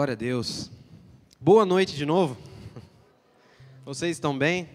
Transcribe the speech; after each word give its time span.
Glória 0.00 0.14
a 0.14 0.16
Deus. 0.16 0.70
Boa 1.38 1.66
noite 1.66 1.94
de 1.94 2.06
novo. 2.06 2.34
Vocês 3.84 4.16
estão 4.16 4.38
bem? 4.38 4.66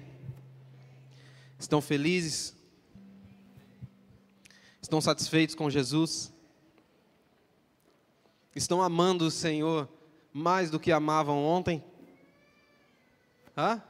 Estão 1.58 1.82
felizes? 1.82 2.55
Estão 4.80 5.02
satisfeitos 5.02 5.55
com 5.55 5.68
Jesus? 5.68 6.32
Estão 8.55 8.84
amando 8.84 9.26
o 9.26 9.32
Senhor 9.32 9.90
mais 10.32 10.70
do 10.70 10.80
que 10.80 10.91
amavam 10.91 11.44
ontem? 11.44 11.84
Hã? 13.57 13.82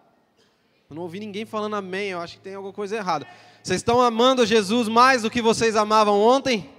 Eu 0.89 0.95
não 0.95 1.03
ouvi 1.03 1.19
ninguém 1.19 1.45
falando 1.45 1.75
amém, 1.75 2.11
eu 2.11 2.21
acho 2.21 2.37
que 2.37 2.43
tem 2.43 2.55
alguma 2.55 2.73
coisa 2.73 2.95
errada. 2.95 3.27
Vocês 3.61 3.81
estão 3.81 3.99
amando 3.99 4.45
Jesus 4.45 4.87
mais 4.87 5.23
do 5.23 5.29
que 5.29 5.41
vocês 5.41 5.75
amavam 5.75 6.17
ontem? 6.17 6.69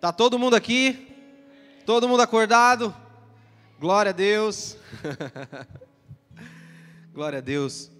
Tá 0.00 0.10
todo 0.10 0.38
mundo 0.38 0.56
aqui? 0.56 1.06
Todo 1.84 2.08
mundo 2.08 2.22
acordado? 2.22 2.94
Glória 3.80 4.10
a 4.10 4.12
Deus. 4.12 4.76
Glória 7.14 7.38
a 7.38 7.40
Deus. 7.40 7.90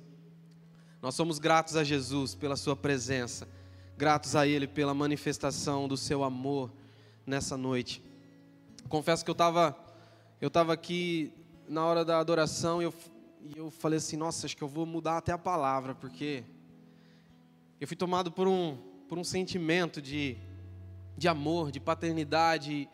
Nós 1.00 1.14
somos 1.14 1.38
gratos 1.38 1.74
a 1.74 1.82
Jesus 1.82 2.34
pela 2.34 2.54
Sua 2.54 2.76
presença, 2.76 3.48
gratos 3.96 4.36
a 4.36 4.46
Ele 4.46 4.68
pela 4.68 4.92
manifestação 4.92 5.88
do 5.88 5.96
Seu 5.96 6.22
amor 6.22 6.70
nessa 7.24 7.56
noite. 7.56 8.04
Confesso 8.90 9.24
que 9.24 9.30
eu 9.30 9.32
estava 9.32 9.74
eu 10.38 10.50
tava 10.50 10.74
aqui 10.74 11.32
na 11.66 11.86
hora 11.86 12.04
da 12.04 12.18
adoração 12.18 12.82
e 12.82 12.84
eu, 12.84 12.94
eu 13.56 13.70
falei 13.70 13.96
assim: 13.96 14.18
nossa, 14.18 14.44
acho 14.44 14.58
que 14.58 14.62
eu 14.62 14.68
vou 14.68 14.84
mudar 14.84 15.16
até 15.16 15.32
a 15.32 15.38
palavra, 15.38 15.94
porque 15.94 16.44
eu 17.80 17.88
fui 17.88 17.96
tomado 17.96 18.30
por 18.30 18.46
um, 18.46 18.76
por 19.08 19.16
um 19.16 19.24
sentimento 19.24 20.02
de, 20.02 20.36
de 21.16 21.26
amor, 21.26 21.70
de 21.72 21.80
paternidade. 21.80 22.86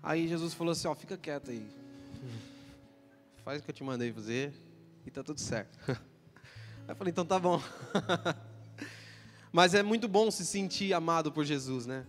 Aí 0.00 0.28
Jesus 0.28 0.54
falou 0.54 0.70
assim: 0.70 0.86
ó, 0.86 0.94
fica 0.94 1.16
quieto 1.16 1.50
aí. 1.50 1.77
Faz 3.44 3.60
o 3.60 3.64
que 3.64 3.70
eu 3.70 3.74
te 3.74 3.84
mandei 3.84 4.12
fazer 4.12 4.52
e 5.06 5.10
tá 5.10 5.22
tudo 5.22 5.40
certo. 5.40 5.78
Aí 5.88 5.96
eu 6.88 6.96
falei: 6.96 7.10
então 7.10 7.24
tá 7.24 7.38
bom. 7.38 7.60
Mas 9.52 9.74
é 9.74 9.82
muito 9.82 10.06
bom 10.06 10.30
se 10.30 10.44
sentir 10.44 10.92
amado 10.92 11.32
por 11.32 11.44
Jesus, 11.44 11.86
né? 11.86 12.06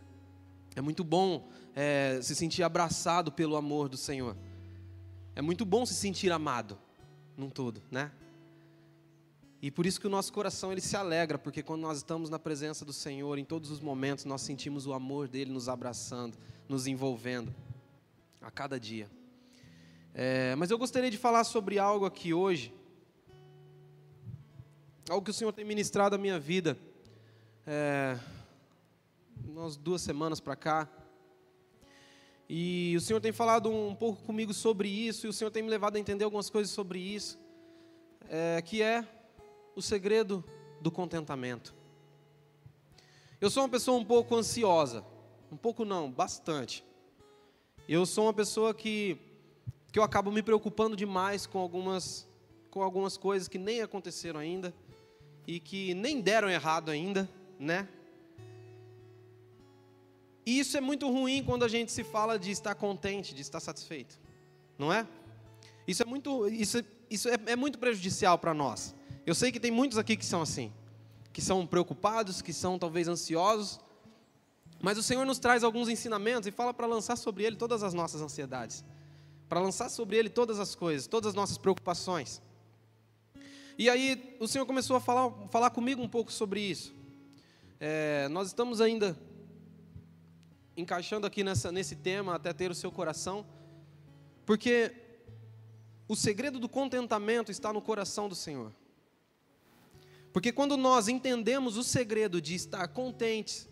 É 0.75 0.81
muito 0.81 1.03
bom 1.03 1.49
é, 1.75 2.19
se 2.21 2.35
sentir 2.35 2.63
abraçado 2.63 3.31
pelo 3.31 3.55
amor 3.55 3.89
do 3.89 3.97
Senhor. 3.97 4.35
É 5.35 5.41
muito 5.41 5.65
bom 5.65 5.85
se 5.85 5.93
sentir 5.93 6.31
amado 6.31 6.77
num 7.37 7.49
todo, 7.49 7.81
né? 7.89 8.11
E 9.61 9.69
por 9.69 9.85
isso 9.85 9.99
que 9.99 10.07
o 10.07 10.09
nosso 10.09 10.31
coração 10.31 10.71
ele 10.71 10.81
se 10.81 10.95
alegra, 10.95 11.37
porque 11.37 11.61
quando 11.61 11.81
nós 11.81 11.97
estamos 11.97 12.29
na 12.29 12.39
presença 12.39 12.85
do 12.85 12.93
Senhor, 12.93 13.37
em 13.37 13.43
todos 13.43 13.71
os 13.71 13.79
momentos 13.81 14.23
nós 14.25 14.41
sentimos 14.41 14.85
o 14.85 14.93
amor 14.93 15.27
dele 15.27 15.51
nos 15.51 15.67
abraçando, 15.67 16.37
nos 16.67 16.87
envolvendo 16.87 17.53
a 18.41 18.49
cada 18.49 18.79
dia. 18.79 19.09
É, 20.13 20.55
mas 20.55 20.71
eu 20.71 20.77
gostaria 20.77 21.11
de 21.11 21.17
falar 21.17 21.43
sobre 21.43 21.77
algo 21.77 22.05
aqui 22.05 22.33
hoje, 22.33 22.73
algo 25.09 25.23
que 25.23 25.31
o 25.31 25.33
Senhor 25.33 25.51
tem 25.53 25.63
ministrado 25.63 26.15
à 26.15 26.17
minha 26.17 26.39
vida, 26.39 26.77
é, 27.65 28.17
umas 29.45 29.77
duas 29.77 30.01
semanas 30.01 30.39
para 30.39 30.55
cá. 30.55 30.89
E 32.47 32.95
o 32.97 33.01
Senhor 33.01 33.21
tem 33.21 33.31
falado 33.31 33.69
um 33.69 33.93
pouco 33.93 34.23
comigo 34.23 34.53
sobre 34.53 34.89
isso, 34.89 35.27
e 35.27 35.29
o 35.29 35.33
Senhor 35.33 35.51
tem 35.51 35.61
me 35.61 35.69
levado 35.69 35.95
a 35.95 35.99
entender 35.99 36.23
algumas 36.23 36.49
coisas 36.49 36.73
sobre 36.73 36.99
isso, 36.99 37.39
é, 38.27 38.61
que 38.61 38.81
é 38.81 39.07
o 39.75 39.81
segredo 39.81 40.43
do 40.81 40.91
contentamento. 40.91 41.75
Eu 43.39 43.49
sou 43.49 43.63
uma 43.63 43.69
pessoa 43.69 43.97
um 43.97 44.03
pouco 44.03 44.35
ansiosa, 44.35 45.05
um 45.51 45.55
pouco 45.55 45.85
não, 45.85 46.11
bastante. 46.11 46.83
Eu 47.87 48.05
sou 48.05 48.25
uma 48.25 48.33
pessoa 48.33 48.73
que, 48.73 49.17
que 49.91 49.99
eu 49.99 50.03
acabo 50.03 50.31
me 50.31 50.43
preocupando 50.43 50.95
demais 50.95 51.45
com 51.45 51.59
algumas, 51.59 52.27
com 52.69 52.81
algumas 52.81 53.17
coisas 53.17 53.47
que 53.47 53.57
nem 53.57 53.81
aconteceram 53.81 54.39
ainda 54.39 54.73
e 55.47 55.59
que 55.59 55.93
nem 55.93 56.21
deram 56.21 56.49
errado 56.49 56.91
ainda, 56.91 57.29
né? 57.59 57.87
E 60.45 60.59
isso 60.59 60.77
é 60.77 60.81
muito 60.81 61.09
ruim 61.09 61.43
quando 61.43 61.63
a 61.63 61.67
gente 61.67 61.91
se 61.91 62.03
fala 62.03 62.37
de 62.37 62.51
estar 62.51 62.73
contente, 62.75 63.35
de 63.35 63.41
estar 63.41 63.59
satisfeito, 63.59 64.19
não 64.77 64.91
é? 64.91 65.07
Isso 65.87 66.03
é 66.03 66.05
muito, 66.05 66.47
isso, 66.47 66.83
isso 67.09 67.29
é, 67.29 67.37
é 67.47 67.55
muito 67.55 67.79
prejudicial 67.79 68.37
para 68.37 68.53
nós. 68.53 68.95
Eu 69.25 69.35
sei 69.35 69.51
que 69.51 69.59
tem 69.59 69.71
muitos 69.71 69.97
aqui 69.97 70.15
que 70.15 70.25
são 70.25 70.41
assim, 70.41 70.71
que 71.33 71.41
são 71.41 71.65
preocupados, 71.65 72.41
que 72.41 72.53
são 72.53 72.79
talvez 72.79 73.07
ansiosos, 73.07 73.79
mas 74.81 74.97
o 74.97 75.03
Senhor 75.03 75.25
nos 75.25 75.39
traz 75.39 75.63
alguns 75.63 75.89
ensinamentos 75.89 76.47
e 76.47 76.51
fala 76.51 76.73
para 76.73 76.87
lançar 76.87 77.15
sobre 77.15 77.43
Ele 77.43 77.55
todas 77.55 77.83
as 77.83 77.93
nossas 77.93 78.21
ansiedades, 78.21 78.83
para 79.49 79.59
lançar 79.59 79.89
sobre 79.89 80.15
Ele 80.15 80.29
todas 80.29 80.59
as 80.59 80.75
coisas, 80.75 81.07
todas 81.07 81.29
as 81.29 81.33
nossas 81.33 81.57
preocupações. 81.57 82.39
E 83.79 83.89
aí 83.89 84.37
o 84.39 84.47
Senhor 84.47 84.65
começou 84.65 84.95
a 84.95 84.99
falar, 84.99 85.31
falar 85.49 85.71
comigo 85.71 86.01
um 86.01 86.07
pouco 86.07 86.31
sobre 86.31 86.61
isso. 86.61 86.93
É, 87.79 88.27
nós 88.29 88.49
estamos 88.49 88.79
ainda 88.79 89.17
encaixando 90.77 91.25
aqui 91.25 91.43
nessa, 91.43 91.71
nesse 91.71 91.95
tema 91.95 92.35
até 92.35 92.53
ter 92.53 92.69
o 92.69 92.75
seu 92.75 92.91
coração, 92.91 93.45
porque 94.45 94.95
o 96.07 96.15
segredo 96.15 96.59
do 96.59 96.69
contentamento 96.69 97.51
está 97.51 97.73
no 97.73 97.81
coração 97.81 98.29
do 98.29 98.35
Senhor. 98.35 98.71
Porque 100.31 100.51
quando 100.51 100.77
nós 100.77 101.07
entendemos 101.07 101.75
o 101.75 101.83
segredo 101.83 102.39
de 102.39 102.53
estar 102.53 102.87
contentes, 102.89 103.67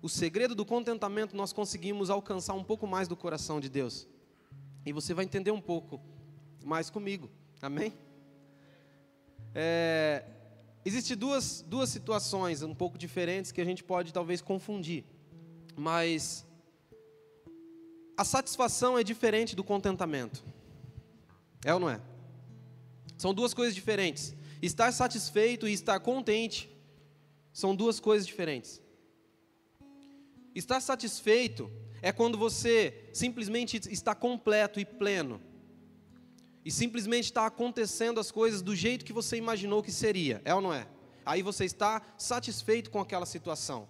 o 0.00 0.08
segredo 0.08 0.54
do 0.54 0.64
contentamento, 0.64 1.36
nós 1.36 1.52
conseguimos 1.52 2.08
alcançar 2.08 2.54
um 2.54 2.62
pouco 2.62 2.86
mais 2.86 3.08
do 3.08 3.16
coração 3.16 3.58
de 3.58 3.68
Deus. 3.68 4.06
E 4.86 4.92
você 4.92 5.12
vai 5.12 5.26
entender 5.26 5.50
um 5.50 5.60
pouco 5.60 6.00
mais 6.64 6.88
comigo. 6.88 7.28
Amém? 7.60 7.92
É, 9.54 10.24
Existem 10.86 11.16
duas, 11.16 11.62
duas 11.62 11.88
situações 11.88 12.62
um 12.62 12.72
pouco 12.72 12.96
diferentes 12.96 13.50
que 13.50 13.60
a 13.60 13.64
gente 13.64 13.82
pode 13.82 14.12
talvez 14.12 14.40
confundir. 14.40 15.04
Mas 15.74 16.46
a 18.16 18.24
satisfação 18.24 18.96
é 18.96 19.02
diferente 19.02 19.56
do 19.56 19.64
contentamento. 19.64 20.44
É 21.64 21.74
ou 21.74 21.80
não 21.80 21.90
é? 21.90 22.00
São 23.18 23.34
duas 23.34 23.52
coisas 23.52 23.74
diferentes. 23.74 24.32
Estar 24.62 24.92
satisfeito 24.92 25.66
e 25.66 25.72
estar 25.72 25.98
contente 25.98 26.70
são 27.52 27.74
duas 27.74 27.98
coisas 27.98 28.24
diferentes. 28.24 28.80
Estar 30.54 30.80
satisfeito 30.80 31.68
é 32.06 32.12
quando 32.12 32.38
você 32.38 33.10
simplesmente 33.12 33.80
está 33.90 34.14
completo 34.14 34.78
e 34.78 34.84
pleno. 34.84 35.40
E 36.64 36.70
simplesmente 36.70 37.24
está 37.24 37.44
acontecendo 37.46 38.20
as 38.20 38.30
coisas 38.30 38.62
do 38.62 38.76
jeito 38.76 39.04
que 39.04 39.12
você 39.12 39.36
imaginou 39.36 39.82
que 39.82 39.90
seria. 39.90 40.40
É 40.44 40.54
ou 40.54 40.60
não 40.60 40.72
é? 40.72 40.86
Aí 41.24 41.42
você 41.42 41.64
está 41.64 42.00
satisfeito 42.16 42.92
com 42.92 43.00
aquela 43.00 43.26
situação. 43.26 43.88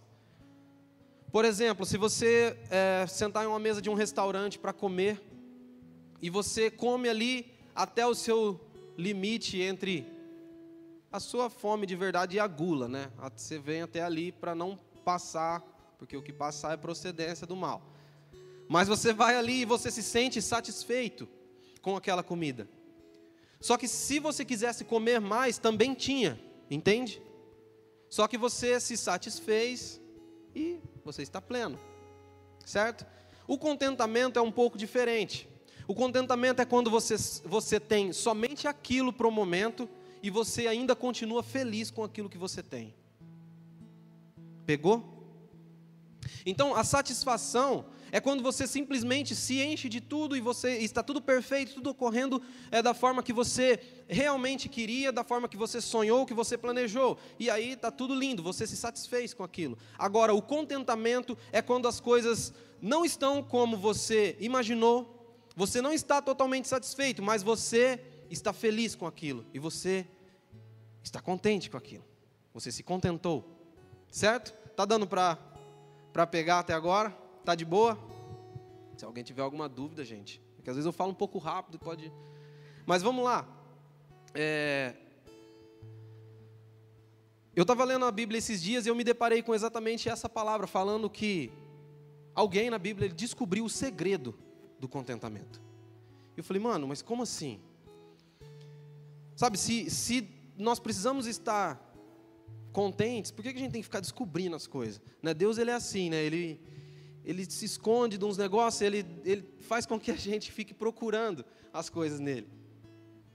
Por 1.30 1.44
exemplo, 1.44 1.84
se 1.84 1.98
você 1.98 2.56
é, 2.70 3.04
sentar 3.06 3.44
em 3.44 3.48
uma 3.48 3.58
mesa 3.58 3.82
de 3.82 3.90
um 3.90 3.94
restaurante 3.94 4.58
para 4.58 4.72
comer 4.72 5.20
e 6.22 6.30
você 6.30 6.70
come 6.70 7.10
ali 7.10 7.52
até 7.74 8.06
o 8.06 8.14
seu 8.14 8.58
limite 8.96 9.60
entre 9.60 10.06
a 11.12 11.20
sua 11.20 11.50
fome 11.50 11.86
de 11.86 11.94
verdade 11.94 12.36
e 12.36 12.40
a 12.40 12.46
gula, 12.46 12.88
né? 12.88 13.10
Você 13.36 13.58
vem 13.58 13.82
até 13.82 14.02
ali 14.02 14.32
para 14.32 14.54
não 14.54 14.78
passar, 15.04 15.62
porque 15.98 16.16
o 16.16 16.22
que 16.22 16.32
passar 16.32 16.72
é 16.72 16.78
procedência 16.78 17.46
do 17.46 17.54
mal. 17.54 17.92
Mas 18.68 18.88
você 18.88 19.12
vai 19.12 19.36
ali 19.36 19.62
e 19.62 19.64
você 19.64 19.90
se 19.90 20.02
sente 20.02 20.42
satisfeito 20.42 21.28
com 21.80 21.96
aquela 21.96 22.22
comida. 22.22 22.68
Só 23.60 23.76
que 23.76 23.88
se 23.88 24.18
você 24.18 24.44
quisesse 24.44 24.84
comer 24.84 25.20
mais, 25.20 25.58
também 25.58 25.94
tinha, 25.94 26.38
entende? 26.70 27.22
Só 28.08 28.28
que 28.28 28.36
você 28.36 28.78
se 28.80 28.96
satisfez 28.96 30.00
e 30.54 30.80
você 31.04 31.22
está 31.22 31.40
pleno, 31.40 31.78
certo? 32.64 33.06
O 33.46 33.56
contentamento 33.58 34.38
é 34.38 34.42
um 34.42 34.52
pouco 34.52 34.76
diferente. 34.76 35.48
O 35.88 35.94
contentamento 35.94 36.60
é 36.60 36.64
quando 36.64 36.90
você, 36.90 37.16
você 37.44 37.78
tem 37.78 38.12
somente 38.12 38.66
aquilo 38.66 39.12
para 39.12 39.28
o 39.28 39.30
momento 39.30 39.88
e 40.22 40.30
você 40.30 40.66
ainda 40.66 40.96
continua 40.96 41.42
feliz 41.42 41.90
com 41.90 42.02
aquilo 42.02 42.28
que 42.28 42.38
você 42.38 42.62
tem. 42.62 42.94
Pegou? 44.64 45.15
Então, 46.48 46.76
a 46.76 46.84
satisfação 46.84 47.86
é 48.12 48.20
quando 48.20 48.40
você 48.40 48.68
simplesmente 48.68 49.34
se 49.34 49.60
enche 49.60 49.88
de 49.88 50.00
tudo 50.00 50.36
e 50.36 50.40
você 50.40 50.78
está 50.78 51.02
tudo 51.02 51.20
perfeito, 51.20 51.74
tudo 51.74 51.90
ocorrendo 51.90 52.40
é 52.70 52.80
da 52.80 52.94
forma 52.94 53.20
que 53.20 53.32
você 53.32 53.80
realmente 54.06 54.68
queria, 54.68 55.10
da 55.10 55.24
forma 55.24 55.48
que 55.48 55.56
você 55.56 55.80
sonhou, 55.80 56.24
que 56.24 56.32
você 56.32 56.56
planejou. 56.56 57.18
E 57.36 57.50
aí 57.50 57.72
está 57.72 57.90
tudo 57.90 58.14
lindo, 58.14 58.44
você 58.44 58.64
se 58.64 58.76
satisfez 58.76 59.34
com 59.34 59.42
aquilo. 59.42 59.76
Agora, 59.98 60.32
o 60.32 60.40
contentamento 60.40 61.36
é 61.50 61.60
quando 61.60 61.88
as 61.88 61.98
coisas 61.98 62.54
não 62.80 63.04
estão 63.04 63.42
como 63.42 63.76
você 63.76 64.36
imaginou, 64.38 65.12
você 65.56 65.82
não 65.82 65.92
está 65.92 66.22
totalmente 66.22 66.68
satisfeito, 66.68 67.20
mas 67.22 67.42
você 67.42 68.00
está 68.30 68.52
feliz 68.52 68.94
com 68.94 69.06
aquilo 69.06 69.44
e 69.52 69.58
você 69.58 70.06
está 71.02 71.20
contente 71.20 71.68
com 71.68 71.76
aquilo. 71.76 72.04
Você 72.54 72.70
se 72.70 72.84
contentou. 72.84 73.44
Certo? 74.10 74.52
Tá 74.76 74.84
dando 74.84 75.06
para 75.06 75.55
para 76.16 76.26
pegar 76.26 76.60
até 76.60 76.72
agora? 76.72 77.10
Tá 77.44 77.54
de 77.54 77.62
boa? 77.66 77.98
Se 78.96 79.04
alguém 79.04 79.22
tiver 79.22 79.42
alguma 79.42 79.68
dúvida, 79.68 80.02
gente, 80.02 80.40
Porque 80.56 80.70
às 80.70 80.76
vezes 80.76 80.86
eu 80.86 80.92
falo 80.92 81.10
um 81.10 81.14
pouco 81.14 81.36
rápido, 81.38 81.78
pode. 81.78 82.10
Mas 82.86 83.02
vamos 83.02 83.22
lá. 83.22 83.46
É... 84.32 84.94
Eu 87.54 87.60
estava 87.60 87.84
lendo 87.84 88.06
a 88.06 88.10
Bíblia 88.10 88.38
esses 88.38 88.62
dias 88.62 88.86
e 88.86 88.88
eu 88.88 88.94
me 88.94 89.04
deparei 89.04 89.42
com 89.42 89.54
exatamente 89.54 90.08
essa 90.08 90.26
palavra, 90.26 90.66
falando 90.66 91.10
que 91.10 91.52
alguém 92.34 92.70
na 92.70 92.78
Bíblia 92.78 93.10
descobriu 93.10 93.66
o 93.66 93.68
segredo 93.68 94.34
do 94.80 94.88
contentamento. 94.88 95.60
Eu 96.34 96.42
falei, 96.42 96.62
mano, 96.62 96.88
mas 96.88 97.02
como 97.02 97.24
assim? 97.24 97.60
Sabe, 99.34 99.58
se, 99.58 99.90
se 99.90 100.26
nós 100.56 100.80
precisamos 100.80 101.26
estar 101.26 101.85
contentes, 102.76 103.30
por 103.30 103.42
que, 103.42 103.48
a 103.48 103.52
gente 103.52 103.72
tem 103.72 103.80
que 103.80 103.86
ficar 103.86 104.00
descobrindo 104.00 104.54
as 104.54 104.66
coisas? 104.66 105.00
Né? 105.22 105.32
Deus 105.32 105.56
ele 105.56 105.70
é 105.70 105.74
assim, 105.74 106.10
né? 106.10 106.22
ele, 106.22 106.60
ele 107.24 107.50
se 107.50 107.64
esconde 107.64 108.18
de 108.18 108.24
uns 108.26 108.36
negócios, 108.36 108.82
ele, 108.82 108.98
ele 109.24 109.48
faz 109.60 109.86
com 109.86 109.98
que 109.98 110.10
a 110.10 110.14
gente 110.14 110.52
fique 110.52 110.74
procurando 110.74 111.42
as 111.72 111.88
coisas 111.88 112.20
nele. 112.20 112.46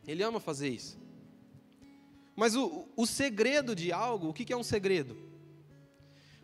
Ele 0.06 0.22
ama 0.22 0.40
fazer 0.40 0.70
isso. 0.70 0.96
Mas 2.36 2.56
o, 2.56 2.88
o 2.96 3.08
segredo 3.08 3.76
de 3.76 3.92
algo, 3.92 4.30
o 4.30 4.34
que, 4.34 4.46
que 4.46 4.54
é 4.54 4.58
um 4.58 4.62
segredo? 4.62 5.18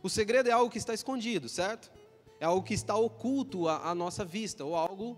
O 0.02 0.10
segredo 0.10 0.50
é 0.50 0.52
algo 0.52 0.72
que 0.72 0.80
está 0.80 0.96
escondido, 0.96 1.48
certo? 1.48 1.92
É 2.40 2.46
algo 2.46 2.66
que 2.66 2.74
está 2.74 2.96
oculto 2.96 3.68
à, 3.68 3.92
à 3.92 3.94
nossa 3.94 4.26
vista, 4.26 4.66
ou 4.66 4.76
algo 4.76 5.16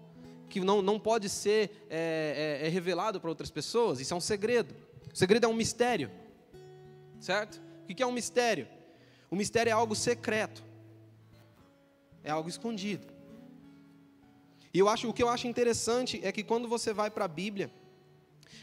que 0.50 0.60
não, 0.60 0.82
não 0.82 1.00
pode 1.00 1.30
ser 1.30 1.88
é, 1.90 2.60
é, 2.62 2.68
é 2.68 2.70
revelado 2.70 3.22
para 3.22 3.30
outras 3.30 3.50
pessoas. 3.50 4.02
Isso 4.02 4.14
é 4.14 4.18
um 4.18 4.22
segredo. 4.22 4.76
O 5.14 5.18
segredo 5.18 5.46
é 5.46 5.48
um 5.48 5.54
mistério, 5.54 6.12
certo? 7.22 7.69
O 7.90 7.96
que 7.96 8.04
é 8.04 8.06
um 8.06 8.12
mistério? 8.12 8.68
O 9.32 9.36
mistério 9.36 9.72
é 9.72 9.74
algo 9.74 9.96
secreto, 9.96 10.64
é 12.24 12.30
algo 12.30 12.48
escondido. 12.48 13.08
E 14.72 14.78
eu 14.78 14.88
acho, 14.88 15.10
o 15.10 15.14
que 15.14 15.24
eu 15.24 15.30
acho 15.30 15.48
interessante 15.48 16.20
é 16.24 16.32
que 16.32 16.44
quando 16.44 16.68
você 16.68 16.94
vai 16.94 17.10
para 17.10 17.26
a 17.26 17.28
Bíblia, 17.28 17.72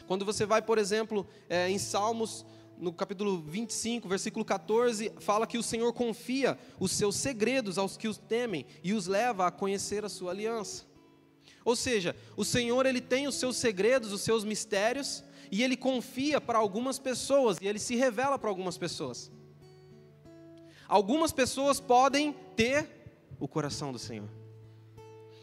quando 0.07 0.23
você 0.23 0.45
vai, 0.45 0.61
por 0.61 0.77
exemplo, 0.77 1.27
é, 1.49 1.69
em 1.69 1.77
Salmos, 1.77 2.45
no 2.77 2.93
capítulo 2.93 3.41
25, 3.41 4.07
versículo 4.07 4.45
14, 4.45 5.11
fala 5.19 5.45
que 5.45 5.57
o 5.57 5.63
Senhor 5.63 5.91
confia 5.91 6.57
os 6.79 6.91
seus 6.91 7.15
segredos 7.15 7.77
aos 7.77 7.97
que 7.97 8.07
os 8.07 8.17
temem 8.17 8.65
e 8.81 8.93
os 8.93 9.07
leva 9.07 9.47
a 9.47 9.51
conhecer 9.51 10.05
a 10.05 10.09
sua 10.09 10.31
aliança. 10.31 10.85
Ou 11.65 11.75
seja, 11.75 12.15
o 12.37 12.45
Senhor 12.45 12.85
ele 12.85 13.01
tem 13.01 13.27
os 13.27 13.35
seus 13.35 13.57
segredos, 13.57 14.13
os 14.13 14.21
seus 14.21 14.45
mistérios, 14.45 15.21
e 15.51 15.63
ele 15.63 15.77
confia 15.77 16.39
para 16.41 16.57
algumas 16.57 16.99
pessoas 16.99 17.57
e 17.61 17.67
ele 17.67 17.79
se 17.79 17.95
revela 17.95 18.37
para 18.37 18.49
algumas 18.49 18.77
pessoas. 18.77 19.31
Algumas 20.87 21.31
pessoas 21.31 21.79
podem 21.79 22.33
ter 22.55 22.89
o 23.39 23.47
coração 23.47 23.91
do 23.91 23.99
Senhor. 23.99 24.29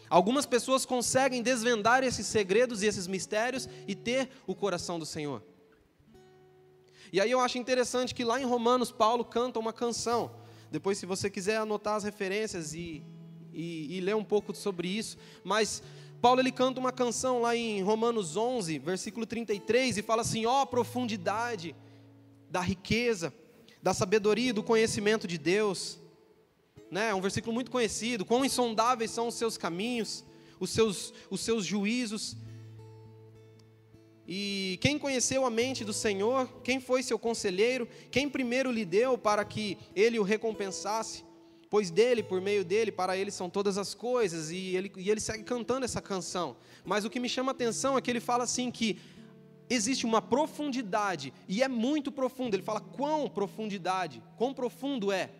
Algumas 0.08 0.46
pessoas 0.46 0.86
conseguem 0.86 1.42
desvendar 1.42 2.04
esses 2.04 2.26
segredos 2.26 2.82
e 2.82 2.86
esses 2.86 3.06
mistérios 3.06 3.68
e 3.86 3.94
ter 3.94 4.28
o 4.46 4.54
coração 4.54 4.98
do 4.98 5.06
Senhor. 5.06 5.42
E 7.12 7.20
aí 7.20 7.30
eu 7.30 7.40
acho 7.40 7.58
interessante 7.58 8.14
que 8.14 8.24
lá 8.24 8.40
em 8.40 8.44
Romanos 8.44 8.90
Paulo 8.90 9.24
canta 9.24 9.58
uma 9.58 9.72
canção. 9.72 10.30
Depois, 10.70 10.98
se 10.98 11.06
você 11.06 11.30
quiser 11.30 11.56
anotar 11.56 11.94
as 11.94 12.04
referências 12.04 12.74
e, 12.74 13.02
e, 13.52 13.96
e 13.96 14.00
ler 14.00 14.16
um 14.16 14.24
pouco 14.24 14.54
sobre 14.54 14.88
isso, 14.88 15.16
mas 15.44 15.82
Paulo 16.24 16.40
ele 16.40 16.50
canta 16.50 16.80
uma 16.80 16.90
canção 16.90 17.42
lá 17.42 17.54
em 17.54 17.82
Romanos 17.82 18.34
11, 18.34 18.78
versículo 18.78 19.26
33, 19.26 19.98
e 19.98 20.02
fala 20.02 20.22
assim: 20.22 20.46
ó 20.46 20.62
oh, 20.62 20.66
profundidade 20.66 21.76
da 22.48 22.62
riqueza, 22.62 23.30
da 23.82 23.92
sabedoria 23.92 24.48
e 24.48 24.52
do 24.54 24.62
conhecimento 24.62 25.26
de 25.26 25.36
Deus. 25.36 25.98
Né? 26.90 27.10
É 27.10 27.14
um 27.14 27.20
versículo 27.20 27.52
muito 27.52 27.70
conhecido. 27.70 28.24
Quão 28.24 28.42
insondáveis 28.42 29.10
são 29.10 29.28
os 29.28 29.34
seus 29.34 29.58
caminhos, 29.58 30.24
os 30.58 30.70
seus, 30.70 31.12
os 31.28 31.42
seus 31.42 31.62
juízos. 31.62 32.38
E 34.26 34.78
quem 34.80 34.98
conheceu 34.98 35.44
a 35.44 35.50
mente 35.50 35.84
do 35.84 35.92
Senhor? 35.92 36.48
Quem 36.62 36.80
foi 36.80 37.02
seu 37.02 37.18
conselheiro? 37.18 37.86
Quem 38.10 38.30
primeiro 38.30 38.72
lhe 38.72 38.86
deu 38.86 39.18
para 39.18 39.44
que 39.44 39.76
ele 39.94 40.18
o 40.18 40.22
recompensasse? 40.22 41.22
Pois 41.74 41.90
dele, 41.90 42.22
por 42.22 42.40
meio 42.40 42.64
dele, 42.64 42.92
para 42.92 43.16
ele 43.16 43.32
são 43.32 43.50
todas 43.50 43.76
as 43.76 43.94
coisas, 43.94 44.52
e 44.52 44.76
ele, 44.76 44.92
e 44.96 45.10
ele 45.10 45.18
segue 45.18 45.42
cantando 45.42 45.84
essa 45.84 46.00
canção. 46.00 46.56
Mas 46.84 47.04
o 47.04 47.10
que 47.10 47.18
me 47.18 47.28
chama 47.28 47.50
a 47.50 47.54
atenção 47.56 47.98
é 47.98 48.00
que 48.00 48.08
ele 48.08 48.20
fala 48.20 48.44
assim 48.44 48.70
que 48.70 48.96
existe 49.68 50.06
uma 50.06 50.22
profundidade, 50.22 51.34
e 51.48 51.64
é 51.64 51.66
muito 51.66 52.12
profundo. 52.12 52.54
Ele 52.54 52.62
fala 52.62 52.80
quão 52.80 53.28
profundidade, 53.28 54.22
quão 54.36 54.54
profundo 54.54 55.10
é 55.10 55.30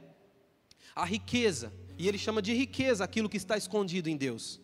a 0.92 1.04
riqueza, 1.04 1.72
e 1.96 2.08
ele 2.08 2.18
chama 2.18 2.42
de 2.42 2.52
riqueza 2.52 3.04
aquilo 3.04 3.28
que 3.28 3.36
está 3.36 3.56
escondido 3.56 4.08
em 4.08 4.16
Deus. 4.16 4.60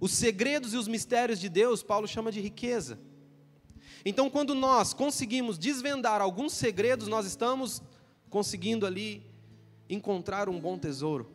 Os 0.00 0.12
segredos 0.12 0.74
e 0.74 0.76
os 0.76 0.86
mistérios 0.86 1.40
de 1.40 1.48
Deus, 1.48 1.82
Paulo 1.82 2.06
chama 2.06 2.30
de 2.30 2.40
riqueza. 2.40 3.00
Então, 4.04 4.30
quando 4.30 4.54
nós 4.54 4.94
conseguimos 4.94 5.58
desvendar 5.58 6.20
alguns 6.20 6.52
segredos, 6.52 7.08
nós 7.08 7.26
estamos 7.26 7.82
conseguindo 8.30 8.86
ali 8.86 9.27
encontrar 9.88 10.48
um 10.48 10.60
bom 10.60 10.78
tesouro, 10.78 11.30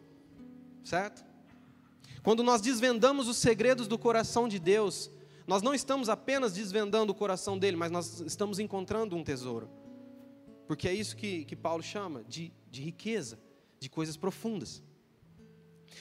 certo? 0.83 1.25
Quando 2.21 2.44
nós 2.44 2.61
desvendamos 2.61 3.27
os 3.27 3.38
segredos 3.38 3.88
do 3.88 3.97
coração 3.97 4.47
de 4.47 4.59
Deus, 4.59 5.11
nós 5.45 5.61
não 5.61 5.73
estamos 5.73 6.07
apenas 6.07 6.53
desvendando 6.53 7.11
o 7.11 7.15
coração 7.15 7.57
dele, 7.57 7.75
mas 7.75 7.91
nós 7.91 8.21
estamos 8.21 8.59
encontrando 8.59 9.15
um 9.15 9.23
tesouro. 9.23 9.69
Porque 10.67 10.88
é 10.88 10.94
isso 10.94 11.15
que, 11.17 11.44
que 11.44 11.55
Paulo 11.55 11.83
chama 11.83 12.23
de, 12.23 12.53
de 12.71 12.81
riqueza, 12.81 13.38
de 13.79 13.89
coisas 13.89 14.15
profundas. 14.15 14.81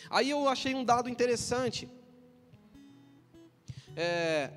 Aí 0.08 0.30
eu 0.30 0.48
achei 0.48 0.74
um 0.74 0.84
dado 0.84 1.08
interessante. 1.08 1.88
É, 3.96 4.50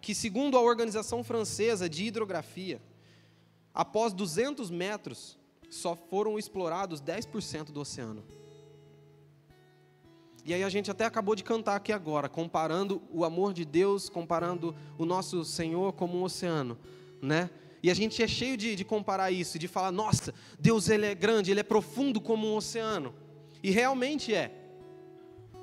que 0.00 0.14
segundo 0.14 0.56
a 0.56 0.60
organização 0.60 1.24
francesa 1.24 1.88
de 1.88 2.04
hidrografia, 2.04 2.80
após 3.72 4.12
200 4.12 4.70
metros 4.70 5.38
só 5.68 5.94
foram 5.94 6.38
explorados 6.38 7.00
10% 7.00 7.72
do 7.72 7.80
oceano. 7.80 8.24
E 10.44 10.54
aí 10.54 10.62
a 10.62 10.68
gente 10.68 10.90
até 10.90 11.04
acabou 11.04 11.34
de 11.34 11.42
cantar 11.42 11.74
aqui 11.74 11.92
agora, 11.92 12.28
comparando 12.28 13.02
o 13.10 13.24
amor 13.24 13.52
de 13.52 13.64
Deus, 13.64 14.08
comparando 14.08 14.76
o 14.96 15.04
nosso 15.04 15.44
Senhor 15.44 15.92
como 15.92 16.16
um 16.16 16.22
oceano, 16.22 16.78
né? 17.20 17.50
E 17.82 17.90
a 17.90 17.94
gente 17.94 18.22
é 18.22 18.28
cheio 18.28 18.56
de, 18.56 18.76
de 18.76 18.84
comparar 18.84 19.32
isso, 19.32 19.58
de 19.58 19.66
falar, 19.66 19.90
nossa, 19.90 20.32
Deus 20.58 20.88
ele 20.88 21.06
é 21.06 21.14
grande, 21.14 21.50
ele 21.50 21.60
é 21.60 21.64
profundo 21.64 22.20
como 22.20 22.46
um 22.46 22.56
oceano. 22.56 23.12
E 23.60 23.72
realmente 23.72 24.32
é. 24.32 24.52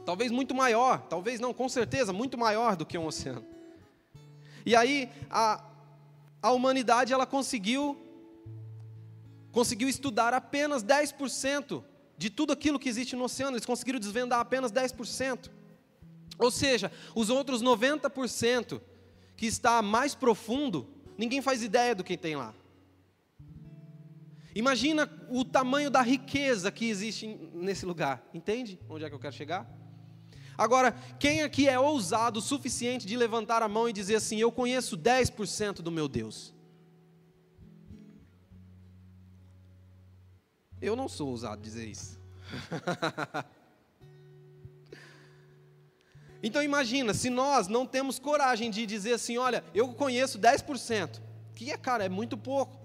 Talvez 0.06 0.32
muito 0.32 0.54
maior, 0.54 1.02
talvez 1.04 1.40
não, 1.40 1.54
com 1.54 1.70
certeza, 1.70 2.12
muito 2.12 2.38
maior 2.38 2.76
do 2.76 2.86
que 2.86 2.98
um 2.98 3.08
oceano. 3.08 3.46
E 4.66 4.76
aí 4.76 5.10
a, 5.30 5.64
a 6.42 6.52
humanidade 6.52 7.14
ela 7.14 7.26
conseguiu 7.26 7.98
conseguiu 9.54 9.88
estudar 9.88 10.34
apenas 10.34 10.84
10% 10.84 11.84
de 12.18 12.30
tudo 12.30 12.52
aquilo 12.52 12.80
que 12.80 12.90
existe 12.90 13.16
no 13.16 13.24
oceano, 13.24 13.56
eles 13.56 13.66
conseguiram 13.66 14.00
desvendar 14.00 14.40
apenas 14.40 14.72
10%. 14.72 15.50
Ou 16.40 16.50
seja, 16.50 16.92
os 17.16 17.30
outros 17.30 17.62
90% 17.64 18.82
que 19.38 19.46
está 19.46 19.82
mais 19.82 20.16
profundo, 20.16 20.90
ninguém 21.18 21.42
faz 21.42 21.62
ideia 21.62 21.94
do 21.94 22.04
que 22.04 22.18
tem 22.18 22.36
lá. 22.36 22.54
Imagina 24.56 25.10
o 25.30 25.46
tamanho 25.46 25.90
da 25.90 26.02
riqueza 26.02 26.72
que 26.72 26.90
existe 26.90 27.28
nesse 27.54 27.86
lugar, 27.86 28.28
entende? 28.34 28.80
Onde 28.90 29.06
é 29.06 29.10
que 29.10 29.16
eu 29.16 29.20
quero 29.20 29.36
chegar? 29.36 29.72
Agora, 30.58 30.92
quem 31.20 31.42
aqui 31.44 31.68
é 31.68 31.80
ousado 31.80 32.40
o 32.40 32.42
suficiente 32.42 33.06
de 33.06 33.16
levantar 33.16 33.62
a 33.62 33.68
mão 33.68 33.90
e 33.90 33.94
dizer 33.94 34.16
assim: 34.16 34.38
Eu 34.38 34.52
conheço 34.52 34.96
10% 34.96 35.82
do 35.82 35.92
meu 35.92 36.08
Deus? 36.08 36.53
Eu 40.84 40.98
não 40.98 41.08
sou 41.08 41.30
ousado 41.30 41.62
dizer 41.62 41.88
isso. 41.88 42.20
então 46.44 46.62
imagina, 46.62 47.14
se 47.14 47.30
nós 47.30 47.70
não 47.70 47.86
temos 47.86 48.20
coragem 48.20 48.70
de 48.70 48.86
dizer 48.86 49.14
assim, 49.14 49.38
olha, 49.38 49.64
eu 49.74 49.94
conheço 49.94 50.38
10%, 50.38 51.22
que 51.56 51.72
é, 51.72 51.78
cara, 51.78 52.04
é 52.04 52.10
muito 52.10 52.38
pouco, 52.38 52.78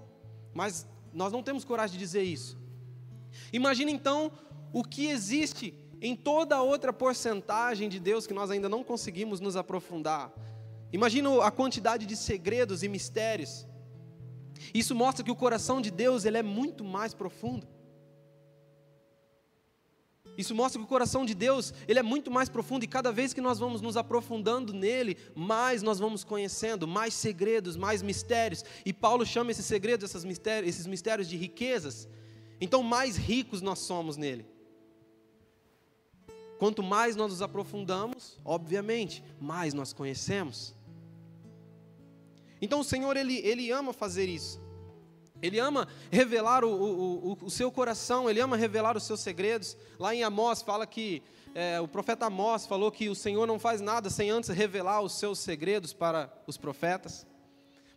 mas 0.55 0.87
nós 1.13 1.33
não 1.33 1.43
temos 1.43 1.65
coragem 1.65 1.95
de 1.95 1.99
dizer 1.99 2.23
isso. 2.23 2.57
Imagina 3.53 3.91
então 3.91 4.31
o 4.73 4.85
que 4.85 5.09
existe 5.09 5.75
em 6.01 6.15
toda 6.15 6.63
outra 6.63 6.93
porcentagem 6.93 7.89
de 7.89 7.99
Deus 7.99 8.29
que 8.29 8.33
nós 8.33 8.49
ainda 8.49 8.69
não 8.69 8.85
conseguimos 8.85 9.41
nos 9.41 9.57
aprofundar. 9.57 10.33
Imagina 10.93 11.45
a 11.45 11.51
quantidade 11.51 12.07
de 12.07 12.15
segredos 12.15 12.85
e 12.85 12.89
mistérios. 12.89 13.67
Isso 14.73 14.95
mostra 14.95 15.25
que 15.25 15.33
o 15.33 15.37
coração 15.37 15.81
de 15.81 15.91
Deus 15.91 16.25
ele 16.25 16.39
é 16.39 16.45
muito 16.45 16.85
mais 16.85 17.13
profundo. 17.13 17.67
Isso 20.39 20.55
mostra 20.55 20.79
que 20.79 20.85
o 20.85 20.89
coração 20.89 21.27
de 21.27 21.35
Deus, 21.35 21.75
ele 21.89 21.99
é 21.99 22.03
muito 22.03 22.31
mais 22.31 22.49
profundo 22.49 22.85
e 22.85 22.87
cada 22.87 23.11
vez 23.11 23.35
que 23.35 23.41
nós 23.41 23.59
vamos 23.59 23.81
nos 23.81 23.97
aprofundando 23.97 24.73
nele, 24.73 25.19
mais 25.35 25.83
nós 25.83 25.99
vamos 25.99 26.23
conhecendo, 26.23 26.87
mais 26.87 27.13
segredos, 27.13 27.77
mais 27.77 28.03
mistérios. 28.03 28.65
E 28.87 28.93
Paulo 28.93 29.27
chama 29.27 29.51
esses 29.51 29.67
segredos, 29.67 30.09
esses 30.09 30.25
mistérios, 30.25 30.71
esses 30.73 30.87
mistérios 30.87 31.29
de 31.29 31.37
riquezas. 31.37 32.09
Então, 32.61 32.85
mais 32.85 33.17
ricos 33.17 33.61
nós 33.61 33.81
somos 33.81 34.17
nele. 34.17 34.47
Quanto 36.57 36.85
mais 36.85 37.17
nós 37.17 37.33
nos 37.33 37.43
aprofundamos, 37.43 38.39
obviamente, 38.45 39.25
mais 39.41 39.75
nós 39.75 39.93
conhecemos. 39.93 40.73
Então 42.61 42.81
o 42.81 42.85
Senhor, 42.85 43.17
Ele, 43.17 43.39
ele 43.39 43.71
ama 43.71 43.93
fazer 43.93 44.29
isso. 44.29 44.61
Ele 45.41 45.59
ama 45.59 45.87
revelar 46.11 46.65
o, 46.65 46.71
o, 46.71 47.33
o, 47.33 47.39
o 47.43 47.51
seu 47.51 47.71
coração, 47.71 48.29
Ele 48.29 48.41
ama 48.41 48.57
revelar 48.57 48.97
os 48.97 49.05
seus 49.05 49.21
segredos. 49.21 49.77
Lá 49.99 50.15
em 50.15 50.25
Amós 50.25 50.63
fala 50.63 50.87
que, 50.87 51.23
é, 51.55 51.81
o 51.81 51.87
profeta 51.87 52.27
Amós 52.27 52.67
falou 52.67 52.91
que 52.91 53.09
o 53.09 53.15
Senhor 53.15 53.47
não 53.47 53.59
faz 53.59 53.81
nada 53.81 54.11
sem 54.11 54.31
antes 54.31 54.51
revelar 54.51 55.01
os 55.01 55.19
seus 55.19 55.39
segredos 55.39 55.93
para 55.93 56.33
os 56.47 56.57
profetas. 56.57 57.27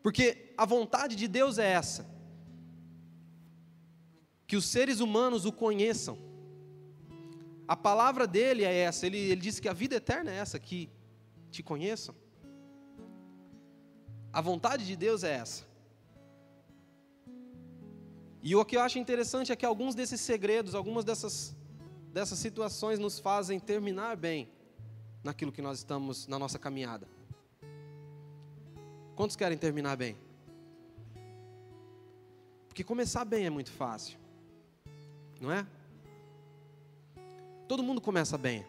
Porque 0.04 0.54
a 0.58 0.66
vontade 0.66 1.16
de 1.16 1.28
Deus 1.28 1.58
é 1.58 1.72
essa: 1.72 2.06
que 4.46 4.56
os 4.56 4.66
seres 4.66 5.00
humanos 5.00 5.46
o 5.46 5.52
conheçam. 5.52 6.18
A 7.68 7.76
palavra 7.76 8.28
dele 8.28 8.66
é 8.66 8.74
essa, 8.82 9.06
ele, 9.06 9.18
ele 9.18 9.40
disse 9.40 9.62
que 9.62 9.70
a 9.70 9.74
vida 9.74 9.96
eterna 9.96 10.30
é 10.30 10.36
essa, 10.36 10.60
que 10.60 10.90
te 11.50 11.64
conheçam. 11.64 12.14
A 14.34 14.42
vontade 14.42 14.86
de 14.86 14.96
Deus 14.96 15.24
é 15.24 15.34
essa. 15.34 15.71
E 18.44 18.56
o 18.56 18.66
que 18.66 18.76
eu 18.76 18.82
acho 18.82 18.98
interessante 18.98 19.52
é 19.52 19.56
que 19.56 19.66
alguns 19.66 19.94
desses 19.94 20.20
segredos, 20.20 20.74
algumas 20.74 21.06
dessas, 21.06 21.56
dessas 22.12 22.40
situações 22.40 22.98
nos 22.98 23.20
fazem 23.20 23.60
terminar 23.60 24.18
bem 24.18 24.50
naquilo 25.24 25.52
que 25.52 25.62
nós 25.62 25.78
estamos 25.78 26.26
na 26.26 26.40
nossa 26.40 26.58
caminhada. 26.58 27.08
Quantos 29.16 29.36
querem 29.36 29.58
terminar 29.58 29.96
bem? 29.96 30.18
Porque 32.68 32.84
começar 32.84 33.24
bem 33.26 33.46
é 33.46 33.50
muito 33.50 33.72
fácil, 33.72 34.18
não 35.40 35.52
é? 35.52 35.68
Todo 37.68 37.84
mundo 37.84 38.02
começa 38.02 38.40
bem. 38.40 38.66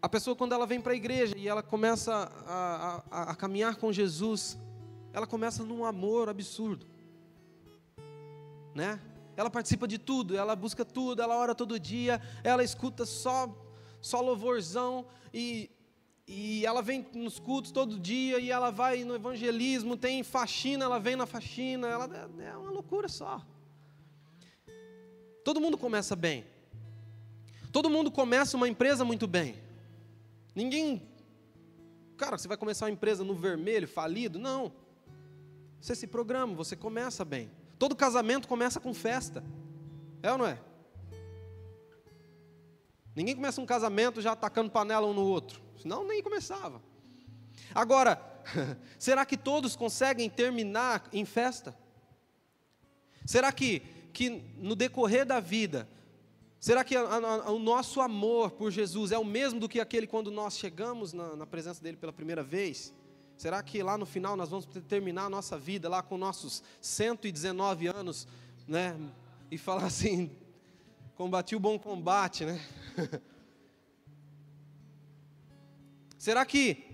A 0.00 0.08
pessoa, 0.08 0.36
quando 0.36 0.52
ela 0.52 0.66
vem 0.66 0.80
para 0.80 0.92
a 0.92 0.96
igreja 0.96 1.36
e 1.36 1.48
ela 1.48 1.62
começa 1.62 2.14
a, 2.46 3.02
a, 3.10 3.22
a 3.32 3.34
caminhar 3.34 3.76
com 3.76 3.92
Jesus, 3.92 4.56
ela 5.12 5.26
começa 5.26 5.64
num 5.64 5.84
amor 5.84 6.28
absurdo 6.28 6.86
né? 8.74 9.00
Ela 9.36 9.50
participa 9.50 9.88
de 9.88 9.98
tudo, 9.98 10.36
ela 10.36 10.54
busca 10.54 10.84
tudo, 10.84 11.22
ela 11.22 11.36
ora 11.36 11.54
todo 11.54 11.78
dia, 11.78 12.20
ela 12.44 12.62
escuta 12.62 13.06
só 13.06 13.66
só 14.00 14.20
louvorzão 14.20 15.06
e 15.32 15.70
e 16.32 16.64
ela 16.64 16.80
vem 16.80 17.04
nos 17.12 17.40
cultos 17.40 17.72
todo 17.72 17.98
dia 17.98 18.38
e 18.38 18.52
ela 18.52 18.70
vai 18.70 19.02
no 19.02 19.16
evangelismo, 19.16 19.96
tem 19.96 20.22
faxina, 20.22 20.84
ela 20.84 21.00
vem 21.00 21.16
na 21.16 21.26
faxina, 21.26 21.88
ela 21.88 22.08
é, 22.38 22.50
é 22.50 22.56
uma 22.56 22.70
loucura 22.70 23.08
só. 23.08 23.44
Todo 25.44 25.60
mundo 25.60 25.76
começa 25.76 26.14
bem. 26.14 26.44
Todo 27.72 27.90
mundo 27.90 28.12
começa 28.12 28.56
uma 28.56 28.68
empresa 28.68 29.04
muito 29.04 29.26
bem. 29.26 29.56
Ninguém 30.54 31.10
Cara, 32.20 32.36
você 32.36 32.46
vai 32.46 32.58
começar 32.58 32.84
uma 32.84 32.90
empresa 32.90 33.24
no 33.24 33.34
vermelho, 33.34 33.88
falido? 33.88 34.38
Não. 34.38 34.70
Você 35.80 35.94
se 35.94 36.06
programa, 36.06 36.54
você 36.54 36.76
começa 36.76 37.24
bem. 37.24 37.50
Todo 37.80 37.96
casamento 37.96 38.46
começa 38.46 38.78
com 38.78 38.92
festa. 38.92 39.42
É 40.22 40.30
ou 40.30 40.36
não 40.36 40.46
é? 40.46 40.60
Ninguém 43.16 43.34
começa 43.34 43.58
um 43.58 43.64
casamento 43.64 44.20
já 44.20 44.32
atacando 44.32 44.70
panela 44.70 45.06
um 45.06 45.14
no 45.14 45.22
outro. 45.22 45.62
Senão 45.80 46.06
nem 46.06 46.22
começava. 46.22 46.82
Agora, 47.74 48.20
será 48.98 49.24
que 49.24 49.34
todos 49.34 49.76
conseguem 49.76 50.28
terminar 50.28 51.08
em 51.10 51.24
festa? 51.24 51.74
Será 53.24 53.50
que, 53.50 53.80
que 54.12 54.28
no 54.58 54.76
decorrer 54.76 55.24
da 55.24 55.40
vida, 55.40 55.88
será 56.58 56.84
que 56.84 56.94
a, 56.94 57.00
a, 57.00 57.50
o 57.50 57.58
nosso 57.58 58.02
amor 58.02 58.50
por 58.50 58.70
Jesus 58.70 59.10
é 59.10 59.16
o 59.16 59.24
mesmo 59.24 59.58
do 59.58 59.70
que 59.70 59.80
aquele 59.80 60.06
quando 60.06 60.30
nós 60.30 60.58
chegamos 60.58 61.14
na, 61.14 61.34
na 61.34 61.46
presença 61.46 61.82
dele 61.82 61.96
pela 61.96 62.12
primeira 62.12 62.42
vez? 62.42 62.92
Será 63.40 63.62
que 63.62 63.82
lá 63.82 63.96
no 63.96 64.04
final 64.04 64.36
nós 64.36 64.50
vamos 64.50 64.66
terminar 64.86 65.24
a 65.24 65.30
nossa 65.30 65.56
vida 65.56 65.88
lá 65.88 66.02
com 66.02 66.18
nossos 66.18 66.62
119 66.78 67.86
anos, 67.86 68.28
né? 68.68 68.94
E 69.50 69.56
falar 69.56 69.86
assim, 69.86 70.30
combati 71.14 71.56
o 71.56 71.58
bom 71.58 71.78
combate, 71.78 72.44
né? 72.44 72.60
será 76.18 76.44
que 76.44 76.84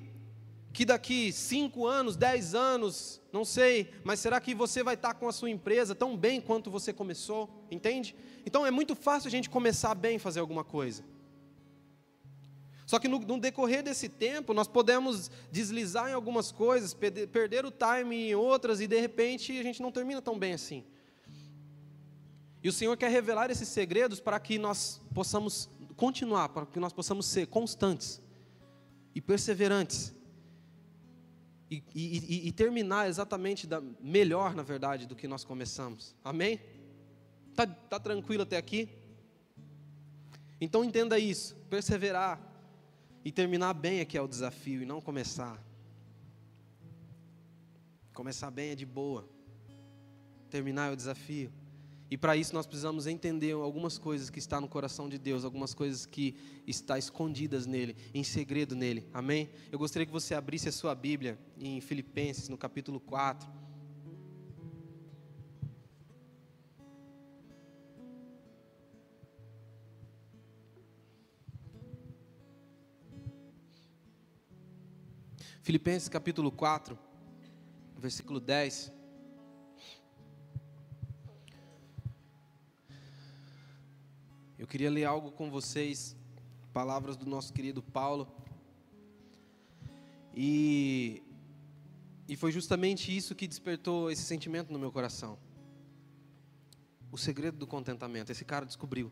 que 0.73 0.85
daqui 0.85 1.33
cinco 1.33 1.85
anos, 1.85 2.17
dez 2.17 2.55
anos, 2.55 3.21
não 3.33 3.45
sei, 3.45 3.93
mas 4.05 4.21
será 4.21 4.41
que 4.41 4.55
você 4.55 4.85
vai 4.85 4.95
estar 4.95 5.15
com 5.15 5.29
a 5.29 5.33
sua 5.33 5.51
empresa 5.51 5.97
tão 5.97 6.17
bem 6.17 6.41
quanto 6.41 6.71
você 6.71 6.93
começou? 6.93 7.67
Entende? 7.73 8.15
Então 8.47 8.65
é 8.65 8.71
muito 8.71 8.95
fácil 8.95 9.27
a 9.27 9.33
gente 9.33 9.51
começar 9.51 9.97
bem 9.97 10.17
fazer 10.17 10.39
alguma 10.39 10.63
coisa. 10.63 11.03
Só 12.87 13.01
que 13.01 13.09
no, 13.09 13.19
no, 13.19 13.41
decorrer 13.41 13.83
desse 13.83 14.09
tempo, 14.09 14.55
nós 14.55 14.69
podemos 14.69 15.29
deslizar 15.51 16.09
em 16.09 16.13
algumas 16.13 16.53
coisas, 16.53 16.95
perder, 16.95 17.27
perder 17.27 17.67
o 17.67 17.73
time 17.73 18.31
em 18.31 18.35
outras, 18.37 18.81
e 18.81 18.87
de 18.87 18.99
repente 19.01 19.59
a 19.59 19.63
gente 19.63 19.83
não 19.83 19.91
termina 19.91 20.23
tão 20.23 20.39
bem 20.39 20.53
assim. 20.53 20.85
E 22.63 22.69
o 22.69 22.73
Senhor 22.73 22.97
quer 22.97 23.11
revelar 23.11 23.51
esses 23.51 23.69
segredos 23.69 24.21
para 24.21 24.39
que 24.39 24.57
nós 24.57 25.03
possamos 25.13 25.69
continuar, 25.97 26.49
para 26.51 26.65
que 26.65 26.79
nós 26.79 26.93
possamos 26.93 27.27
ser 27.27 27.49
constantes 27.49 28.23
e 29.15 29.21
perseverantes. 29.21 30.15
E, 31.69 31.83
e, 31.93 32.47
e, 32.47 32.53
terminar 32.53 33.09
exatamente 33.09 33.67
da, 33.67 33.83
melhor, 34.01 34.55
na 34.55 34.63
verdade, 34.63 35.05
do 35.05 35.17
que 35.17 35.27
nós 35.27 35.45
começamos. 35.45 36.15
Amém? 36.23 36.61
Está 37.51 37.67
tá 37.67 37.99
tranquilo 37.99 38.45
até 38.45 38.57
aqui? 38.57 38.89
Então 40.61 40.85
entenda 40.85 41.19
isso, 41.19 41.57
perseverar, 41.69 42.41
e 43.27 43.33
terminar 43.33 43.75
bem 43.75 43.99
é 43.99 44.05
que 44.05 44.17
é 44.17 44.23
o 44.23 44.29
desafio, 44.29 44.83
e 44.83 44.87
não 44.87 45.01
começar. 45.01 45.61
Começar 48.15 48.53
bem 48.53 48.71
é 48.71 48.77
de 48.77 48.87
boa. 48.87 49.29
Terminar 50.49 50.91
é 50.91 50.93
o 50.93 50.97
desafio. 50.97 51.53
E 52.09 52.17
para 52.17 52.37
isso 52.37 52.55
nós 52.55 52.69
precisamos 52.69 53.05
entender 53.05 53.51
algumas 53.51 53.99
coisas 53.99 54.31
que 54.31 54.39
está 54.39 54.61
no 54.61 54.69
coração 54.69 55.09
de 55.09 55.19
Deus, 55.19 55.45
algumas 55.45 55.75
coisas 55.75 56.07
que 56.07 56.37
está 56.69 57.01
escondidas 57.01 57.67
nele, 57.67 57.97
em 58.15 58.23
segredo 58.23 58.77
nele. 58.77 59.09
Amém? 59.13 59.51
Eu 59.73 59.79
gostaria 59.81 60.07
que 60.07 60.13
você 60.13 60.33
abrisse 60.33 60.69
a 60.69 60.73
sua 60.73 60.95
Bíblia 60.95 61.37
em 61.59 61.81
Filipenses, 61.81 62.49
no 62.49 62.57
capítulo 62.57 63.01
4. 63.01 63.51
Filipenses 75.67 76.09
capítulo 76.09 76.53
4, 76.53 76.97
versículo 77.99 78.39
10. 78.39 78.93
Eu 84.57 84.65
queria 84.69 84.89
ler 84.89 85.07
algo 85.07 85.33
com 85.33 85.51
vocês, 85.51 86.15
palavras 86.73 87.17
do 87.17 87.27
nosso 87.27 87.53
querido 87.53 87.83
Paulo. 87.83 88.33
E, 90.33 91.21
e 92.29 92.37
foi 92.37 92.53
justamente 92.53 93.17
isso 93.17 93.35
que 93.35 93.49
despertou 93.49 94.09
esse 94.09 94.23
sentimento 94.23 94.73
no 94.73 94.79
meu 94.79 94.93
coração. 94.93 95.37
O 97.11 97.19
segredo 97.19 97.59
do 97.59 97.67
contentamento. 97.67 98.31
Esse 98.31 98.45
cara 98.45 98.65
descobriu. 98.65 99.11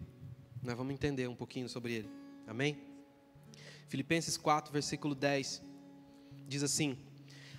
Nós 0.62 0.76
vamos 0.76 0.94
entender 0.94 1.26
um 1.26 1.34
pouquinho 1.34 1.68
sobre 1.68 1.94
ele. 1.94 2.11
Amém? 2.46 2.78
Filipenses 3.88 4.37
4, 4.37 4.73
versículo 4.73 5.16
10 5.16 5.74
diz 6.48 6.62
assim: 6.62 6.96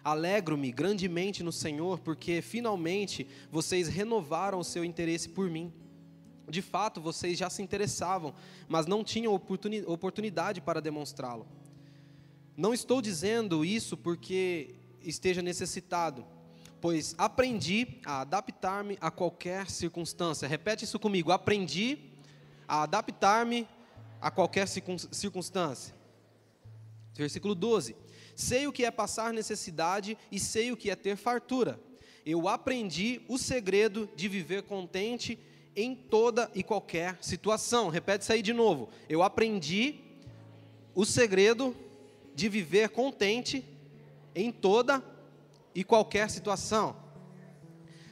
Alegro-me 0.03 0.71
grandemente 0.71 1.41
no 1.41 1.51
Senhor, 1.51 1.99
porque 1.99 2.41
finalmente 2.41 3.27
vocês 3.51 3.87
renovaram 3.87 4.59
o 4.59 4.63
seu 4.63 4.85
interesse 4.85 5.29
por 5.29 5.49
mim. 5.49 5.73
De 6.47 6.61
fato, 6.61 7.01
vocês 7.01 7.37
já 7.37 7.49
se 7.49 7.63
interessavam, 7.63 8.33
mas 8.67 8.85
não 8.85 9.03
tinham 9.03 9.33
oportunidade 9.33 10.61
para 10.61 10.79
demonstrá-lo. 10.79 11.47
Não 12.55 12.73
estou 12.73 13.01
dizendo 13.01 13.65
isso 13.65 13.97
porque 13.97 14.75
esteja 15.01 15.41
necessitado, 15.41 16.25
pois 16.79 17.15
aprendi 17.17 17.99
a 18.05 18.21
adaptar-me 18.21 18.97
a 19.01 19.09
qualquer 19.09 19.69
circunstância. 19.69 20.47
Repete 20.47 20.85
isso 20.85 20.99
comigo: 20.99 21.31
aprendi 21.31 21.97
a 22.67 22.83
adaptar-me 22.83 23.67
a 24.21 24.29
qualquer 24.29 24.67
circunstância. 24.67 25.95
Versículo 27.15 27.55
12: 27.55 27.95
Sei 28.35 28.67
o 28.67 28.71
que 28.71 28.83
é 28.83 28.91
passar 28.91 29.33
necessidade 29.33 30.17
e 30.31 30.39
sei 30.39 30.71
o 30.71 30.77
que 30.77 30.91
é 30.91 30.95
ter 30.95 31.15
fartura. 31.15 31.79
Eu 32.25 32.47
aprendi 32.47 33.21
o 33.27 33.37
segredo 33.37 34.09
de 34.15 34.27
viver 34.27 34.63
contente 34.63 35.39
em 35.75 35.95
toda 35.95 36.51
e 36.53 36.63
qualquer 36.63 37.17
situação. 37.21 37.89
Repete 37.89 38.23
isso 38.23 38.33
aí 38.33 38.41
de 38.41 38.53
novo. 38.53 38.89
Eu 39.07 39.23
aprendi 39.23 40.01
o 40.93 41.05
segredo 41.05 41.75
de 42.33 42.49
viver 42.49 42.89
contente 42.89 43.63
em 44.33 44.51
toda 44.51 45.03
e 45.73 45.83
qualquer 45.83 46.29
situação. 46.29 46.95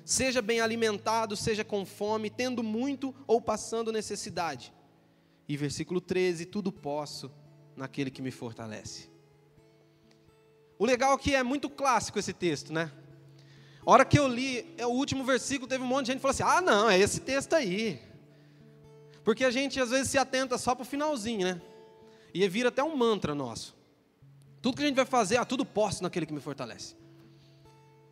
Seja 0.05 0.41
bem 0.41 0.59
alimentado, 0.59 1.35
seja 1.35 1.63
com 1.63 1.85
fome, 1.85 2.29
tendo 2.29 2.61
muito 2.61 3.15
ou 3.25 3.41
passando 3.41 3.91
necessidade. 3.91 4.73
E 5.47 5.55
versículo 5.55 6.01
13: 6.01 6.45
Tudo 6.45 6.71
posso 6.71 7.31
naquele 7.75 8.11
que 8.11 8.21
me 8.21 8.31
fortalece. 8.31 9.12
O 10.83 10.85
legal 10.85 11.13
aqui 11.13 11.33
é 11.33 11.41
muito 11.41 11.69
clássico 11.69 12.19
esse 12.19 12.33
texto, 12.33 12.73
né? 12.73 12.91
A 13.85 13.89
hora 13.89 14.03
que 14.03 14.19
eu 14.19 14.27
li 14.27 14.75
é 14.77 14.85
o 14.85 14.89
último 14.89 15.23
versículo, 15.23 15.65
teve 15.65 15.81
um 15.81 15.87
monte 15.87 16.07
de 16.07 16.11
gente 16.11 16.17
que 16.17 16.21
falou 16.21 16.33
assim: 16.33 16.43
ah, 16.43 16.59
não, 16.59 16.89
é 16.89 16.99
esse 16.99 17.21
texto 17.21 17.53
aí. 17.53 18.01
Porque 19.23 19.45
a 19.45 19.49
gente 19.49 19.79
às 19.79 19.91
vezes 19.91 20.09
se 20.09 20.17
atenta 20.17 20.57
só 20.57 20.75
para 20.75 20.81
o 20.81 20.85
finalzinho, 20.85 21.47
né? 21.47 21.61
E 22.33 22.45
vira 22.49 22.67
até 22.67 22.83
um 22.83 22.97
mantra 22.97 23.33
nosso. 23.33 23.73
Tudo 24.61 24.75
que 24.75 24.83
a 24.83 24.85
gente 24.85 24.97
vai 24.97 25.05
fazer, 25.05 25.37
ah, 25.37 25.45
tudo 25.45 25.65
posso 25.65 26.03
naquele 26.03 26.25
que 26.25 26.33
me 26.33 26.41
fortalece. 26.41 26.97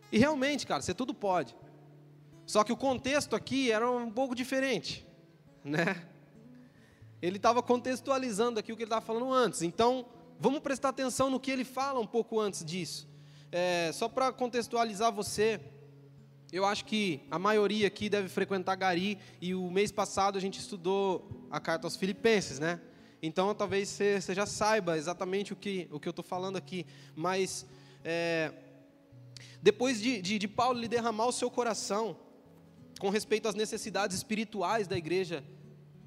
E 0.09 0.17
realmente, 0.17 0.65
cara, 0.65 0.81
você 0.81 0.93
tudo 0.93 1.13
pode. 1.13 1.53
Só 2.45 2.63
que 2.63 2.71
o 2.71 2.77
contexto 2.77 3.35
aqui 3.35 3.69
era 3.69 3.91
um 3.91 4.09
pouco 4.09 4.33
diferente, 4.33 5.05
né? 5.61 6.07
Ele 7.21 7.35
estava 7.35 7.61
contextualizando 7.61 8.61
aqui 8.61 8.71
o 8.71 8.77
que 8.77 8.83
ele 8.83 8.87
estava 8.87 9.05
falando 9.05 9.29
antes. 9.33 9.61
Então, 9.61 10.05
vamos 10.41 10.59
prestar 10.59 10.89
atenção 10.89 11.29
no 11.29 11.39
que 11.39 11.51
ele 11.51 11.63
fala 11.63 11.99
um 11.99 12.07
pouco 12.07 12.39
antes 12.39 12.65
disso. 12.65 13.07
É, 13.51 13.91
só 13.93 14.09
para 14.09 14.33
contextualizar 14.33 15.11
você, 15.11 15.61
eu 16.51 16.65
acho 16.65 16.83
que 16.83 17.21
a 17.29 17.37
maioria 17.37 17.85
aqui 17.85 18.09
deve 18.09 18.27
frequentar 18.27 18.75
Gari 18.75 19.19
e 19.39 19.53
o 19.53 19.69
mês 19.69 19.91
passado 19.91 20.39
a 20.39 20.41
gente 20.41 20.59
estudou 20.59 21.47
a 21.51 21.59
carta 21.59 21.85
aos 21.85 21.95
Filipenses, 21.95 22.57
né? 22.57 22.81
Então 23.21 23.53
talvez 23.53 23.87
você, 23.87 24.19
já 24.33 24.47
saiba 24.47 24.97
exatamente 24.97 25.53
o 25.53 25.55
que, 25.55 25.87
o 25.91 25.99
que 25.99 26.07
eu 26.07 26.11
estou 26.11 26.25
falando 26.25 26.57
aqui, 26.57 26.87
mas 27.15 27.63
é, 28.03 28.51
depois 29.61 30.01
de, 30.01 30.23
de, 30.23 30.39
de 30.39 30.47
Paulo 30.47 30.79
lhe 30.79 30.87
derramar 30.87 31.27
o 31.27 31.31
seu 31.31 31.51
coração 31.51 32.17
com 32.99 33.09
respeito 33.11 33.47
às 33.47 33.53
necessidades 33.53 34.17
espirituais 34.17 34.87
da 34.87 34.97
igreja 34.97 35.43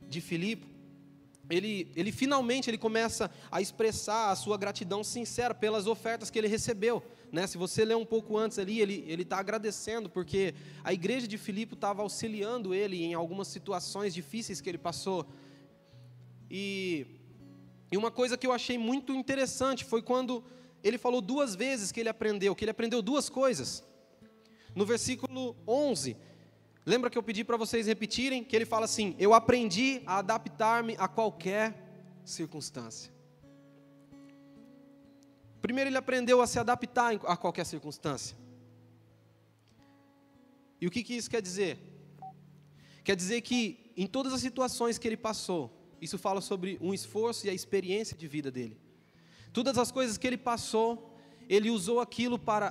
de 0.09 0.21
Filipe, 0.21 0.74
ele, 1.51 1.91
ele 1.95 2.11
finalmente 2.11 2.71
ele 2.71 2.79
começa 2.79 3.31
a 3.51 3.61
expressar 3.61 4.31
a 4.31 4.37
sua 4.37 4.57
gratidão 4.57 5.05
sincera 5.05 5.55
pelas 5.55 5.87
ofertas 5.87 6.31
que 6.31 6.39
ele 6.39 6.49
recebeu. 6.49 7.03
Né? 7.31 7.47
Se 7.47 7.59
você 7.59 7.85
ler 7.85 7.97
um 7.97 8.05
pouco 8.05 8.39
antes 8.39 8.59
ali, 8.59 8.81
ele 8.81 9.23
está 9.23 9.39
agradecendo, 9.39 10.09
porque 10.09 10.55
a 10.83 10.93
igreja 10.93 11.27
de 11.27 11.37
Filipe 11.37 11.75
estava 11.75 12.03
auxiliando 12.03 12.73
ele 12.73 13.03
em 13.03 13.15
algumas 13.15 13.49
situações 13.49 14.15
difíceis 14.15 14.61
que 14.61 14.69
ele 14.69 14.79
passou. 14.79 15.27
E, 16.51 17.07
e 17.91 17.97
uma 17.97 18.11
coisa 18.11 18.39
que 18.39 18.47
eu 18.47 18.53
achei 18.53 18.79
muito 18.79 19.13
interessante 19.13 19.85
foi 19.85 20.01
quando 20.01 20.45
ele 20.83 20.99
falou 20.99 21.21
duas 21.21 21.55
vezes 21.55 21.91
que 21.91 22.01
ele 22.01 22.09
aprendeu, 22.09 22.55
que 22.55 22.65
ele 22.65 22.71
aprendeu 22.71 23.03
duas 23.03 23.29
coisas. 23.29 23.83
No 24.75 24.85
versículo 24.85 25.57
11, 25.67 26.17
Lembra 26.87 27.09
que 27.09 27.17
eu 27.17 27.23
pedi 27.23 27.43
para 27.43 27.57
vocês 27.57 27.87
repetirem? 27.87 28.45
Que 28.45 28.55
ele 28.55 28.67
fala 28.67 28.85
assim: 28.85 29.17
Eu 29.19 29.33
aprendi 29.33 30.03
a 30.05 30.19
adaptar-me 30.19 30.95
a 30.99 31.09
qualquer 31.09 31.75
circunstância. 32.25 33.13
Primeiro, 35.63 35.89
ele 35.89 35.97
aprendeu 35.97 36.43
a 36.43 36.47
se 36.47 36.59
adaptar 36.59 37.15
a 37.27 37.37
qualquer 37.37 37.65
circunstância. 37.65 38.37
E 40.79 40.87
o 40.87 40.91
que, 40.91 41.03
que 41.03 41.15
isso 41.15 41.31
quer 41.31 41.41
dizer? 41.41 41.79
Quer 43.03 43.17
dizer 43.17 43.41
que 43.41 43.91
em 43.97 44.07
todas 44.07 44.35
as 44.35 44.41
situações 44.41 44.99
que 44.99 45.09
ele 45.09 45.17
passou, 45.17 45.73
isso 46.03 46.19
fala 46.19 46.43
sobre 46.43 46.77
um 46.83 46.93
esforço 46.93 47.47
e 47.47 47.51
a 47.51 47.55
experiência 47.55 48.15
de 48.15 48.29
vida 48.29 48.51
dele. 48.51 48.79
Todas 49.55 49.79
as 49.79 49.91
coisas 49.91 50.19
que 50.19 50.27
ele 50.27 50.37
passou, 50.37 51.17
ele 51.49 51.71
usou 51.71 51.99
aquilo 51.99 52.39
para, 52.39 52.71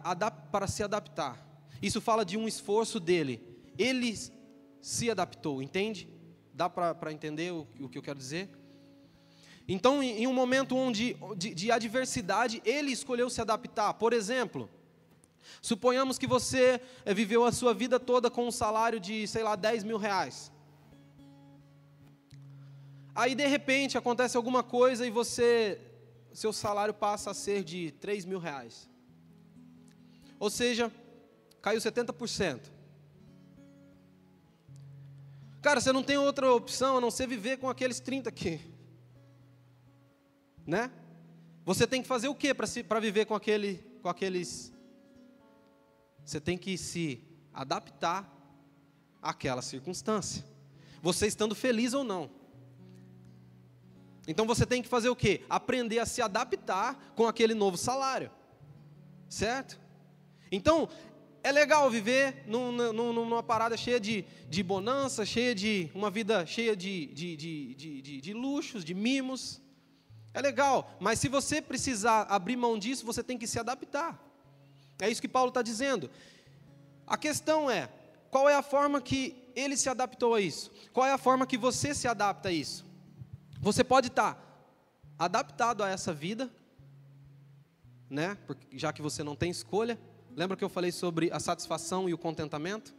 para 0.52 0.68
se 0.68 0.84
adaptar. 0.84 1.44
Isso 1.82 2.00
fala 2.00 2.24
de 2.24 2.38
um 2.38 2.48
esforço 2.48 3.00
dele 3.00 3.53
ele 3.78 4.16
se 4.82 5.10
adaptou, 5.10 5.62
entende? 5.62 6.08
Dá 6.54 6.70
para 6.70 7.12
entender 7.12 7.52
o, 7.52 7.68
o, 7.80 7.90
que 7.90 7.98
eu 7.98 8.02
quero 8.02 8.20
dizer? 8.20 8.50
Então, 9.68 10.04
em, 10.04 10.24
em 10.24 10.28
um 10.28 10.34
momento 10.34 10.76
onde, 10.76 11.16
de, 11.38 11.54
de 11.56 11.72
adversidade, 11.72 12.62
ele 12.66 12.92
escolheu 12.92 13.30
se 13.30 13.42
adaptar. 13.42 13.94
Por 13.94 14.12
exemplo, 14.14 14.70
suponhamos 15.62 16.18
que 16.18 16.28
você 16.28 16.82
é, 17.06 17.14
viveu 17.14 17.46
a 17.46 17.52
sua 17.52 17.74
vida 17.74 18.00
toda 18.00 18.30
com 18.30 18.46
um 18.48 18.52
salário 18.52 19.00
de, 19.00 19.26
sei 19.28 19.42
lá, 19.42 19.56
10 19.56 19.84
mil 19.84 19.98
reais. 19.98 20.52
Aí, 23.16 23.36
de 23.36 23.48
repente, 23.48 23.98
acontece 23.98 24.36
alguma 24.36 24.64
coisa 24.64 25.06
e 25.06 25.12
você, 25.12 25.80
seu 26.34 26.52
salário 26.52 26.94
passa 26.94 27.32
a 27.32 27.34
ser 27.34 27.64
de 27.64 27.92
3 28.02 28.26
mil 28.26 28.40
reais. 28.40 28.90
Ou 30.40 30.50
seja, 30.50 30.92
caiu 31.62 31.80
70%. 31.80 32.73
Cara, 35.64 35.80
você 35.80 35.94
não 35.94 36.04
tem 36.04 36.18
outra 36.18 36.54
opção 36.54 36.98
a 36.98 37.02
não 37.02 37.10
ser 37.10 37.26
viver 37.26 37.56
com 37.56 37.70
aqueles 37.70 38.02
30 38.02 38.28
aqui. 38.28 38.60
Né? 40.68 40.92
Você 41.64 41.88
tem 41.88 42.02
que 42.02 42.08
fazer 42.08 42.28
o 42.28 42.36
que 42.36 42.54
para 42.54 43.00
viver 43.00 43.26
com, 43.26 43.34
aquele, 43.34 43.78
com 44.02 44.10
aqueles. 44.10 44.74
Você 46.26 46.42
tem 46.42 46.58
que 46.58 46.78
se 46.78 47.24
adaptar 47.54 48.30
àquela 49.22 49.62
circunstância. 49.62 50.44
Você 51.02 51.28
estando 51.28 51.56
feliz 51.56 51.94
ou 51.94 52.04
não. 52.04 52.30
Então 54.28 54.46
você 54.46 54.66
tem 54.66 54.82
que 54.82 54.90
fazer 54.90 55.08
o 55.08 55.16
que? 55.16 55.46
Aprender 55.50 56.00
a 56.00 56.06
se 56.06 56.22
adaptar 56.22 57.14
com 57.16 57.26
aquele 57.26 57.54
novo 57.54 57.78
salário. 57.78 58.30
Certo? 59.30 59.80
Então, 60.52 60.90
é 61.44 61.52
legal 61.52 61.92
viver 61.92 62.44
numa, 62.48 62.94
numa 62.94 63.44
parada 63.44 63.76
cheia 63.76 64.00
de, 64.00 64.24
de 64.48 64.64
bonança, 64.64 65.26
cheia 65.26 65.54
de 65.54 65.92
uma 65.94 66.10
vida 66.10 66.46
cheia 66.46 66.74
de, 66.74 67.08
de, 67.08 67.36
de, 67.36 67.74
de, 68.02 68.22
de 68.22 68.34
luxos, 68.34 68.86
de 68.86 68.94
mimos. 68.94 69.62
É 70.34 70.42
legal, 70.42 70.96
mas 71.02 71.20
se 71.20 71.28
você 71.28 71.62
precisar 71.62 72.22
abrir 72.24 72.56
mão 72.56 72.80
disso, 72.80 73.06
você 73.06 73.22
tem 73.22 73.38
que 73.38 73.46
se 73.46 73.60
adaptar. 73.60 74.18
É 75.00 75.10
isso 75.10 75.22
que 75.22 75.28
Paulo 75.28 75.50
está 75.50 75.62
dizendo. 75.62 76.10
A 77.06 77.18
questão 77.18 77.70
é: 77.70 77.90
qual 78.32 78.48
é 78.48 78.56
a 78.56 78.64
forma 78.64 79.02
que 79.02 79.52
ele 79.54 79.76
se 79.76 79.90
adaptou 79.90 80.34
a 80.34 80.40
isso? 80.42 80.72
Qual 80.94 81.06
é 81.06 81.12
a 81.12 81.18
forma 81.18 81.46
que 81.46 81.58
você 81.58 81.94
se 81.94 82.08
adapta 82.08 82.50
a 82.50 82.52
isso? 82.54 82.86
Você 83.60 83.84
pode 83.84 84.08
estar 84.08 84.40
adaptado 85.20 85.84
a 85.84 85.90
essa 85.90 86.14
vida, 86.14 86.50
né? 88.10 88.38
já 88.72 88.94
que 88.94 89.02
você 89.02 89.24
não 89.24 89.36
tem 89.36 89.52
escolha, 89.52 90.00
Lembra 90.36 90.58
que 90.58 90.64
eu 90.64 90.70
falei 90.70 90.92
sobre 90.92 91.32
a 91.32 91.40
satisfação 91.40 92.10
e 92.10 92.14
o 92.14 92.18
contentamento? 92.18 92.96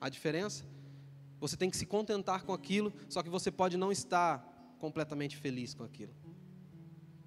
A 0.00 0.08
diferença? 0.08 0.64
Você 1.40 1.56
tem 1.56 1.70
que 1.70 1.76
se 1.76 1.86
contentar 1.86 2.44
com 2.44 2.52
aquilo, 2.52 2.92
só 3.08 3.22
que 3.22 3.28
você 3.28 3.50
pode 3.50 3.76
não 3.76 3.92
estar 3.92 4.76
completamente 4.78 5.36
feliz 5.36 5.74
com 5.74 5.84
aquilo. 5.84 6.12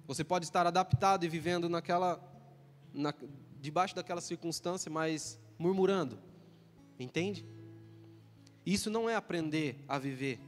Você 0.06 0.24
pode 0.24 0.44
estar 0.44 0.66
adaptado 0.66 1.24
e 1.24 1.28
vivendo 1.28 1.68
naquela, 1.68 2.20
na, 2.92 3.14
debaixo 3.60 3.94
daquela 3.94 4.20
circunstância, 4.20 4.90
mas 4.90 5.38
murmurando. 5.58 6.18
Entende? 6.98 7.46
Isso 8.66 8.90
não 8.90 9.08
é 9.08 9.14
aprender 9.14 9.82
a 9.88 9.98
viver 9.98 10.40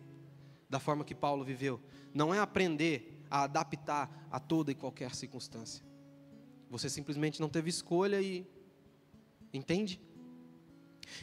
da 0.69 0.81
forma 0.81 1.05
que 1.05 1.15
Paulo 1.15 1.45
viveu. 1.45 1.81
Não 2.13 2.35
é 2.35 2.41
aprender 2.41 3.25
a 3.31 3.45
adaptar 3.45 4.29
a 4.31 4.41
toda 4.41 4.73
e 4.73 4.75
qualquer 4.75 5.15
circunstância. 5.15 5.85
Você 6.69 6.91
simplesmente 6.91 7.41
não 7.41 7.49
teve 7.49 7.71
escolha 7.71 8.21
e 8.21 8.47
Entende? 9.55 10.01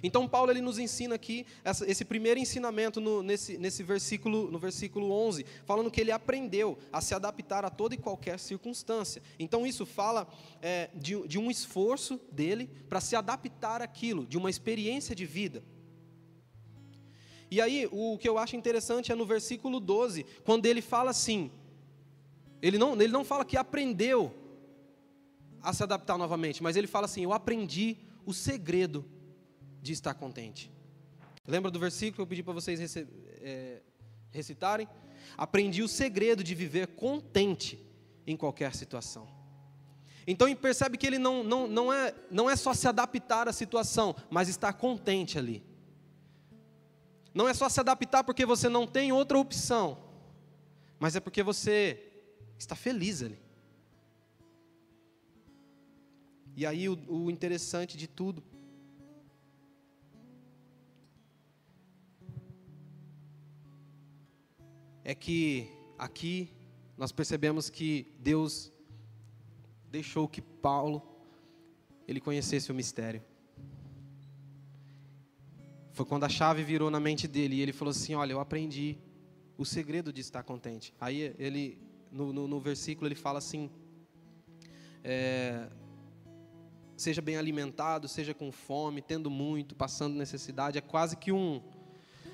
Então 0.01 0.27
Paulo 0.27 0.51
ele 0.51 0.61
nos 0.61 0.79
ensina 0.79 1.15
aqui 1.15 1.45
essa, 1.63 1.89
esse 1.89 2.05
primeiro 2.05 2.39
ensinamento 2.39 3.01
no, 3.01 3.21
nesse, 3.21 3.57
nesse 3.57 3.83
versículo, 3.83 4.49
no 4.49 4.57
versículo 4.57 5.11
11, 5.11 5.45
falando 5.65 5.91
que 5.91 5.99
ele 5.99 6.11
aprendeu 6.11 6.77
a 6.93 7.01
se 7.01 7.13
adaptar 7.13 7.65
a 7.65 7.69
toda 7.69 7.93
e 7.93 7.97
qualquer 7.97 8.39
circunstância. 8.39 9.21
Então 9.37 9.67
isso 9.67 9.85
fala 9.85 10.27
é, 10.61 10.89
de, 10.95 11.27
de 11.27 11.37
um 11.37 11.51
esforço 11.51 12.21
dele 12.31 12.69
para 12.87 13.01
se 13.01 13.15
adaptar 13.17 13.81
àquilo, 13.81 14.25
de 14.25 14.37
uma 14.37 14.49
experiência 14.49 15.13
de 15.13 15.25
vida. 15.25 15.61
E 17.49 17.59
aí 17.59 17.87
o 17.91 18.17
que 18.17 18.29
eu 18.29 18.37
acho 18.37 18.55
interessante 18.55 19.11
é 19.11 19.15
no 19.15 19.25
versículo 19.25 19.79
12, 19.79 20.25
quando 20.45 20.65
ele 20.67 20.81
fala 20.81 21.11
assim, 21.11 21.51
ele 22.61 22.77
não, 22.77 22.93
ele 22.93 23.11
não 23.11 23.25
fala 23.25 23.43
que 23.43 23.57
aprendeu 23.57 24.33
a 25.61 25.73
se 25.73 25.83
adaptar 25.83 26.17
novamente, 26.17 26.63
mas 26.63 26.75
ele 26.75 26.87
fala 26.87 27.05
assim: 27.05 27.23
Eu 27.23 27.33
aprendi 27.33 27.97
o 28.25 28.33
segredo 28.33 29.05
de 29.81 29.93
estar 29.93 30.13
contente. 30.13 30.71
Lembra 31.47 31.71
do 31.71 31.79
versículo 31.79 32.15
que 32.15 32.21
eu 32.21 32.27
pedi 32.27 32.43
para 32.43 32.53
vocês 32.53 32.95
é, 33.41 33.81
recitarem? 34.31 34.87
Aprendi 35.37 35.81
o 35.81 35.87
segredo 35.87 36.43
de 36.43 36.53
viver 36.53 36.87
contente 36.87 37.79
em 38.25 38.37
qualquer 38.37 38.75
situação. 38.75 39.27
Então 40.27 40.53
percebe 40.55 40.97
que 40.97 41.07
ele 41.07 41.17
não, 41.17 41.43
não, 41.43 41.67
não, 41.67 41.91
é, 41.91 42.13
não 42.29 42.49
é 42.49 42.55
só 42.55 42.73
se 42.73 42.87
adaptar 42.87 43.47
à 43.47 43.53
situação, 43.53 44.15
mas 44.29 44.47
estar 44.47 44.73
contente 44.73 45.37
ali. 45.37 45.63
Não 47.33 47.47
é 47.47 47.53
só 47.53 47.67
se 47.69 47.79
adaptar 47.79 48.23
porque 48.23 48.45
você 48.45 48.69
não 48.69 48.85
tem 48.85 49.11
outra 49.11 49.37
opção, 49.37 49.97
mas 50.99 51.15
é 51.15 51.19
porque 51.19 51.41
você 51.41 52.11
está 52.57 52.75
feliz 52.75 53.23
ali. 53.23 53.39
E 56.55 56.65
aí 56.65 56.89
o, 56.89 56.97
o 57.07 57.31
interessante 57.31 57.97
de 57.97 58.07
tudo 58.07 58.43
é 65.03 65.15
que 65.15 65.69
aqui 65.97 66.49
nós 66.97 67.11
percebemos 67.11 67.69
que 67.69 68.13
Deus 68.19 68.71
deixou 69.89 70.27
que 70.27 70.41
Paulo 70.41 71.01
ele 72.07 72.19
conhecesse 72.19 72.71
o 72.71 72.75
mistério. 72.75 73.23
Foi 75.93 76.05
quando 76.05 76.23
a 76.23 76.29
chave 76.29 76.63
virou 76.63 76.89
na 76.89 76.99
mente 76.99 77.27
dele 77.27 77.55
e 77.55 77.61
ele 77.61 77.73
falou 77.73 77.91
assim: 77.91 78.13
Olha, 78.15 78.33
eu 78.33 78.39
aprendi 78.39 78.97
o 79.57 79.65
segredo 79.65 80.11
de 80.13 80.21
estar 80.21 80.43
contente. 80.43 80.93
Aí 80.99 81.35
ele, 81.37 81.77
no, 82.11 82.31
no, 82.31 82.47
no 82.47 82.59
versículo, 82.59 83.07
ele 83.07 83.15
fala 83.15 83.39
assim: 83.39 83.69
é, 85.03 85.69
Seja 87.01 87.19
bem 87.19 87.35
alimentado, 87.35 88.07
seja 88.07 88.31
com 88.31 88.51
fome, 88.51 89.01
tendo 89.01 89.27
muito, 89.27 89.73
passando 89.73 90.15
necessidade. 90.15 90.77
É 90.77 90.81
quase 90.81 91.17
que 91.17 91.31
um, 91.31 91.59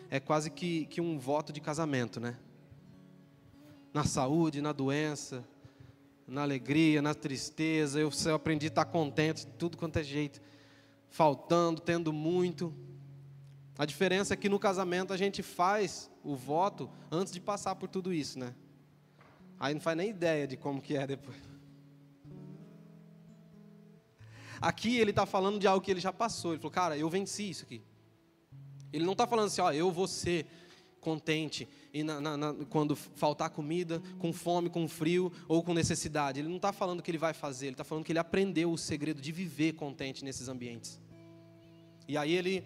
é 0.09 0.19
quase 0.19 0.51
que, 0.51 0.87
que 0.87 0.99
um 0.99 1.17
voto 1.17 1.53
de 1.53 1.61
casamento, 1.61 2.19
né? 2.19 2.35
Na 3.93 4.03
saúde, 4.03 4.59
na 4.59 4.73
doença, 4.73 5.41
na 6.27 6.41
alegria, 6.41 7.01
na 7.01 7.13
tristeza. 7.13 7.97
Eu, 7.97 8.11
eu 8.25 8.35
aprendi 8.35 8.65
a 8.65 8.67
estar 8.67 8.83
contente 8.83 9.47
tudo 9.57 9.77
quanto 9.77 9.99
é 9.99 10.03
jeito. 10.03 10.41
Faltando, 11.09 11.79
tendo 11.79 12.11
muito. 12.11 12.75
A 13.77 13.85
diferença 13.85 14.33
é 14.33 14.37
que 14.37 14.49
no 14.49 14.59
casamento 14.59 15.13
a 15.13 15.17
gente 15.17 15.41
faz 15.41 16.11
o 16.25 16.35
voto 16.35 16.89
antes 17.09 17.31
de 17.31 17.39
passar 17.39 17.73
por 17.75 17.87
tudo 17.87 18.13
isso, 18.13 18.37
né? 18.37 18.53
Aí 19.57 19.73
não 19.73 19.79
faz 19.79 19.95
nem 19.95 20.09
ideia 20.09 20.45
de 20.45 20.57
como 20.57 20.81
que 20.81 20.97
é 20.97 21.07
depois. 21.07 21.56
Aqui 24.61 24.97
ele 24.97 25.11
está 25.11 25.25
falando 25.25 25.59
de 25.59 25.67
algo 25.67 25.83
que 25.83 25.91
ele 25.91 25.99
já 25.99 26.13
passou. 26.13 26.51
Ele 26.51 26.59
falou, 26.59 26.71
cara, 26.71 26.97
eu 26.97 27.09
venci 27.09 27.49
isso 27.49 27.63
aqui. 27.63 27.81
Ele 28.91 29.05
não 29.05 29.13
está 29.13 29.27
falando 29.27 29.47
assim, 29.47 29.61
ó, 29.61 29.71
eu 29.71 29.91
vou 29.91 30.07
ser 30.07 30.45
contente 31.01 31.67
e 31.93 32.03
na, 32.03 32.19
na, 32.19 32.37
na, 32.37 32.53
quando 32.65 32.95
faltar 32.95 33.49
comida, 33.49 34.01
com 34.19 34.31
fome, 34.33 34.69
com 34.69 34.87
frio 34.87 35.31
ou 35.47 35.63
com 35.63 35.73
necessidade. 35.73 36.39
Ele 36.39 36.49
não 36.49 36.57
está 36.57 36.71
falando 36.71 37.01
que 37.01 37.09
ele 37.09 37.17
vai 37.17 37.33
fazer. 37.33 37.67
Ele 37.67 37.73
está 37.73 37.83
falando 37.83 38.03
que 38.03 38.11
ele 38.11 38.19
aprendeu 38.19 38.71
o 38.71 38.77
segredo 38.77 39.21
de 39.21 39.31
viver 39.31 39.73
contente 39.73 40.23
nesses 40.23 40.47
ambientes. 40.47 40.99
E 42.07 42.17
aí 42.17 42.33
ele 42.33 42.63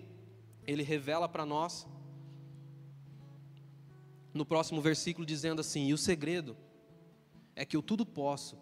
ele 0.68 0.84
revela 0.84 1.28
para 1.28 1.44
nós 1.44 1.88
no 4.34 4.46
próximo 4.46 4.82
versículo 4.82 5.26
dizendo 5.26 5.62
assim: 5.62 5.88
"E 5.88 5.94
o 5.94 5.98
segredo 5.98 6.58
é 7.56 7.66
que 7.66 7.76
eu 7.76 7.82
tudo 7.82 8.06
posso 8.06 8.58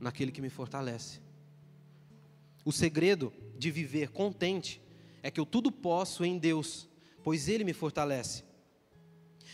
naquele 0.00 0.32
que 0.32 0.40
me 0.40 0.50
fortalece". 0.50 1.20
O 2.66 2.72
segredo 2.72 3.32
de 3.56 3.70
viver 3.70 4.10
contente 4.10 4.82
é 5.22 5.30
que 5.30 5.38
eu 5.38 5.46
tudo 5.46 5.70
posso 5.70 6.24
em 6.24 6.36
Deus, 6.36 6.88
pois 7.22 7.48
Ele 7.48 7.62
me 7.62 7.72
fortalece. 7.72 8.42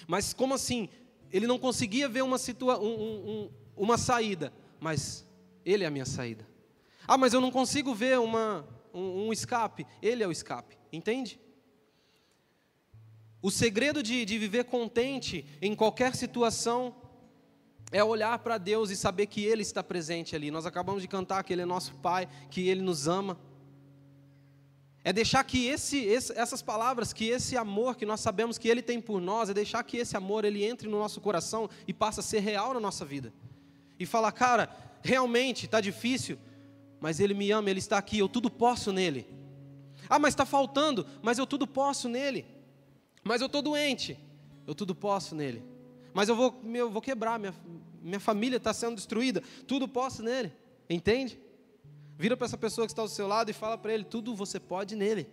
Mas 0.09 0.33
como 0.33 0.55
assim? 0.55 0.88
Ele 1.31 1.46
não 1.46 1.59
conseguia 1.59 2.09
ver 2.09 2.22
uma, 2.22 2.38
situa 2.38 2.81
um, 2.81 2.87
um, 2.87 3.51
uma 3.77 3.98
saída, 3.98 4.51
mas 4.81 5.27
Ele 5.62 5.85
é 5.85 5.87
a 5.87 5.90
minha 5.90 6.07
saída. 6.07 6.48
Ah, 7.07 7.18
mas 7.18 7.35
eu 7.35 7.40
não 7.42 7.51
consigo 7.51 7.94
ver 7.94 8.18
uma, 8.18 8.66
um, 8.94 9.27
um 9.27 9.33
escape. 9.33 9.87
Ele 10.01 10.22
é 10.22 10.27
o 10.27 10.33
escape, 10.33 10.79
entende? 10.90 11.38
O 13.42 13.51
segredo 13.51 14.03
de, 14.03 14.25
de 14.25 14.38
viver 14.38 14.64
contente 14.64 15.44
em 15.61 15.75
qualquer 15.75 16.16
situação 16.16 16.96
é 17.92 18.02
olhar 18.02 18.38
para 18.38 18.57
Deus 18.57 18.90
e 18.90 18.96
saber 18.96 19.26
que 19.26 19.44
Ele 19.44 19.61
está 19.61 19.85
presente 19.85 20.35
ali. 20.35 20.50
Nós 20.50 20.64
acabamos 20.64 21.02
de 21.02 21.09
cantar 21.09 21.44
que 21.44 21.52
Ele 21.52 21.62
é 21.62 21.66
nosso 21.66 21.94
Pai, 21.96 22.26
que 22.50 22.66
Ele 22.66 22.81
nos 22.81 23.07
ama. 23.07 23.38
É 25.05 25.12
deixar 25.12 25.44
que 25.44 25.66
esse, 25.66 25.98
esse, 25.98 26.33
essas 26.33 26.62
palavras, 26.62 27.12
que 27.12 27.26
esse 27.28 27.55
amor 27.57 27.96
que 27.96 28.07
nós 28.07 28.20
sabemos 28.20 28.57
que 28.57 28.68
Ele 28.68 28.81
tem 28.81 28.98
por 28.98 29.20
nós, 29.20 29.50
é 29.50 29.55
deixar 29.55 29.85
que 29.85 29.98
esse 29.98 30.16
amor 30.16 30.44
ele 30.44 30.64
entre 30.64 30.88
no 30.88 30.98
nosso 30.98 31.20
coração 31.20 31.68
e 31.87 31.92
passe 31.92 32.20
a 32.20 32.22
ser 32.22 32.40
real 32.40 32.72
na 32.72 32.81
nossa 32.81 33.05
vida. 33.05 33.33
E 33.98 34.07
falar, 34.07 34.33
cara, 34.33 34.74
realmente 35.02 35.66
está 35.66 35.81
difícil, 35.81 36.38
mas 36.98 37.20
Ele 37.20 37.35
me 37.35 37.50
ama, 37.50 37.68
Ele 37.68 37.78
está 37.78 37.98
aqui, 37.98 38.18
eu 38.18 38.28
tudo 38.28 38.48
posso 38.50 38.90
nele. 38.90 39.26
Ah, 40.09 40.18
mas 40.18 40.33
está 40.33 40.46
faltando, 40.46 41.07
mas 41.20 41.37
eu 41.37 41.46
tudo 41.46 41.66
posso 41.66 42.09
nele. 42.09 42.46
Mas 43.22 43.40
eu 43.40 43.46
estou 43.46 43.61
doente, 43.61 44.18
eu 44.66 44.74
tudo 44.74 44.94
posso 44.94 45.35
nele. 45.35 45.71
Mas 46.14 46.29
eu 46.29 46.37
vou, 46.37 46.61
eu 46.75 46.90
vou 46.90 47.01
quebrar, 47.01 47.38
minha, 47.38 47.55
minha 48.03 48.20
família 48.20 48.57
está 48.57 48.72
sendo 48.72 48.96
destruída, 48.96 49.42
tudo 49.66 49.88
posso 49.88 50.22
nele. 50.22 50.53
Entende? 50.88 51.40
Vira 52.18 52.37
para 52.37 52.46
essa 52.46 52.59
pessoa 52.59 52.87
que 52.87 52.92
está 52.92 53.03
ao 53.03 53.09
seu 53.09 53.27
lado 53.27 53.51
e 53.51 53.55
fala 53.55 53.79
para 53.79 53.92
ele: 53.92 54.05
tudo 54.05 54.35
você 54.35 54.61
pode 54.61 54.94
nele. 54.94 55.27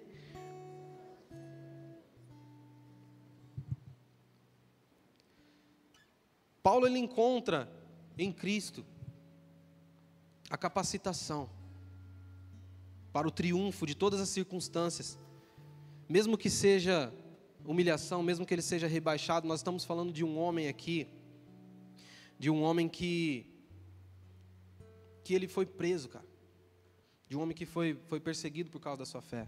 Paulo 6.61 6.85
ele 6.85 6.99
encontra 6.99 7.71
em 8.17 8.31
Cristo 8.31 8.85
a 10.49 10.57
capacitação 10.57 11.49
para 13.11 13.27
o 13.27 13.31
triunfo 13.31 13.85
de 13.85 13.95
todas 13.95 14.19
as 14.19 14.29
circunstâncias, 14.29 15.17
mesmo 16.07 16.37
que 16.37 16.49
seja 16.49 17.13
humilhação, 17.71 18.23
mesmo 18.23 18.45
que 18.45 18.53
ele 18.53 18.61
seja 18.61 18.87
rebaixado, 18.87 19.47
nós 19.47 19.59
estamos 19.59 19.83
falando 19.85 20.11
de 20.11 20.23
um 20.23 20.37
homem 20.37 20.67
aqui, 20.67 21.07
de 22.37 22.49
um 22.49 22.61
homem 22.63 22.87
que 22.87 23.45
que 25.23 25.33
ele 25.33 25.47
foi 25.47 25.65
preso, 25.65 26.09
cara 26.09 26.29
de 27.29 27.37
um 27.37 27.41
homem 27.41 27.55
que 27.55 27.65
foi, 27.65 27.93
foi 28.07 28.19
perseguido 28.19 28.71
por 28.71 28.79
causa 28.81 28.99
da 28.99 29.05
sua 29.05 29.21
fé. 29.21 29.47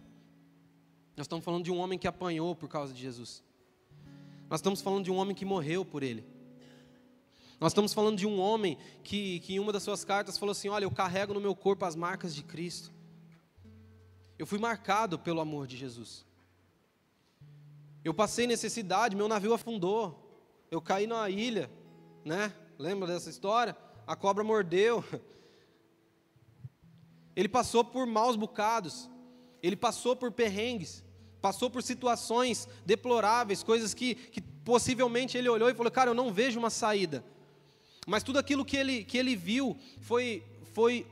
Nós 1.18 1.26
estamos 1.26 1.44
falando 1.44 1.64
de 1.64 1.72
um 1.72 1.80
homem 1.80 1.98
que 1.98 2.08
apanhou 2.08 2.56
por 2.56 2.70
causa 2.70 2.94
de 2.94 3.02
Jesus. 3.02 3.44
Nós 4.48 4.60
estamos 4.60 4.82
falando 4.82 5.04
de 5.04 5.12
um 5.12 5.16
homem 5.16 5.36
que 5.36 5.44
morreu 5.44 5.84
por 5.84 6.04
ele. 6.04 6.24
Nós 7.60 7.72
estamos 7.72 7.92
falando 7.92 8.18
de 8.18 8.28
um 8.28 8.40
homem 8.40 8.78
que, 9.04 9.40
que 9.40 9.56
em 9.56 9.60
uma 9.60 9.74
das 9.74 9.82
suas 9.82 10.06
cartas 10.06 10.38
falou 10.38 10.52
assim: 10.52 10.70
Olha, 10.70 10.86
eu 10.86 10.92
carrego 10.92 11.34
no 11.34 11.42
meu 11.42 11.56
corpo 11.56 11.84
as 11.84 11.96
marcas 11.96 12.36
de 12.36 12.44
Cristo. 12.44 12.92
Eu 14.38 14.46
fui 14.46 14.60
marcado 14.60 15.18
pelo 15.18 15.42
amor 15.42 15.66
de 15.66 15.76
Jesus. 15.76 16.26
Eu 18.04 18.14
passei 18.14 18.48
necessidade, 18.48 19.16
meu 19.16 19.28
navio 19.28 19.54
afundou. 19.54 20.18
Eu 20.72 20.82
caí 20.82 21.06
numa 21.06 21.30
ilha, 21.30 21.70
né? 22.26 22.54
Lembra 22.78 23.08
dessa 23.08 23.30
história? 23.30 23.78
A 24.08 24.16
cobra 24.16 24.44
mordeu. 24.44 25.04
Ele 27.36 27.48
passou 27.48 27.84
por 27.84 28.06
maus 28.06 28.36
bocados, 28.36 29.10
ele 29.64 29.78
passou 29.78 30.18
por 30.18 30.34
perrengues, 30.34 31.02
passou 31.42 31.70
por 31.70 31.82
situações 31.82 32.68
deploráveis, 32.86 33.64
coisas 33.64 33.94
que, 33.94 34.16
que 34.16 34.42
possivelmente 34.42 35.38
ele 35.38 35.48
olhou 35.48 35.70
e 35.70 35.74
falou: 35.74 35.92
Cara, 35.92 36.10
eu 36.10 36.14
não 36.14 36.34
vejo 36.34 36.60
uma 36.60 36.70
saída. 36.70 37.24
Mas 38.06 38.22
tudo 38.24 38.38
aquilo 38.38 38.66
que 38.66 38.76
ele, 38.76 39.06
que 39.06 39.18
ele 39.18 39.36
viu 39.36 39.78
foi, 40.02 40.44
foi 40.74 41.08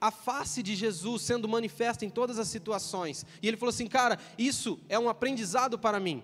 a 0.00 0.10
face 0.10 0.62
de 0.62 0.74
Jesus 0.74 1.22
sendo 1.22 1.48
manifesta 1.48 2.04
em 2.04 2.10
todas 2.10 2.38
as 2.38 2.48
situações. 2.48 3.26
E 3.42 3.48
ele 3.48 3.56
falou 3.56 3.70
assim: 3.70 3.86
Cara, 3.86 4.18
isso 4.38 4.80
é 4.88 4.98
um 4.98 5.08
aprendizado 5.08 5.78
para 5.78 6.00
mim. 6.00 6.22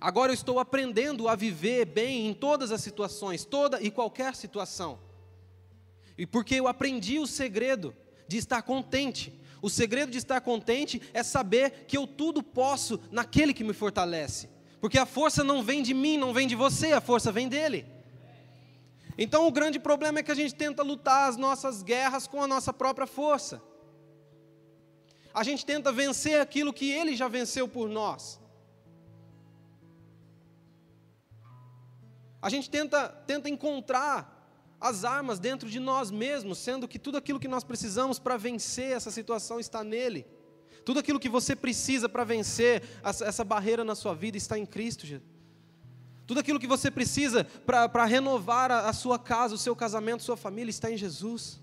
Agora 0.00 0.30
eu 0.30 0.34
estou 0.34 0.58
aprendendo 0.58 1.28
a 1.28 1.34
viver 1.34 1.84
bem 1.84 2.26
em 2.26 2.34
todas 2.34 2.70
as 2.72 2.80
situações, 2.80 3.44
toda 3.44 3.80
e 3.82 3.90
qualquer 3.90 4.34
situação. 4.34 4.98
E 6.16 6.26
porque 6.26 6.54
eu 6.54 6.68
aprendi 6.68 7.18
o 7.18 7.26
segredo 7.26 7.94
de 8.28 8.36
estar 8.36 8.62
contente. 8.62 9.38
O 9.62 9.68
segredo 9.68 10.10
de 10.10 10.18
estar 10.18 10.40
contente 10.40 11.00
é 11.12 11.22
saber 11.22 11.84
que 11.86 11.96
eu 11.96 12.06
tudo 12.06 12.42
posso 12.42 12.98
naquele 13.10 13.52
que 13.52 13.64
me 13.64 13.74
fortalece. 13.74 14.48
Porque 14.80 14.98
a 14.98 15.04
força 15.04 15.44
não 15.44 15.62
vem 15.62 15.82
de 15.82 15.92
mim, 15.92 16.16
não 16.16 16.32
vem 16.32 16.46
de 16.46 16.54
você, 16.54 16.92
a 16.92 17.00
força 17.00 17.30
vem 17.30 17.48
dele. 17.48 17.86
Então 19.22 19.46
o 19.46 19.52
grande 19.52 19.78
problema 19.78 20.18
é 20.18 20.22
que 20.22 20.32
a 20.32 20.34
gente 20.34 20.54
tenta 20.54 20.82
lutar 20.82 21.28
as 21.28 21.36
nossas 21.36 21.82
guerras 21.82 22.26
com 22.26 22.42
a 22.42 22.46
nossa 22.46 22.72
própria 22.72 23.06
força. 23.06 23.62
A 25.34 25.42
gente 25.44 25.64
tenta 25.66 25.92
vencer 25.92 26.40
aquilo 26.40 26.72
que 26.72 26.90
ele 26.90 27.14
já 27.14 27.28
venceu 27.28 27.68
por 27.68 27.86
nós. 27.86 28.40
A 32.40 32.48
gente 32.48 32.70
tenta, 32.70 33.10
tenta 33.26 33.50
encontrar 33.50 34.38
as 34.80 35.04
armas 35.04 35.38
dentro 35.38 35.68
de 35.68 35.78
nós 35.78 36.10
mesmos, 36.10 36.56
sendo 36.56 36.88
que 36.88 36.98
tudo 36.98 37.18
aquilo 37.18 37.38
que 37.38 37.46
nós 37.46 37.62
precisamos 37.62 38.18
para 38.18 38.38
vencer 38.38 38.96
essa 38.96 39.10
situação 39.10 39.60
está 39.60 39.84
nele. 39.84 40.26
Tudo 40.82 40.98
aquilo 40.98 41.20
que 41.20 41.28
você 41.28 41.54
precisa 41.54 42.08
para 42.08 42.24
vencer 42.24 42.82
essa 43.04 43.44
barreira 43.44 43.84
na 43.84 43.94
sua 43.94 44.14
vida 44.14 44.38
está 44.38 44.58
em 44.58 44.64
Cristo. 44.64 45.06
Tudo 46.30 46.38
aquilo 46.38 46.60
que 46.60 46.66
você 46.68 46.92
precisa 46.92 47.42
para 47.66 48.04
renovar 48.04 48.70
a, 48.70 48.88
a 48.88 48.92
sua 48.92 49.18
casa, 49.18 49.56
o 49.56 49.58
seu 49.58 49.74
casamento, 49.74 50.22
sua 50.22 50.36
família 50.36 50.70
está 50.70 50.88
em 50.88 50.96
Jesus. 50.96 51.60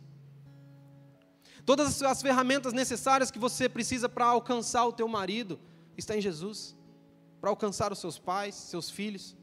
Todas 1.65 2.03
as 2.03 2.21
ferramentas 2.21 2.73
necessárias 2.73 3.31
que 3.31 3.39
você 3.39 3.69
precisa 3.69 4.09
para 4.09 4.25
alcançar 4.25 4.85
o 4.85 4.91
teu 4.91 5.07
marido 5.07 5.57
está 5.95 6.17
em 6.17 6.19
Jesus. 6.19 6.75
Para 7.39 7.49
alcançar 7.49 7.93
os 7.93 7.99
seus 7.99 8.19
pais, 8.19 8.55
seus 8.55 8.89
filhos. 8.89 9.37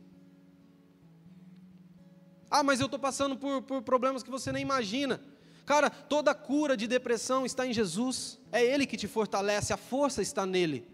Ah, 2.51 2.63
mas 2.63 2.81
eu 2.81 2.85
estou 2.85 3.01
passando 3.01 3.35
por, 3.35 3.63
por 3.63 3.81
problemas 3.81 4.23
que 4.23 4.31
você 4.31 4.53
nem 4.53 4.61
imagina. 4.61 5.23
Cara, 5.65 5.89
toda 5.89 6.35
cura 6.35 6.77
de 6.77 6.87
depressão 6.87 7.47
está 7.47 7.67
em 7.67 7.73
Jesus. 7.73 8.39
É 8.53 8.63
Ele 8.63 8.85
que 8.85 8.99
te 8.99 9.09
fortalece, 9.09 9.73
a 9.73 9.79
força 9.79 10.21
está 10.21 10.45
nele. 10.45 10.87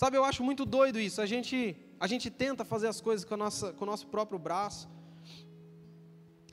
Sabe, 0.00 0.16
eu 0.16 0.24
acho 0.24 0.42
muito 0.42 0.64
doido 0.64 0.98
isso. 0.98 1.20
A 1.20 1.26
gente, 1.26 1.76
a 2.00 2.06
gente 2.06 2.30
tenta 2.30 2.64
fazer 2.64 2.88
as 2.88 3.02
coisas 3.02 3.22
com, 3.22 3.34
a 3.34 3.36
nossa, 3.36 3.70
com 3.74 3.84
o 3.84 3.86
nosso 3.86 4.06
próprio 4.06 4.38
braço, 4.38 4.88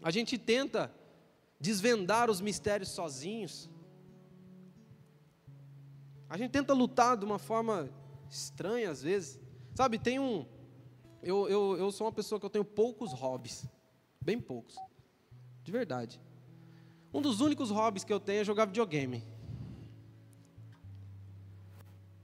a 0.03 0.11
gente 0.11 0.37
tenta 0.37 0.93
desvendar 1.57 2.29
os 2.29 2.41
mistérios 2.41 2.89
sozinhos, 2.89 3.69
a 6.29 6.37
gente 6.37 6.51
tenta 6.51 6.73
lutar 6.73 7.15
de 7.15 7.23
uma 7.23 7.39
forma 7.39 7.89
estranha 8.29 8.91
às 8.91 9.01
vezes. 9.01 9.39
Sabe, 9.73 9.97
tem 9.97 10.19
um. 10.19 10.45
Eu, 11.23 11.47
eu, 11.47 11.77
eu 11.77 11.89
sou 11.89 12.05
uma 12.05 12.11
pessoa 12.11 12.41
que 12.41 12.45
eu 12.45 12.49
tenho 12.49 12.65
poucos 12.65 13.13
hobbies. 13.13 13.65
Bem 14.19 14.41
poucos. 14.41 14.75
De 15.63 15.71
verdade. 15.71 16.19
Um 17.13 17.21
dos 17.21 17.39
únicos 17.39 17.71
hobbies 17.71 18.03
que 18.03 18.11
eu 18.11 18.19
tenho 18.19 18.41
é 18.41 18.43
jogar 18.43 18.65
videogame. 18.65 19.23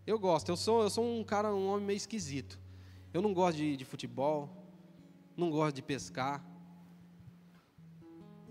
Eu 0.06 0.20
gosto, 0.20 0.50
eu 0.50 0.58
sou, 0.58 0.84
eu 0.84 0.90
sou 0.90 1.06
um 1.06 1.24
cara, 1.24 1.54
um 1.54 1.70
homem 1.70 1.86
meio 1.86 1.98
esquisito. 1.98 2.60
Eu 3.14 3.22
não 3.22 3.34
gosto 3.34 3.58
de, 3.58 3.78
de 3.78 3.86
futebol, 3.86 4.50
não 5.38 5.50
gosto 5.50 5.76
de 5.76 5.82
pescar. 5.82 6.44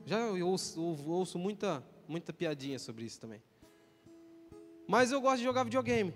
Já 0.07 0.19
eu 0.19 0.49
ouço, 0.49 0.81
ouço 1.07 1.39
muita, 1.39 1.85
muita 2.09 2.33
piadinha 2.33 2.79
sobre 2.79 3.05
isso 3.05 3.21
também. 3.21 3.43
Mas 4.89 5.13
eu 5.13 5.21
gosto 5.21 5.39
de 5.39 5.45
jogar 5.45 5.65
videogame. 5.65 6.15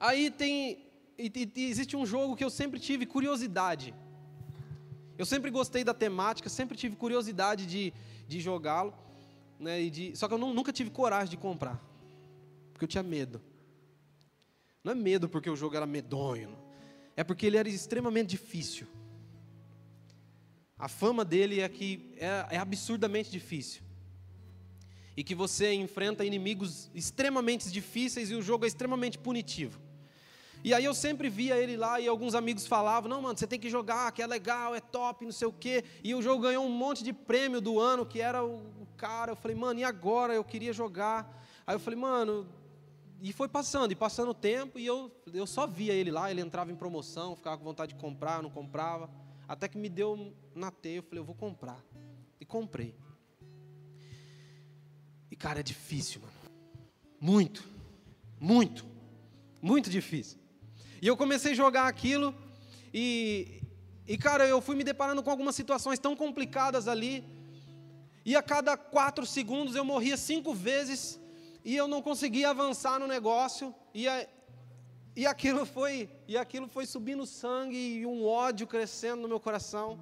Aí 0.00 0.30
tem. 0.30 0.86
E, 1.18 1.30
e, 1.54 1.64
existe 1.66 1.94
um 1.94 2.06
jogo 2.06 2.34
que 2.34 2.42
eu 2.42 2.50
sempre 2.50 2.80
tive 2.80 3.04
curiosidade. 3.04 3.94
Eu 5.18 5.26
sempre 5.26 5.50
gostei 5.50 5.84
da 5.84 5.92
temática, 5.92 6.48
sempre 6.48 6.78
tive 6.78 6.96
curiosidade 6.96 7.66
de, 7.66 7.92
de 8.26 8.40
jogá-lo. 8.40 8.94
Né, 9.60 9.88
de, 9.90 10.16
só 10.16 10.26
que 10.26 10.34
eu 10.34 10.38
não, 10.38 10.54
nunca 10.54 10.72
tive 10.72 10.88
coragem 10.88 11.28
de 11.28 11.36
comprar. 11.36 11.78
Porque 12.72 12.84
eu 12.84 12.88
tinha 12.88 13.02
medo. 13.02 13.51
Não 14.82 14.92
é 14.92 14.94
medo 14.94 15.28
porque 15.28 15.48
o 15.48 15.56
jogo 15.56 15.76
era 15.76 15.86
medonho. 15.86 16.56
É 17.16 17.22
porque 17.22 17.46
ele 17.46 17.56
era 17.56 17.68
extremamente 17.68 18.30
difícil. 18.30 18.86
A 20.78 20.88
fama 20.88 21.24
dele 21.24 21.60
é 21.60 21.68
que 21.68 22.12
é, 22.16 22.56
é 22.56 22.58
absurdamente 22.58 23.30
difícil 23.30 23.82
e 25.16 25.22
que 25.22 25.34
você 25.34 25.72
enfrenta 25.72 26.24
inimigos 26.24 26.90
extremamente 26.94 27.70
difíceis 27.70 28.30
e 28.30 28.34
o 28.34 28.42
jogo 28.42 28.64
é 28.64 28.68
extremamente 28.68 29.18
punitivo. 29.18 29.80
E 30.64 30.72
aí 30.72 30.84
eu 30.84 30.94
sempre 30.94 31.28
via 31.28 31.56
ele 31.56 31.76
lá 31.76 32.00
e 32.00 32.06
alguns 32.06 32.34
amigos 32.34 32.66
falavam: 32.66 33.10
"Não, 33.10 33.20
mano, 33.20 33.36
você 33.36 33.46
tem 33.46 33.58
que 33.58 33.68
jogar, 33.68 34.10
que 34.12 34.22
é 34.22 34.26
legal, 34.26 34.74
é 34.74 34.80
top, 34.80 35.24
não 35.24 35.32
sei 35.32 35.48
o 35.48 35.52
quê". 35.52 35.84
E 36.02 36.14
o 36.14 36.22
jogo 36.22 36.42
ganhou 36.42 36.64
um 36.64 36.70
monte 36.70 37.02
de 37.02 37.12
prêmio 37.12 37.60
do 37.60 37.80
ano, 37.80 38.06
que 38.06 38.20
era 38.20 38.44
o 38.44 38.86
cara. 38.96 39.32
Eu 39.32 39.36
falei: 39.36 39.56
"Mano, 39.56 39.80
e 39.80 39.84
agora? 39.84 40.32
Eu 40.34 40.44
queria 40.44 40.72
jogar". 40.72 41.44
Aí 41.66 41.74
eu 41.74 41.80
falei: 41.80 41.98
"Mano, 41.98 42.46
e 43.22 43.32
foi 43.32 43.46
passando, 43.46 43.92
e 43.92 43.94
passando 43.94 44.30
o 44.30 44.34
tempo, 44.34 44.80
e 44.80 44.84
eu, 44.84 45.08
eu 45.32 45.46
só 45.46 45.64
via 45.64 45.92
ele 45.92 46.10
lá, 46.10 46.28
ele 46.28 46.40
entrava 46.40 46.72
em 46.72 46.74
promoção, 46.74 47.36
ficava 47.36 47.56
com 47.56 47.62
vontade 47.62 47.94
de 47.94 48.00
comprar, 48.00 48.42
não 48.42 48.50
comprava. 48.50 49.08
Até 49.46 49.68
que 49.68 49.78
me 49.78 49.88
deu 49.88 50.34
na 50.56 50.72
teia, 50.72 50.96
eu 50.96 51.02
falei, 51.04 51.20
eu 51.20 51.24
vou 51.24 51.36
comprar. 51.36 51.80
E 52.40 52.44
comprei. 52.44 52.96
E 55.30 55.36
cara, 55.36 55.60
é 55.60 55.62
difícil, 55.62 56.20
mano. 56.20 56.32
Muito, 57.20 57.64
muito, 58.40 58.84
muito 59.62 59.88
difícil. 59.88 60.40
E 61.00 61.06
eu 61.06 61.16
comecei 61.16 61.52
a 61.52 61.54
jogar 61.54 61.86
aquilo 61.86 62.34
e, 62.92 63.62
e 64.04 64.18
cara, 64.18 64.48
eu 64.48 64.60
fui 64.60 64.74
me 64.74 64.82
deparando 64.82 65.22
com 65.22 65.30
algumas 65.30 65.54
situações 65.54 66.00
tão 66.00 66.16
complicadas 66.16 66.88
ali. 66.88 67.24
E 68.24 68.34
a 68.34 68.42
cada 68.42 68.76
quatro 68.76 69.24
segundos 69.24 69.76
eu 69.76 69.84
morria 69.84 70.16
cinco 70.16 70.52
vezes 70.52 71.21
e 71.64 71.76
eu 71.76 71.86
não 71.86 72.02
conseguia 72.02 72.50
avançar 72.50 72.98
no 72.98 73.06
negócio. 73.06 73.74
E, 73.94 74.08
a, 74.08 74.26
e 75.14 75.26
aquilo 75.26 75.64
foi 75.64 76.10
e 76.26 76.36
aquilo 76.36 76.68
foi 76.68 76.86
subindo 76.86 77.26
sangue 77.26 77.76
e 77.76 78.06
um 78.06 78.26
ódio 78.26 78.66
crescendo 78.66 79.22
no 79.22 79.28
meu 79.28 79.40
coração 79.40 79.98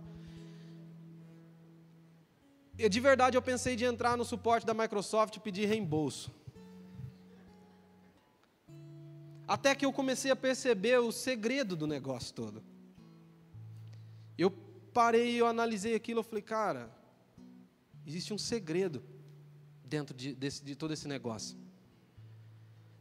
de 2.89 3.01
verdade 3.01 3.37
eu 3.37 3.43
pensei 3.43 3.77
de 3.77 3.85
entrar 3.85 4.17
no 4.17 4.25
suporte 4.25 4.67
da 4.67 4.73
Microsoft 4.73 5.37
e 5.37 5.41
pedir 5.41 5.67
reembolso. 5.67 6.33
Até 9.47 9.75
que 9.75 9.85
eu 9.85 9.93
comecei 9.93 10.31
a 10.31 10.37
perceber 10.37 10.99
o 10.99 11.11
segredo 11.11 11.77
do 11.77 11.87
negócio 11.87 12.33
todo. 12.35 12.63
Eu 14.39 14.51
parei, 14.95 15.41
eu 15.41 15.47
analisei 15.47 15.95
aquilo, 15.95 16.21
eu 16.21 16.25
falei, 16.25 16.43
cara, 16.43 16.91
existe 18.07 18.33
um 18.33 18.39
segredo 18.39 19.03
dentro 19.91 20.17
de, 20.17 20.35
desse, 20.35 20.65
de 20.65 20.75
todo 20.77 20.93
esse 20.95 21.09
negócio. 21.09 21.59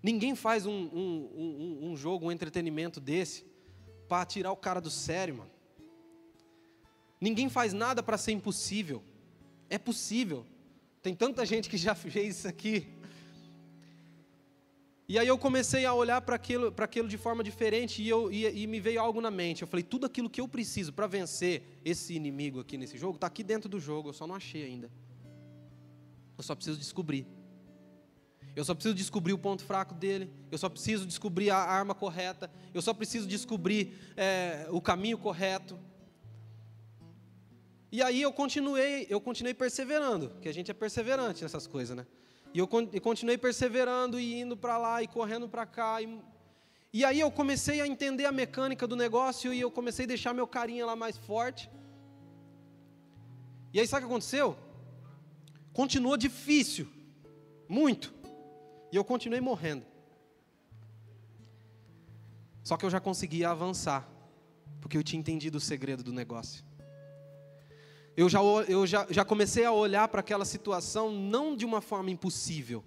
Ninguém 0.01 0.35
faz 0.35 0.65
um, 0.65 0.71
um, 0.71 1.29
um, 1.35 1.91
um 1.91 1.95
jogo, 1.95 2.25
um 2.25 2.31
entretenimento 2.31 2.99
desse 2.99 3.45
para 4.07 4.25
tirar 4.25 4.51
o 4.51 4.57
cara 4.57 4.81
do 4.81 4.89
sério, 4.89 5.35
mano. 5.35 5.51
Ninguém 7.21 7.47
faz 7.49 7.73
nada 7.73 8.01
para 8.01 8.17
ser 8.17 8.31
impossível. 8.31 9.03
É 9.69 9.77
possível. 9.77 10.45
Tem 11.01 11.13
tanta 11.13 11.45
gente 11.45 11.69
que 11.69 11.77
já 11.77 11.93
fez 11.95 12.37
isso 12.37 12.47
aqui. 12.47 12.87
E 15.07 15.17
aí 15.17 15.27
eu 15.27 15.37
comecei 15.39 15.85
a 15.85 15.93
olhar 15.93 16.21
para 16.21 16.35
aquilo, 16.35 16.73
aquilo 16.77 17.07
de 17.07 17.17
forma 17.17 17.43
diferente 17.43 18.01
e, 18.01 18.07
eu, 18.07 18.31
e, 18.31 18.45
e, 18.45 18.67
me 18.67 18.79
veio 18.79 19.01
algo 19.01 19.19
na 19.19 19.31
mente. 19.31 19.63
Eu 19.63 19.67
falei, 19.67 19.83
tudo 19.83 20.05
aquilo 20.05 20.29
que 20.29 20.39
eu 20.39 20.47
preciso 20.47 20.93
para 20.93 21.07
vencer 21.07 21.63
esse 21.83 22.13
inimigo 22.13 22.59
aqui 22.59 22.77
nesse 22.77 22.95
jogo, 22.95 23.15
está 23.15 23.25
aqui 23.25 23.43
dentro 23.43 23.67
do 23.67 23.79
jogo, 23.79 24.09
eu 24.09 24.13
só 24.13 24.27
não 24.27 24.35
achei 24.35 24.63
ainda. 24.63 24.89
Eu 26.39 26.43
só 26.43 26.55
preciso 26.55 26.79
descobrir. 26.79 27.27
Eu 28.55 28.63
só 28.63 28.73
preciso 28.73 28.95
descobrir 28.95 29.33
o 29.33 29.37
ponto 29.37 29.61
fraco 29.61 29.93
dele. 29.93 30.31
Eu 30.49 30.57
só 30.57 30.69
preciso 30.69 31.05
descobrir 31.05 31.49
a 31.49 31.57
arma 31.57 31.93
correta. 31.93 32.49
Eu 32.73 32.81
só 32.81 32.93
preciso 32.93 33.27
descobrir 33.27 33.93
é, 34.15 34.65
o 34.71 34.79
caminho 34.79 35.17
correto. 35.17 35.77
E 37.91 38.01
aí 38.01 38.21
eu 38.21 38.31
continuei, 38.31 39.05
eu 39.09 39.19
continuei 39.19 39.53
perseverando, 39.53 40.31
que 40.41 40.47
a 40.47 40.53
gente 40.53 40.71
é 40.71 40.73
perseverante 40.73 41.43
nessas 41.43 41.67
coisas, 41.67 41.97
né? 41.97 42.07
E 42.53 42.59
eu, 42.59 42.67
continuei 42.67 43.37
perseverando 43.37 44.17
e 44.17 44.39
indo 44.39 44.55
para 44.55 44.77
lá 44.77 45.03
e 45.03 45.09
correndo 45.09 45.49
para 45.49 45.65
cá. 45.65 46.01
E, 46.01 46.19
e 46.93 47.03
aí 47.03 47.19
eu 47.19 47.29
comecei 47.29 47.81
a 47.81 47.87
entender 47.87 48.23
a 48.23 48.31
mecânica 48.31 48.87
do 48.87 48.95
negócio 48.95 49.53
e 49.53 49.59
eu 49.59 49.69
comecei 49.69 50.05
a 50.05 50.07
deixar 50.07 50.33
meu 50.33 50.47
carinha 50.47 50.85
lá 50.85 50.95
mais 50.95 51.17
forte. 51.17 51.69
E 53.73 53.79
aí 53.81 53.85
sabe 53.85 54.05
o 54.05 54.07
que 54.07 54.13
aconteceu? 54.13 54.68
Continuou 55.81 56.17
difícil, 56.17 56.87
muito. 57.67 58.13
E 58.91 58.95
eu 58.95 59.03
continuei 59.03 59.41
morrendo. 59.41 59.85
Só 62.63 62.75
que 62.75 62.85
eu 62.85 62.89
já 62.89 62.99
conseguia 62.99 63.49
avançar, 63.49 64.01
porque 64.81 64.97
eu 64.97 65.03
tinha 65.03 65.19
entendido 65.19 65.57
o 65.57 65.61
segredo 65.61 66.03
do 66.03 66.11
negócio 66.11 66.69
eu 68.19 68.27
já, 68.27 68.39
eu 68.67 68.85
já, 68.85 69.07
já 69.09 69.23
comecei 69.23 69.63
a 69.63 69.71
olhar 69.71 70.05
para 70.09 70.19
aquela 70.19 70.43
situação 70.43 71.09
não 71.09 71.55
de 71.55 71.65
uma 71.65 71.79
forma 71.79 72.11
impossível, 72.11 72.83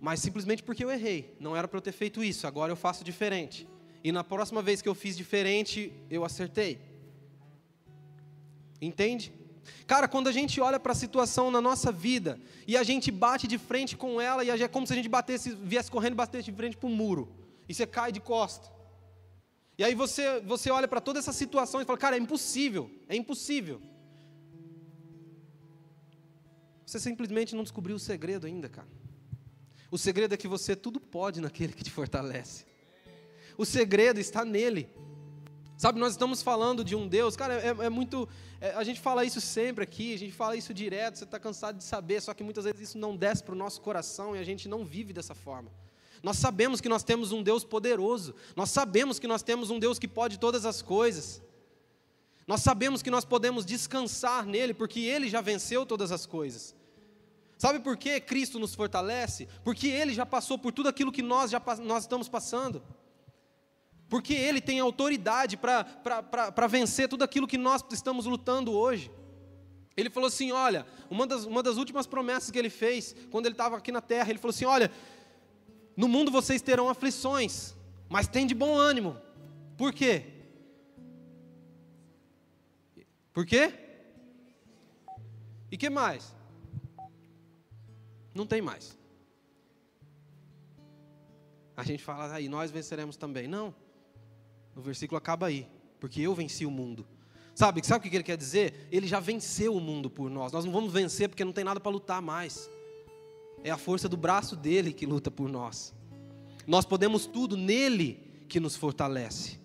mas 0.00 0.18
simplesmente 0.18 0.60
porque 0.60 0.82
eu 0.82 0.90
errei. 0.90 1.36
Não 1.38 1.54
era 1.54 1.68
para 1.68 1.78
eu 1.78 1.80
ter 1.80 1.92
feito 1.92 2.24
isso, 2.24 2.48
agora 2.48 2.72
eu 2.72 2.76
faço 2.76 3.04
diferente. 3.04 3.68
E 4.02 4.10
na 4.10 4.24
próxima 4.24 4.60
vez 4.60 4.82
que 4.82 4.88
eu 4.88 4.94
fiz 4.94 5.16
diferente, 5.16 5.92
eu 6.10 6.24
acertei. 6.24 6.80
Entende? 8.82 9.32
Cara, 9.86 10.08
quando 10.08 10.28
a 10.28 10.32
gente 10.32 10.60
olha 10.60 10.78
para 10.78 10.92
a 10.92 10.94
situação 10.94 11.50
na 11.50 11.60
nossa 11.60 11.90
vida 11.92 12.40
e 12.66 12.76
a 12.76 12.82
gente 12.82 13.10
bate 13.10 13.46
de 13.46 13.58
frente 13.58 13.96
com 13.96 14.20
ela, 14.20 14.44
e 14.44 14.50
é 14.50 14.68
como 14.68 14.86
se 14.86 14.92
a 14.92 14.96
gente 14.96 15.08
batesse, 15.08 15.54
viesse 15.54 15.90
correndo 15.90 16.12
e 16.12 16.16
batesse 16.16 16.50
de 16.50 16.56
frente 16.56 16.76
para 16.76 16.88
o 16.88 16.90
muro, 16.90 17.32
e 17.68 17.74
você 17.74 17.86
cai 17.86 18.12
de 18.12 18.20
costa. 18.20 18.70
E 19.78 19.84
aí 19.84 19.94
você, 19.94 20.40
você 20.40 20.70
olha 20.70 20.86
para 20.86 21.00
toda 21.00 21.18
essa 21.18 21.32
situação 21.32 21.80
e 21.80 21.84
fala, 21.84 21.98
cara, 21.98 22.16
é 22.16 22.18
impossível, 22.18 22.90
é 23.08 23.16
impossível. 23.16 23.80
Você 26.84 26.98
simplesmente 26.98 27.54
não 27.54 27.62
descobriu 27.62 27.96
o 27.96 28.00
segredo 28.00 28.46
ainda, 28.46 28.68
cara. 28.68 28.88
O 29.90 29.98
segredo 29.98 30.34
é 30.34 30.36
que 30.36 30.48
você 30.48 30.76
tudo 30.76 31.00
pode 31.00 31.40
naquele 31.40 31.72
que 31.72 31.82
te 31.82 31.90
fortalece. 31.90 32.66
O 33.56 33.64
segredo 33.64 34.20
está 34.20 34.44
nele. 34.44 34.88
Sabe, 35.80 35.98
nós 35.98 36.12
estamos 36.12 36.42
falando 36.42 36.84
de 36.84 36.94
um 36.94 37.08
Deus, 37.08 37.34
cara, 37.34 37.54
é, 37.54 37.68
é 37.68 37.88
muito. 37.88 38.28
É, 38.60 38.72
a 38.72 38.84
gente 38.84 39.00
fala 39.00 39.24
isso 39.24 39.40
sempre 39.40 39.82
aqui, 39.82 40.12
a 40.12 40.18
gente 40.18 40.30
fala 40.30 40.54
isso 40.54 40.74
direto, 40.74 41.16
você 41.16 41.24
está 41.24 41.40
cansado 41.40 41.78
de 41.78 41.84
saber, 41.84 42.20
só 42.20 42.34
que 42.34 42.44
muitas 42.44 42.64
vezes 42.64 42.82
isso 42.82 42.98
não 42.98 43.16
desce 43.16 43.42
para 43.42 43.54
o 43.54 43.56
nosso 43.56 43.80
coração 43.80 44.36
e 44.36 44.38
a 44.38 44.44
gente 44.44 44.68
não 44.68 44.84
vive 44.84 45.14
dessa 45.14 45.34
forma. 45.34 45.72
Nós 46.22 46.36
sabemos 46.36 46.82
que 46.82 46.88
nós 46.90 47.02
temos 47.02 47.32
um 47.32 47.42
Deus 47.42 47.64
poderoso. 47.64 48.34
Nós 48.54 48.68
sabemos 48.68 49.18
que 49.18 49.26
nós 49.26 49.42
temos 49.42 49.70
um 49.70 49.78
Deus 49.78 49.98
que 49.98 50.06
pode 50.06 50.38
todas 50.38 50.66
as 50.66 50.82
coisas. 50.82 51.42
Nós 52.46 52.60
sabemos 52.60 53.00
que 53.00 53.10
nós 53.10 53.24
podemos 53.24 53.64
descansar 53.64 54.44
nele, 54.44 54.74
porque 54.74 55.00
ele 55.00 55.30
já 55.30 55.40
venceu 55.40 55.86
todas 55.86 56.12
as 56.12 56.26
coisas. 56.26 56.74
Sabe 57.56 57.80
por 57.80 57.96
que 57.96 58.20
Cristo 58.20 58.58
nos 58.58 58.74
fortalece? 58.74 59.48
Porque 59.64 59.88
ele 59.88 60.12
já 60.12 60.26
passou 60.26 60.58
por 60.58 60.72
tudo 60.72 60.90
aquilo 60.90 61.10
que 61.10 61.22
nós 61.22 61.50
já 61.50 61.62
nós 61.82 62.02
estamos 62.02 62.28
passando. 62.28 62.82
Porque 64.10 64.34
ele 64.34 64.60
tem 64.60 64.80
autoridade 64.80 65.56
para 65.56 66.66
vencer 66.66 67.08
tudo 67.08 67.22
aquilo 67.22 67.46
que 67.46 67.56
nós 67.56 67.82
estamos 67.92 68.26
lutando 68.26 68.72
hoje. 68.72 69.08
Ele 69.96 70.10
falou 70.10 70.26
assim: 70.26 70.50
olha, 70.50 70.84
uma 71.08 71.26
das, 71.28 71.44
uma 71.44 71.62
das 71.62 71.76
últimas 71.76 72.08
promessas 72.08 72.50
que 72.50 72.58
ele 72.58 72.70
fez, 72.70 73.14
quando 73.30 73.46
ele 73.46 73.54
estava 73.54 73.76
aqui 73.76 73.92
na 73.92 74.00
terra, 74.00 74.28
ele 74.28 74.40
falou 74.40 74.50
assim: 74.50 74.64
olha, 74.64 74.90
no 75.96 76.08
mundo 76.08 76.28
vocês 76.28 76.60
terão 76.60 76.88
aflições, 76.88 77.76
mas 78.08 78.26
tem 78.26 78.48
de 78.48 78.54
bom 78.54 78.76
ânimo. 78.76 79.16
Por 79.78 79.92
quê? 79.92 80.24
Por 83.32 83.46
quê? 83.46 83.72
E 85.70 85.76
que 85.76 85.88
mais? 85.88 86.34
Não 88.34 88.44
tem 88.44 88.60
mais. 88.60 88.98
A 91.76 91.84
gente 91.84 92.02
fala 92.02 92.34
aí, 92.34 92.48
nós 92.48 92.72
venceremos 92.72 93.16
também. 93.16 93.46
Não. 93.46 93.72
O 94.80 94.82
versículo 94.82 95.18
acaba 95.18 95.46
aí, 95.46 95.68
porque 96.00 96.22
eu 96.22 96.34
venci 96.34 96.64
o 96.64 96.70
mundo. 96.70 97.06
Sabe, 97.54 97.86
sabe 97.86 98.06
o 98.06 98.10
que 98.10 98.16
ele 98.16 98.24
quer 98.24 98.38
dizer? 98.38 98.88
Ele 98.90 99.06
já 99.06 99.20
venceu 99.20 99.76
o 99.76 99.80
mundo 99.80 100.08
por 100.08 100.30
nós. 100.30 100.50
Nós 100.52 100.64
não 100.64 100.72
vamos 100.72 100.90
vencer 100.90 101.28
porque 101.28 101.44
não 101.44 101.52
tem 101.52 101.62
nada 101.62 101.78
para 101.78 101.92
lutar 101.92 102.22
mais. 102.22 102.70
É 103.62 103.70
a 103.70 103.76
força 103.76 104.08
do 104.08 104.16
braço 104.16 104.56
dele 104.56 104.94
que 104.94 105.04
luta 105.04 105.30
por 105.30 105.50
nós. 105.50 105.94
Nós 106.66 106.86
podemos 106.86 107.26
tudo 107.26 107.58
nele 107.58 108.26
que 108.48 108.58
nos 108.58 108.74
fortalece. 108.74 109.60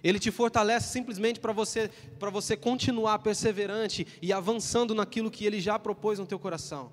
Ele 0.00 0.20
te 0.20 0.30
fortalece 0.30 0.92
simplesmente 0.92 1.40
para 1.40 1.52
você, 1.52 1.90
para 2.20 2.30
você 2.30 2.56
continuar 2.56 3.18
perseverante 3.18 4.06
e 4.22 4.32
avançando 4.32 4.94
naquilo 4.94 5.28
que 5.28 5.44
ele 5.44 5.60
já 5.60 5.76
propôs 5.76 6.20
no 6.20 6.26
teu 6.26 6.38
coração. 6.38 6.92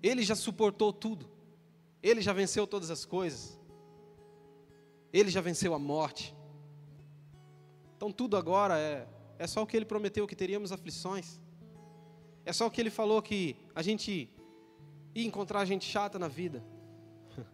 Ele 0.00 0.22
já 0.22 0.36
suportou 0.36 0.92
tudo. 0.92 1.28
Ele 2.00 2.20
já 2.20 2.32
venceu 2.32 2.64
todas 2.64 2.92
as 2.92 3.04
coisas. 3.04 3.63
Ele 5.14 5.30
já 5.30 5.40
venceu 5.40 5.72
a 5.74 5.78
morte. 5.78 6.34
Então 7.96 8.10
tudo 8.10 8.36
agora 8.36 8.76
é, 8.76 9.06
é 9.38 9.46
só 9.46 9.62
o 9.62 9.66
que 9.66 9.76
ele 9.76 9.84
prometeu 9.84 10.26
que 10.26 10.34
teríamos 10.34 10.72
aflições. 10.72 11.40
É 12.44 12.52
só 12.52 12.66
o 12.66 12.70
que 12.70 12.80
ele 12.80 12.90
falou 12.90 13.22
que 13.22 13.56
a 13.76 13.80
gente 13.80 14.28
ia 15.14 15.24
encontrar 15.24 15.64
gente 15.64 15.84
chata 15.84 16.18
na 16.18 16.26
vida. 16.26 16.64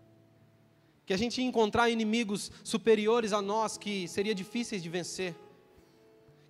Que 1.04 1.12
a 1.12 1.18
gente 1.18 1.40
ia 1.40 1.46
encontrar 1.46 1.90
inimigos 1.90 2.52
superiores 2.62 3.32
a 3.32 3.42
nós 3.42 3.76
que 3.76 4.06
seria 4.06 4.34
difíceis 4.34 4.80
de 4.80 4.88
vencer. 4.88 5.34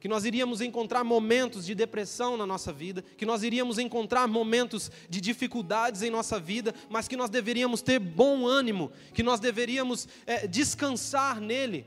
Que 0.00 0.08
nós 0.08 0.24
iríamos 0.24 0.60
encontrar 0.60 1.04
momentos 1.04 1.66
de 1.66 1.74
depressão 1.74 2.36
na 2.36 2.46
nossa 2.46 2.72
vida, 2.72 3.04
que 3.16 3.26
nós 3.26 3.42
iríamos 3.42 3.78
encontrar 3.78 4.26
momentos 4.26 4.90
de 5.08 5.20
dificuldades 5.20 6.02
em 6.02 6.10
nossa 6.10 6.40
vida, 6.40 6.74
mas 6.88 7.06
que 7.06 7.16
nós 7.16 7.28
deveríamos 7.28 7.82
ter 7.82 7.98
bom 7.98 8.46
ânimo, 8.46 8.90
que 9.12 9.22
nós 9.22 9.38
deveríamos 9.38 10.08
é, 10.26 10.46
descansar 10.46 11.38
nele, 11.38 11.86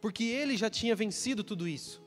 porque 0.00 0.24
ele 0.24 0.56
já 0.56 0.70
tinha 0.70 0.96
vencido 0.96 1.44
tudo 1.44 1.68
isso. 1.68 2.02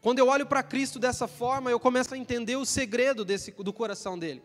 Quando 0.00 0.18
eu 0.18 0.28
olho 0.28 0.46
para 0.46 0.62
Cristo 0.62 0.98
dessa 0.98 1.26
forma, 1.26 1.70
eu 1.70 1.80
começo 1.80 2.14
a 2.14 2.18
entender 2.18 2.56
o 2.56 2.64
segredo 2.64 3.24
desse, 3.24 3.50
do 3.50 3.72
coração 3.72 4.18
dele. 4.18 4.42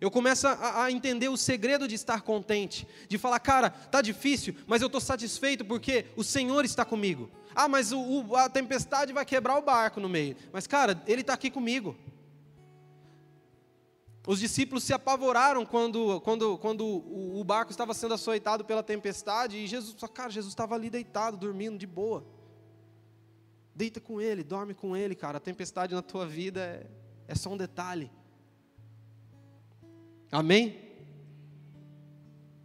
Eu 0.00 0.10
começo 0.10 0.48
a, 0.48 0.84
a, 0.84 0.90
entender 0.90 1.28
o 1.28 1.36
segredo 1.36 1.86
de 1.86 1.94
estar 1.94 2.22
contente, 2.22 2.88
de 3.06 3.18
falar, 3.18 3.38
cara, 3.38 3.68
tá 3.68 4.00
difícil, 4.00 4.56
mas 4.66 4.80
eu 4.80 4.86
estou 4.86 5.00
satisfeito 5.00 5.62
porque 5.62 6.06
o 6.16 6.24
Senhor 6.24 6.64
está 6.64 6.86
comigo. 6.86 7.30
Ah, 7.54 7.68
mas 7.68 7.92
o, 7.92 8.00
o, 8.00 8.36
a 8.36 8.48
tempestade 8.48 9.12
vai 9.12 9.26
quebrar 9.26 9.58
o 9.58 9.62
barco 9.62 10.00
no 10.00 10.08
meio. 10.08 10.36
Mas, 10.52 10.66
cara, 10.66 11.02
Ele 11.06 11.20
está 11.20 11.34
aqui 11.34 11.50
comigo. 11.50 11.94
Os 14.26 14.38
discípulos 14.38 14.84
se 14.84 14.92
apavoraram 14.94 15.66
quando, 15.66 16.20
quando, 16.22 16.56
quando 16.58 16.86
o, 16.86 17.40
o 17.40 17.44
barco 17.44 17.70
estava 17.70 17.92
sendo 17.92 18.14
açoitado 18.14 18.64
pela 18.64 18.82
tempestade 18.82 19.58
e 19.58 19.66
Jesus, 19.66 19.96
cara, 20.14 20.30
Jesus 20.30 20.52
estava 20.52 20.74
ali 20.74 20.88
deitado, 20.88 21.36
dormindo 21.36 21.76
de 21.76 21.86
boa. 21.86 22.24
Deita 23.74 24.00
com 24.00 24.20
Ele, 24.20 24.42
dorme 24.42 24.72
com 24.72 24.96
Ele, 24.96 25.14
cara. 25.14 25.36
A 25.38 25.40
tempestade 25.40 25.94
na 25.94 26.02
tua 26.02 26.26
vida 26.26 26.60
é, 26.60 26.86
é 27.28 27.34
só 27.34 27.50
um 27.50 27.56
detalhe. 27.56 28.10
Amém? 30.30 30.78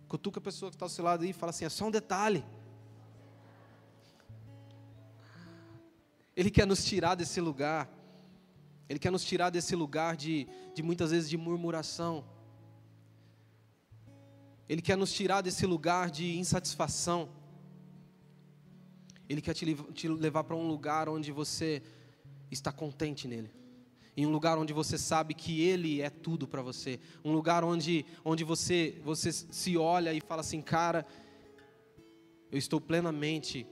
Cutuca 0.07 0.39
a 0.39 0.41
pessoa 0.41 0.69
que 0.69 0.75
está 0.75 0.85
ao 0.85 0.89
seu 0.89 1.03
lado 1.03 1.23
aí 1.23 1.31
e 1.31 1.33
fala 1.33 1.49
assim: 1.49 1.65
é 1.65 1.69
só 1.69 1.87
um 1.87 1.91
detalhe. 1.91 2.45
Ele 6.35 6.51
quer 6.51 6.67
nos 6.67 6.85
tirar 6.85 7.15
desse 7.15 7.41
lugar. 7.41 7.89
Ele 8.87 8.99
quer 8.99 9.11
nos 9.11 9.23
tirar 9.23 9.49
desse 9.49 9.75
lugar 9.75 10.15
de, 10.15 10.47
de 10.75 10.83
muitas 10.83 11.09
vezes 11.09 11.27
de 11.27 11.37
murmuração. 11.37 12.23
Ele 14.69 14.81
quer 14.81 14.95
nos 14.95 15.11
tirar 15.11 15.41
desse 15.41 15.65
lugar 15.65 16.11
de 16.11 16.37
insatisfação. 16.37 17.29
Ele 19.27 19.41
quer 19.41 19.55
te, 19.55 19.73
te 19.93 20.07
levar 20.07 20.43
para 20.43 20.55
um 20.55 20.67
lugar 20.67 21.09
onde 21.09 21.31
você 21.31 21.81
está 22.51 22.71
contente 22.71 23.27
nele 23.27 23.64
em 24.17 24.25
um 24.25 24.31
lugar 24.31 24.57
onde 24.57 24.71
você 24.71 24.97
sabe 24.97 25.33
que 25.33 25.61
Ele 25.61 26.01
é 26.01 26.09
tudo 26.09 26.47
para 26.47 26.61
você, 26.61 26.99
um 27.23 27.33
lugar 27.33 27.63
onde, 27.63 28.05
onde 28.23 28.43
você, 28.43 28.99
você 29.03 29.31
se 29.31 29.75
olha 29.77 30.13
e 30.13 30.21
fala 30.21 30.41
assim, 30.41 30.61
cara, 30.61 31.05
eu 32.51 32.57
estou 32.57 32.79
plenamente 32.79 33.67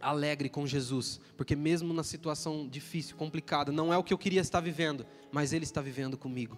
alegre 0.00 0.48
com 0.48 0.66
Jesus, 0.66 1.20
porque 1.36 1.56
mesmo 1.56 1.92
na 1.92 2.04
situação 2.04 2.68
difícil, 2.68 3.16
complicada, 3.16 3.72
não 3.72 3.92
é 3.92 3.98
o 3.98 4.04
que 4.04 4.14
eu 4.14 4.18
queria 4.18 4.40
estar 4.40 4.60
vivendo, 4.60 5.04
mas 5.32 5.52
Ele 5.52 5.64
está 5.64 5.80
vivendo 5.80 6.16
comigo, 6.16 6.56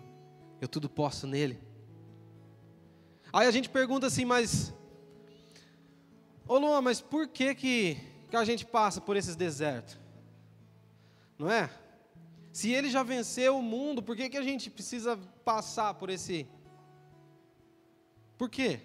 eu 0.60 0.68
tudo 0.68 0.88
posso 0.88 1.26
nele. 1.26 1.58
Aí 3.32 3.46
a 3.46 3.50
gente 3.50 3.70
pergunta 3.70 4.08
assim, 4.08 4.26
mas, 4.26 4.74
ô 6.46 6.58
Luan, 6.58 6.82
mas 6.82 7.00
por 7.00 7.28
que, 7.28 7.54
que, 7.54 7.96
que 8.28 8.36
a 8.36 8.44
gente 8.44 8.66
passa 8.66 9.00
por 9.00 9.16
esses 9.16 9.36
desertos? 9.36 9.98
Não 11.38 11.50
é? 11.50 11.70
Se 12.52 12.70
ele 12.72 12.90
já 12.90 13.02
venceu 13.02 13.58
o 13.58 13.62
mundo, 13.62 14.02
por 14.02 14.16
que, 14.16 14.28
que 14.28 14.36
a 14.36 14.42
gente 14.42 14.70
precisa 14.70 15.16
passar 15.44 15.94
por 15.94 16.10
esse. 16.10 16.48
Por 18.36 18.50
quê? 18.50 18.80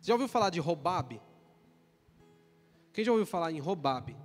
Você 0.00 0.08
já 0.08 0.14
ouviu 0.14 0.28
falar 0.28 0.50
de 0.50 0.58
Robabe? 0.58 1.20
Quem 2.92 3.04
já 3.04 3.12
ouviu 3.12 3.26
falar 3.26 3.52
em 3.52 3.60
Robabe? 3.60 4.16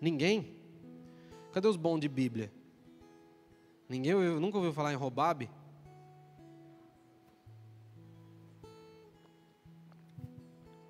Ninguém? 0.00 0.56
Cadê 1.52 1.66
os 1.66 1.76
bons 1.76 1.98
de 1.98 2.08
Bíblia? 2.08 2.52
Ninguém 3.88 4.14
ouviu, 4.14 4.38
nunca 4.38 4.58
ouviu 4.58 4.72
falar 4.72 4.92
em 4.92 4.96
Robabe? 4.96 5.50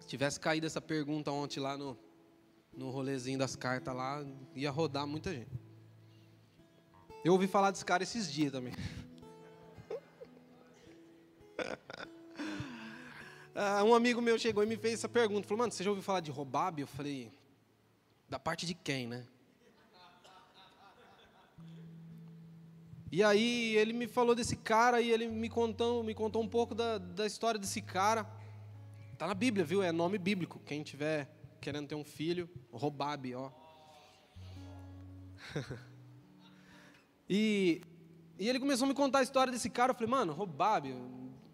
Se 0.01 0.07
tivesse 0.07 0.38
caído 0.38 0.66
essa 0.66 0.81
pergunta 0.81 1.31
ontem 1.31 1.61
lá 1.61 1.79
no, 1.79 1.96
no 2.81 2.88
rolezinho 2.88 3.38
das 3.38 3.55
cartas 3.55 3.95
lá, 3.95 4.25
ia 4.55 4.71
rodar 4.71 5.07
muita 5.07 5.31
gente. 5.35 5.51
Eu 7.23 7.35
ouvi 7.35 7.47
falar 7.47 7.71
desse 7.71 7.85
cara 7.85 8.03
esses 8.03 8.33
dias 8.33 8.51
também. 8.51 8.73
Ah, 13.53 13.83
um 13.83 13.93
amigo 13.93 14.23
meu 14.23 14.38
chegou 14.38 14.62
e 14.62 14.66
me 14.66 14.77
fez 14.77 14.95
essa 14.95 15.09
pergunta. 15.09 15.47
Falou, 15.47 15.59
mano, 15.59 15.73
você 15.73 15.83
já 15.83 15.90
ouviu 15.90 16.03
falar 16.03 16.21
de 16.21 16.31
Robabe? 16.31 16.83
Eu 16.83 16.87
falei, 16.87 17.31
da 18.29 18.38
parte 18.38 18.64
de 18.64 18.73
quem, 18.73 19.09
né? 19.09 19.27
E 23.11 23.23
aí 23.23 23.77
ele 23.77 23.93
me 23.93 24.07
falou 24.07 24.37
desse 24.37 24.57
cara 24.57 25.01
e 25.01 25.11
ele 25.11 25.27
me 25.27 25.51
contou, 25.51 26.03
me 26.03 26.14
contou 26.14 26.40
um 26.40 26.49
pouco 26.49 26.77
da, 26.77 26.97
da 26.97 27.27
história 27.27 27.59
desse 27.61 27.83
cara. 27.83 28.25
Tá 29.19 29.27
na 29.27 29.35
Bíblia, 29.35 29.64
viu? 29.64 29.83
É 29.83 29.90
nome 29.90 30.16
bíblico. 30.16 30.61
Quem 30.61 30.83
tiver 30.83 31.29
querendo 31.61 31.88
ter 31.88 31.94
um 31.94 32.05
filho, 32.05 32.49
Robabe, 32.73 33.35
ó. 33.35 33.51
e, 37.29 37.83
e 38.38 38.48
ele 38.48 38.58
começou 38.58 38.87
a 38.87 38.88
me 38.88 38.94
contar 38.94 39.19
a 39.19 39.23
história 39.23 39.52
desse 39.52 39.69
cara. 39.69 39.90
Eu 39.90 39.94
falei, 39.94 40.11
mano, 40.11 40.33
Robabe. 40.33 40.94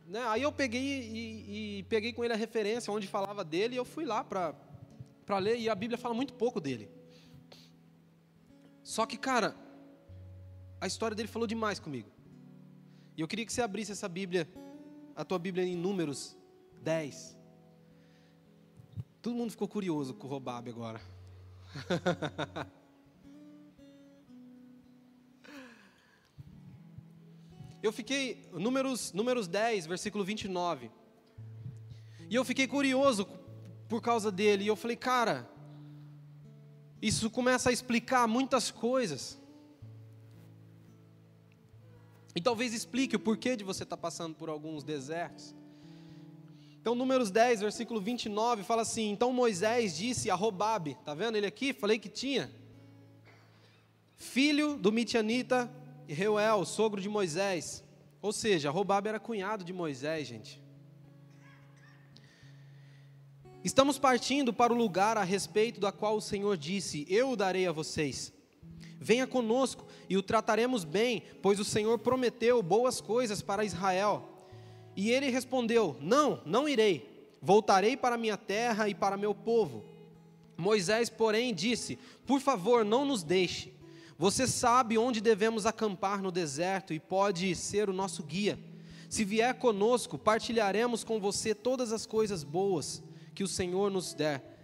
Né? 0.07 0.21
Aí 0.29 0.43
eu 0.43 0.53
peguei 0.53 0.81
e, 0.81 1.79
e, 1.79 1.83
peguei 1.85 2.13
com 2.13 2.25
ele 2.25 2.33
a 2.33 2.37
referência 2.37 2.93
onde 2.93 3.09
falava 3.09 3.45
dele 3.45 3.75
e 3.75 3.79
eu 3.79 3.85
fui 3.85 4.05
lá 4.05 4.23
para 4.23 5.39
ler. 5.39 5.59
E 5.59 5.69
a 5.69 5.75
Bíblia 5.75 5.99
fala 5.99 6.15
muito 6.15 6.35
pouco 6.35 6.61
dele. 6.61 6.89
Só 8.83 9.05
que, 9.05 9.17
cara, 9.17 9.57
a 10.81 10.87
história 10.87 11.17
dele 11.17 11.29
falou 11.29 11.49
demais 11.49 11.81
comigo. 11.81 12.09
E 13.17 13.21
eu 13.21 13.27
queria 13.27 13.45
que 13.45 13.53
você 13.53 13.63
abrisse 13.63 13.91
essa 13.91 14.09
Bíblia, 14.09 14.49
a 15.17 15.25
tua 15.25 15.39
Bíblia 15.39 15.65
em 15.65 15.75
Números 15.75 16.37
10. 16.83 17.36
Todo 19.27 19.35
mundo 19.35 19.51
ficou 19.51 19.67
curioso 19.67 20.15
com 20.15 20.29
o 20.29 20.31
Robabe 20.31 20.71
agora. 20.71 21.01
eu 27.83 27.93
fiquei, 27.93 28.49
números, 28.53 29.13
números 29.13 29.49
10, 29.49 29.87
versículo 29.87 30.25
29. 30.25 30.93
E 32.31 32.37
eu 32.37 32.45
fiquei 32.45 32.69
curioso 32.69 33.27
por 33.89 34.01
causa 34.01 34.31
dele. 34.31 34.63
E 34.63 34.69
eu 34.69 34.77
falei, 34.77 34.97
cara, 34.97 35.51
isso 37.03 37.29
começa 37.29 37.71
a 37.71 37.73
explicar 37.73 38.29
muitas 38.29 38.71
coisas. 38.71 39.43
E 42.33 42.41
talvez 42.41 42.73
explique 42.73 43.17
o 43.17 43.19
porquê 43.19 43.57
de 43.57 43.65
você 43.65 43.83
estar 43.83 43.97
passando 43.97 44.37
por 44.37 44.49
alguns 44.49 44.85
desertos. 44.85 45.53
Então, 46.87 46.95
Números 46.95 47.33
10, 47.33 47.63
versículo 47.63 48.01
29, 48.01 48.63
fala 48.63 48.83
assim: 48.83 49.11
Então 49.11 49.33
Moisés 49.33 49.97
disse 49.97 50.31
a 50.31 50.37
Robabe, 50.37 50.93
está 50.93 51.15
vendo 51.15 51.35
ele 51.35 51.45
aqui? 51.45 51.73
Falei 51.73 51.99
que 51.99 52.09
tinha. 52.09 52.49
Filho 54.15 54.77
do 54.77 54.93
Midianita 54.93 55.69
Reuel, 56.07 56.65
sogro 56.65 57.01
de 57.01 57.09
Moisés, 57.09 57.83
Ou 58.23 58.33
seja, 58.33 58.71
Robabe 58.71 59.09
era 59.09 59.19
cunhado 59.19 59.65
de 59.65 59.73
Moisés, 59.73 60.29
gente. 60.29 60.63
Estamos 63.65 63.99
partindo 63.99 64.53
para 64.53 64.73
o 64.73 64.77
lugar 64.77 65.17
a 65.17 65.25
respeito 65.25 65.81
da 65.81 65.91
qual 65.91 66.17
o 66.17 66.23
Senhor 66.23 66.57
disse: 66.57 67.05
Eu 67.11 67.33
o 67.33 67.37
darei 67.37 67.67
a 67.67 67.73
vocês. 67.73 68.33
Venha 69.01 69.27
conosco 69.27 69.85
e 70.09 70.17
o 70.17 70.23
trataremos 70.23 70.85
bem, 70.85 71.25
pois 71.43 71.59
o 71.59 71.65
Senhor 71.65 71.99
prometeu 71.99 72.63
boas 72.63 73.01
coisas 73.01 73.43
para 73.43 73.65
Israel. 73.65 74.36
E 74.97 75.11
ele 75.11 75.29
respondeu: 75.29 75.97
Não, 76.01 76.41
não 76.47 76.69
irei. 76.69 77.15
Voltarei 77.41 77.97
para 77.97 78.17
minha 78.17 78.37
terra 78.37 78.89
e 78.89 78.95
para 78.95 79.17
meu 79.17 79.35
povo. 79.35 79.85
Moisés, 80.57 81.11
porém, 81.11 81.55
disse: 81.55 81.99
Por 82.27 82.41
favor, 82.41 82.85
não 82.85 83.05
nos 83.05 83.23
deixe. 83.23 83.73
Você 84.19 84.47
sabe 84.47 84.97
onde 84.97 85.21
devemos 85.21 85.67
acampar 85.67 86.23
no 86.23 86.33
deserto 86.33 86.95
e 86.95 86.99
pode 86.99 87.55
ser 87.55 87.91
o 87.91 87.93
nosso 87.93 88.23
guia. 88.23 88.59
Se 89.11 89.25
vier 89.25 89.55
conosco, 89.55 90.17
partilharemos 90.19 91.05
com 91.05 91.21
você 91.21 91.55
todas 91.55 91.93
as 91.93 92.07
coisas 92.07 92.43
boas 92.43 93.03
que 93.35 93.45
o 93.45 93.49
Senhor 93.49 93.91
nos 93.91 94.15
der. 94.15 94.56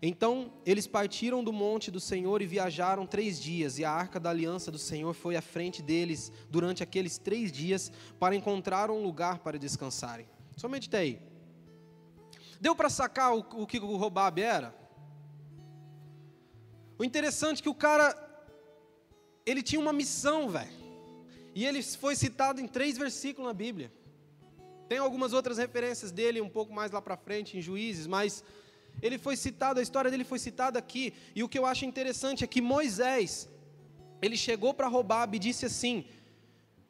Então 0.00 0.52
eles 0.64 0.86
partiram 0.86 1.42
do 1.42 1.52
monte 1.52 1.90
do 1.90 2.00
Senhor 2.00 2.42
e 2.42 2.46
viajaram 2.46 3.06
três 3.06 3.40
dias, 3.40 3.78
e 3.78 3.84
a 3.84 3.90
arca 3.90 4.20
da 4.20 4.30
aliança 4.30 4.70
do 4.70 4.78
Senhor 4.78 5.14
foi 5.14 5.36
à 5.36 5.42
frente 5.42 5.82
deles 5.82 6.32
durante 6.50 6.82
aqueles 6.82 7.18
três 7.18 7.50
dias 7.50 7.90
para 8.18 8.34
encontrar 8.34 8.90
um 8.90 9.02
lugar 9.02 9.38
para 9.38 9.58
descansarem. 9.58 10.26
Somente 10.56 10.88
até 10.88 10.98
aí. 10.98 11.20
Deu 12.60 12.74
para 12.74 12.88
sacar 12.88 13.34
o, 13.34 13.40
o 13.62 13.66
que 13.66 13.78
o 13.78 13.96
Robabe 13.96 14.42
era? 14.42 14.74
O 16.98 17.04
interessante 17.04 17.60
é 17.60 17.62
que 17.62 17.68
o 17.68 17.74
cara 17.74 18.14
ele 19.44 19.62
tinha 19.62 19.80
uma 19.80 19.92
missão, 19.92 20.48
velho. 20.48 20.72
E 21.54 21.64
ele 21.64 21.82
foi 21.82 22.16
citado 22.16 22.60
em 22.60 22.66
três 22.66 22.96
versículos 22.96 23.46
na 23.46 23.54
Bíblia. 23.54 23.92
Tem 24.88 24.98
algumas 24.98 25.32
outras 25.32 25.58
referências 25.58 26.10
dele 26.10 26.40
um 26.40 26.48
pouco 26.48 26.72
mais 26.72 26.90
lá 26.90 27.00
para 27.00 27.16
frente, 27.16 27.56
em 27.56 27.60
Juízes, 27.60 28.06
mas 28.06 28.44
ele 29.02 29.18
foi 29.18 29.36
citado, 29.36 29.80
a 29.80 29.82
história 29.82 30.10
dele 30.10 30.24
foi 30.24 30.38
citada 30.38 30.78
aqui. 30.78 31.12
E 31.34 31.42
o 31.42 31.48
que 31.48 31.58
eu 31.58 31.66
acho 31.66 31.84
interessante 31.84 32.44
é 32.44 32.46
que 32.46 32.60
Moisés, 32.60 33.48
ele 34.20 34.36
chegou 34.36 34.72
para 34.72 34.88
Robabe 34.88 35.36
e 35.36 35.40
disse 35.40 35.66
assim: 35.66 36.04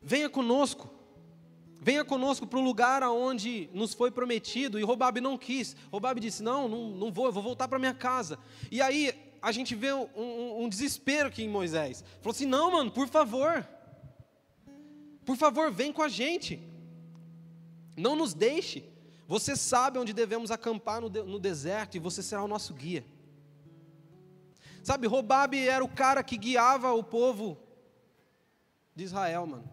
Venha 0.01 0.29
conosco, 0.29 0.91
venha 1.81 2.05
conosco 2.05 2.47
para 2.47 2.59
o 2.59 2.63
lugar 2.63 3.03
aonde 3.03 3.69
nos 3.73 3.95
foi 3.95 4.11
prometido. 4.11 4.79
E 4.79 4.83
Robabe 4.83 5.21
não 5.21 5.37
quis. 5.37 5.77
Robabe 5.91 6.21
disse: 6.21 6.43
Não, 6.43 6.69
não, 6.69 6.91
não 6.91 7.13
vou, 7.13 7.27
eu 7.27 7.33
vou 7.33 7.43
voltar 7.43 7.69
para 7.69 7.79
minha 7.79 7.95
casa. 7.95 8.39
E 8.71 8.81
aí 8.81 9.13
a 9.45 9.53
gente 9.53 9.75
vê 9.75 9.93
um, 9.93 10.09
um, 10.17 10.65
um 10.65 10.69
desespero 10.71 11.29
aqui 11.29 11.43
em 11.43 11.49
Moisés. 11.51 12.03
Falou 12.23 12.35
assim: 12.35 12.47
não, 12.47 12.71
mano, 12.71 12.91
por 12.91 13.07
favor. 13.07 13.69
Por 15.23 15.37
favor, 15.37 15.71
vem 15.71 15.93
com 15.93 16.03
a 16.03 16.09
gente. 16.09 16.59
Não 17.95 18.17
nos 18.17 18.33
deixe. 18.33 18.85
Você 19.27 19.57
sabe 19.57 19.99
onde 19.99 20.13
devemos 20.13 20.51
acampar 20.51 21.01
no, 21.01 21.09
de, 21.09 21.23
no 21.23 21.39
deserto 21.39 21.97
e 21.97 22.01
você 22.01 22.23
será 22.23 22.43
o 22.43 22.49
nosso 22.49 22.75
guia. 22.75 23.05
Sabe, 24.83 25.07
Robabe 25.07 25.67
era 25.67 25.83
o 25.83 25.89
cara 25.89 26.23
que 26.23 26.37
guiava 26.37 26.93
o 26.93 27.03
povo 27.03 27.59
de 28.95 29.05
Israel, 29.05 29.47
mano. 29.47 29.71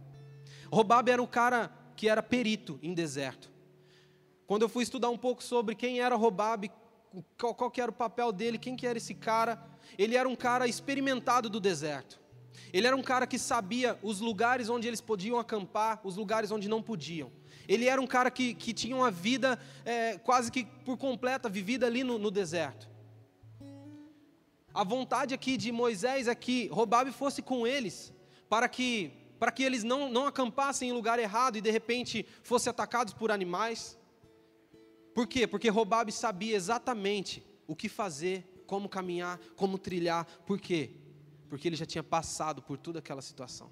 Robabe 0.71 1.11
era 1.11 1.21
o 1.21 1.27
cara 1.27 1.69
que 1.97 2.07
era 2.07 2.23
perito 2.23 2.79
em 2.81 2.93
deserto. 2.93 3.51
Quando 4.47 4.61
eu 4.61 4.69
fui 4.69 4.83
estudar 4.83 5.09
um 5.09 5.17
pouco 5.17 5.43
sobre 5.43 5.75
quem 5.75 5.99
era 5.99 6.15
Robabe, 6.15 6.71
qual, 7.37 7.53
qual 7.53 7.69
que 7.69 7.81
era 7.81 7.91
o 7.91 7.93
papel 7.93 8.31
dele, 8.31 8.57
quem 8.57 8.75
que 8.75 8.87
era 8.87 8.97
esse 8.97 9.13
cara. 9.13 9.61
Ele 9.97 10.15
era 10.15 10.27
um 10.27 10.35
cara 10.35 10.67
experimentado 10.67 11.49
do 11.49 11.59
deserto. 11.59 12.19
Ele 12.71 12.87
era 12.87 12.95
um 12.95 13.03
cara 13.03 13.27
que 13.27 13.37
sabia 13.37 13.99
os 14.01 14.21
lugares 14.21 14.69
onde 14.69 14.87
eles 14.87 15.01
podiam 15.01 15.37
acampar, 15.37 15.99
os 16.03 16.15
lugares 16.15 16.51
onde 16.51 16.69
não 16.69 16.81
podiam. 16.81 17.31
Ele 17.71 17.87
era 17.87 18.01
um 18.01 18.05
cara 18.05 18.29
que, 18.29 18.53
que 18.53 18.73
tinha 18.73 18.93
uma 18.93 19.09
vida 19.09 19.57
é, 19.85 20.17
quase 20.17 20.51
que 20.51 20.65
por 20.83 20.97
completa, 20.97 21.47
vivida 21.47 21.85
ali 21.85 22.03
no, 22.03 22.19
no 22.19 22.29
deserto. 22.29 22.89
A 24.73 24.83
vontade 24.83 25.33
aqui 25.33 25.55
de 25.55 25.71
Moisés 25.71 26.27
é 26.27 26.35
que 26.35 26.67
Robabe 26.67 27.13
fosse 27.13 27.41
com 27.41 27.65
eles, 27.65 28.13
para 28.49 28.67
que, 28.67 29.13
para 29.39 29.53
que 29.53 29.63
eles 29.63 29.85
não, 29.85 30.09
não 30.09 30.27
acampassem 30.27 30.89
em 30.89 30.91
lugar 30.91 31.17
errado 31.17 31.57
e 31.57 31.61
de 31.61 31.71
repente 31.71 32.25
fossem 32.43 32.69
atacados 32.69 33.13
por 33.13 33.31
animais. 33.31 33.97
Por 35.15 35.25
quê? 35.25 35.47
Porque 35.47 35.69
Robabe 35.69 36.11
sabia 36.11 36.57
exatamente 36.57 37.41
o 37.65 37.73
que 37.73 37.87
fazer, 37.87 38.63
como 38.67 38.89
caminhar, 38.89 39.39
como 39.55 39.77
trilhar. 39.77 40.25
Por 40.45 40.59
quê? 40.59 40.91
Porque 41.47 41.69
ele 41.69 41.77
já 41.77 41.85
tinha 41.85 42.03
passado 42.03 42.61
por 42.61 42.77
toda 42.77 42.99
aquela 42.99 43.21
situação. 43.21 43.71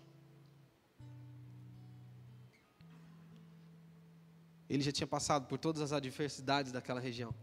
Ele 4.69 4.83
já 4.83 4.91
tinha 4.91 5.07
passado 5.07 5.47
por 5.47 5.57
todas 5.57 5.81
as 5.81 5.91
adversidades 5.91 6.71
daquela 6.71 6.99
região. 6.99 7.33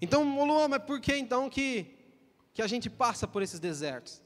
Então, 0.00 0.22
Luan, 0.46 0.68
mas 0.68 0.82
por 0.84 1.00
que 1.00 1.16
então 1.16 1.48
que, 1.50 1.94
que 2.54 2.62
a 2.62 2.66
gente 2.66 2.88
passa 2.88 3.26
por 3.26 3.42
esses 3.42 3.60
desertos? 3.60 4.22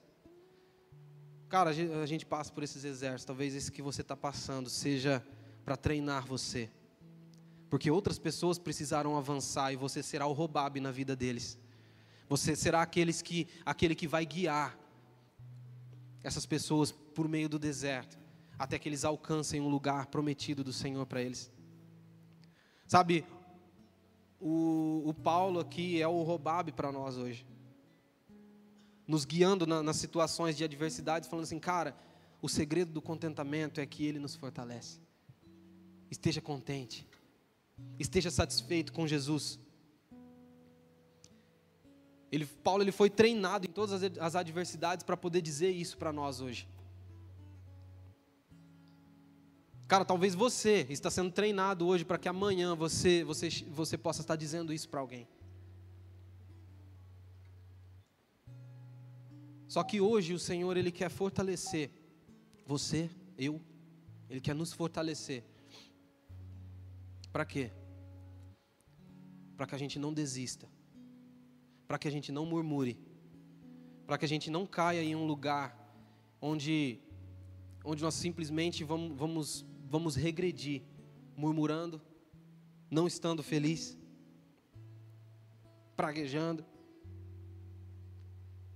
Cara, 1.48 1.70
a 1.70 2.06
gente 2.06 2.26
passa 2.26 2.52
por 2.52 2.62
esses 2.62 2.82
desertos. 2.82 3.24
Talvez 3.24 3.54
esse 3.54 3.70
que 3.70 3.82
você 3.82 4.02
está 4.02 4.16
passando 4.16 4.68
seja 4.68 5.24
para 5.64 5.76
treinar 5.76 6.26
você 6.26 6.70
porque 7.68 7.90
outras 7.90 8.18
pessoas 8.18 8.58
precisaram 8.58 9.16
avançar 9.16 9.72
e 9.72 9.76
você 9.76 10.02
será 10.02 10.26
o 10.26 10.32
Robabe 10.32 10.80
na 10.80 10.90
vida 10.90 11.16
deles. 11.16 11.58
Você 12.28 12.54
será 12.56 12.82
aqueles 12.82 13.22
que, 13.22 13.48
aquele 13.64 13.94
que 13.94 14.06
vai 14.06 14.24
guiar 14.24 14.78
essas 16.22 16.46
pessoas 16.46 16.90
por 16.90 17.28
meio 17.28 17.48
do 17.48 17.58
deserto, 17.58 18.18
até 18.58 18.78
que 18.78 18.88
eles 18.88 19.04
alcancem 19.04 19.60
um 19.60 19.68
lugar 19.68 20.06
prometido 20.06 20.64
do 20.64 20.72
Senhor 20.72 21.04
para 21.06 21.20
eles. 21.22 21.50
Sabe, 22.86 23.24
o, 24.40 25.02
o, 25.06 25.14
Paulo 25.14 25.60
aqui 25.60 26.00
é 26.00 26.08
o 26.08 26.22
Robabe 26.22 26.72
para 26.72 26.92
nós 26.92 27.16
hoje, 27.16 27.46
nos 29.06 29.24
guiando 29.24 29.66
na, 29.66 29.82
nas 29.82 29.96
situações 29.96 30.56
de 30.56 30.64
adversidade, 30.64 31.28
falando 31.28 31.44
assim, 31.44 31.58
cara, 31.58 31.96
o 32.40 32.48
segredo 32.48 32.92
do 32.92 33.02
contentamento 33.02 33.80
é 33.80 33.86
que 33.86 34.04
Ele 34.04 34.18
nos 34.18 34.34
fortalece. 34.34 35.00
Esteja 36.10 36.40
contente. 36.40 37.06
Esteja 37.98 38.30
satisfeito 38.30 38.92
com 38.92 39.06
Jesus. 39.06 39.58
Ele, 42.30 42.46
Paulo 42.46 42.82
ele 42.82 42.92
foi 42.92 43.08
treinado 43.08 43.66
em 43.66 43.70
todas 43.70 44.02
as, 44.02 44.18
as 44.18 44.36
adversidades 44.36 45.04
para 45.04 45.16
poder 45.16 45.40
dizer 45.40 45.70
isso 45.70 45.96
para 45.96 46.12
nós 46.12 46.40
hoje. 46.40 46.68
Cara, 49.88 50.04
talvez 50.04 50.34
você 50.34 50.86
está 50.90 51.10
sendo 51.10 51.30
treinado 51.30 51.86
hoje 51.86 52.04
para 52.04 52.18
que 52.18 52.28
amanhã 52.28 52.74
você, 52.74 53.22
você, 53.22 53.48
você 53.70 53.96
possa 53.96 54.20
estar 54.20 54.34
dizendo 54.34 54.72
isso 54.72 54.88
para 54.88 55.00
alguém. 55.00 55.28
Só 59.68 59.84
que 59.84 60.00
hoje 60.00 60.32
o 60.32 60.38
Senhor 60.38 60.76
ele 60.76 60.90
quer 60.90 61.08
fortalecer 61.08 61.90
você, 62.66 63.08
eu, 63.38 63.60
ele 64.28 64.40
quer 64.40 64.54
nos 64.54 64.72
fortalecer 64.72 65.44
para 67.32 67.44
quê? 67.44 67.70
Para 69.56 69.66
que 69.66 69.74
a 69.74 69.78
gente 69.78 69.98
não 69.98 70.12
desista, 70.12 70.68
para 71.86 71.98
que 71.98 72.08
a 72.08 72.10
gente 72.10 72.32
não 72.32 72.44
murmure, 72.44 72.98
para 74.04 74.18
que 74.18 74.24
a 74.24 74.28
gente 74.28 74.50
não 74.50 74.66
caia 74.66 75.02
em 75.02 75.14
um 75.14 75.26
lugar 75.26 75.78
onde, 76.40 76.98
onde 77.84 78.02
nós 78.02 78.14
simplesmente 78.14 78.82
vamos, 78.82 79.16
vamos, 79.16 79.66
vamos 79.88 80.16
regredir, 80.16 80.82
murmurando, 81.36 82.00
não 82.90 83.06
estando 83.06 83.42
feliz, 83.42 83.96
praguejando. 85.96 86.64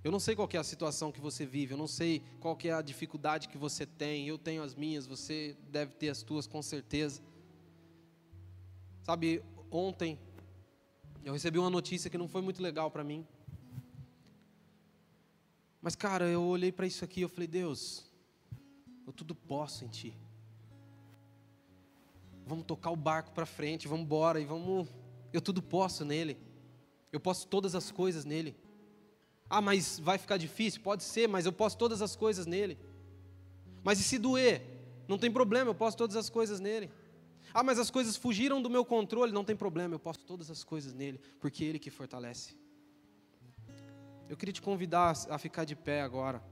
Eu 0.02 0.10
não 0.10 0.18
sei 0.18 0.34
qual 0.34 0.48
é 0.52 0.56
a 0.56 0.64
situação 0.64 1.12
que 1.12 1.20
você 1.20 1.44
vive, 1.44 1.74
eu 1.74 1.78
não 1.78 1.86
sei 1.86 2.22
qual 2.40 2.56
é 2.64 2.70
a 2.70 2.80
dificuldade 2.80 3.48
que 3.48 3.58
você 3.58 3.84
tem, 3.84 4.26
eu 4.26 4.38
tenho 4.38 4.62
as 4.62 4.74
minhas, 4.74 5.06
você 5.06 5.56
deve 5.68 5.94
ter 5.94 6.08
as 6.08 6.22
tuas 6.22 6.46
com 6.46 6.62
certeza. 6.62 7.20
Sabe, 9.02 9.42
ontem 9.70 10.18
eu 11.22 11.34
recebi 11.34 11.58
uma 11.58 11.68
notícia 11.68 12.08
que 12.08 12.16
não 12.16 12.28
foi 12.28 12.40
muito 12.40 12.62
legal 12.62 12.90
para 12.90 13.04
mim. 13.04 13.26
Mas, 15.82 15.94
cara, 15.94 16.26
eu 16.28 16.42
olhei 16.42 16.72
para 16.72 16.86
isso 16.86 17.04
aqui 17.04 17.20
e 17.20 17.22
eu 17.22 17.28
falei: 17.28 17.46
Deus, 17.46 18.06
eu 19.06 19.12
tudo 19.12 19.34
posso 19.34 19.84
em 19.84 19.88
Ti. 19.88 20.16
Vamos 22.50 22.64
tocar 22.64 22.90
o 22.90 22.96
barco 22.96 23.30
para 23.30 23.46
frente, 23.46 23.86
vamos 23.86 24.04
embora 24.06 24.40
e 24.40 24.44
vamos. 24.44 24.88
Eu 25.32 25.40
tudo 25.40 25.62
posso 25.62 26.04
nele. 26.04 26.36
Eu 27.12 27.20
posso 27.20 27.46
todas 27.46 27.76
as 27.76 27.92
coisas 27.92 28.24
nele. 28.24 28.56
Ah, 29.48 29.60
mas 29.60 30.00
vai 30.00 30.18
ficar 30.18 30.36
difícil? 30.36 30.80
Pode 30.80 31.04
ser, 31.04 31.28
mas 31.28 31.46
eu 31.46 31.52
posso 31.52 31.78
todas 31.78 32.02
as 32.02 32.16
coisas 32.16 32.46
nele. 32.46 32.76
Mas 33.84 34.00
e 34.00 34.02
se 34.02 34.18
doer? 34.18 34.62
Não 35.06 35.16
tem 35.16 35.30
problema, 35.30 35.70
eu 35.70 35.76
posso 35.76 35.96
todas 35.96 36.16
as 36.16 36.28
coisas 36.28 36.58
nele. 36.58 36.90
Ah, 37.54 37.62
mas 37.62 37.78
as 37.78 37.88
coisas 37.88 38.16
fugiram 38.16 38.60
do 38.60 38.68
meu 38.68 38.84
controle, 38.84 39.30
não 39.30 39.44
tem 39.44 39.54
problema, 39.54 39.94
eu 39.94 40.00
posso 40.00 40.18
todas 40.26 40.50
as 40.50 40.64
coisas 40.64 40.92
nele, 40.92 41.20
porque 41.38 41.62
é 41.62 41.68
ele 41.68 41.78
que 41.78 41.88
fortalece. 41.88 42.56
Eu 44.28 44.36
queria 44.36 44.52
te 44.52 44.60
convidar 44.60 45.14
a 45.28 45.38
ficar 45.38 45.64
de 45.64 45.76
pé 45.76 46.02
agora. 46.02 46.42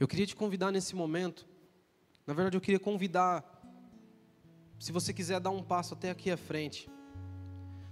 Eu 0.00 0.06
queria 0.06 0.26
te 0.26 0.36
convidar 0.36 0.70
nesse 0.70 0.94
momento, 0.94 1.44
na 2.24 2.32
verdade 2.32 2.56
eu 2.56 2.60
queria 2.60 2.78
convidar, 2.78 3.44
se 4.78 4.92
você 4.92 5.12
quiser 5.12 5.40
dar 5.40 5.50
um 5.50 5.60
passo 5.60 5.94
até 5.94 6.08
aqui 6.10 6.30
à 6.30 6.36
frente, 6.36 6.88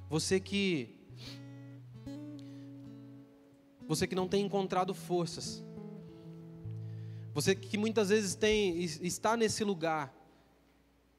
você 0.08 0.38
que 0.38 0.94
você 3.88 4.06
que 4.06 4.14
não 4.14 4.28
tem 4.28 4.44
encontrado 4.44 4.94
forças, 4.94 5.64
você 7.34 7.56
que 7.56 7.76
muitas 7.76 8.10
vezes 8.10 8.36
tem 8.36 8.80
está 8.84 9.36
nesse 9.36 9.64
lugar, 9.64 10.14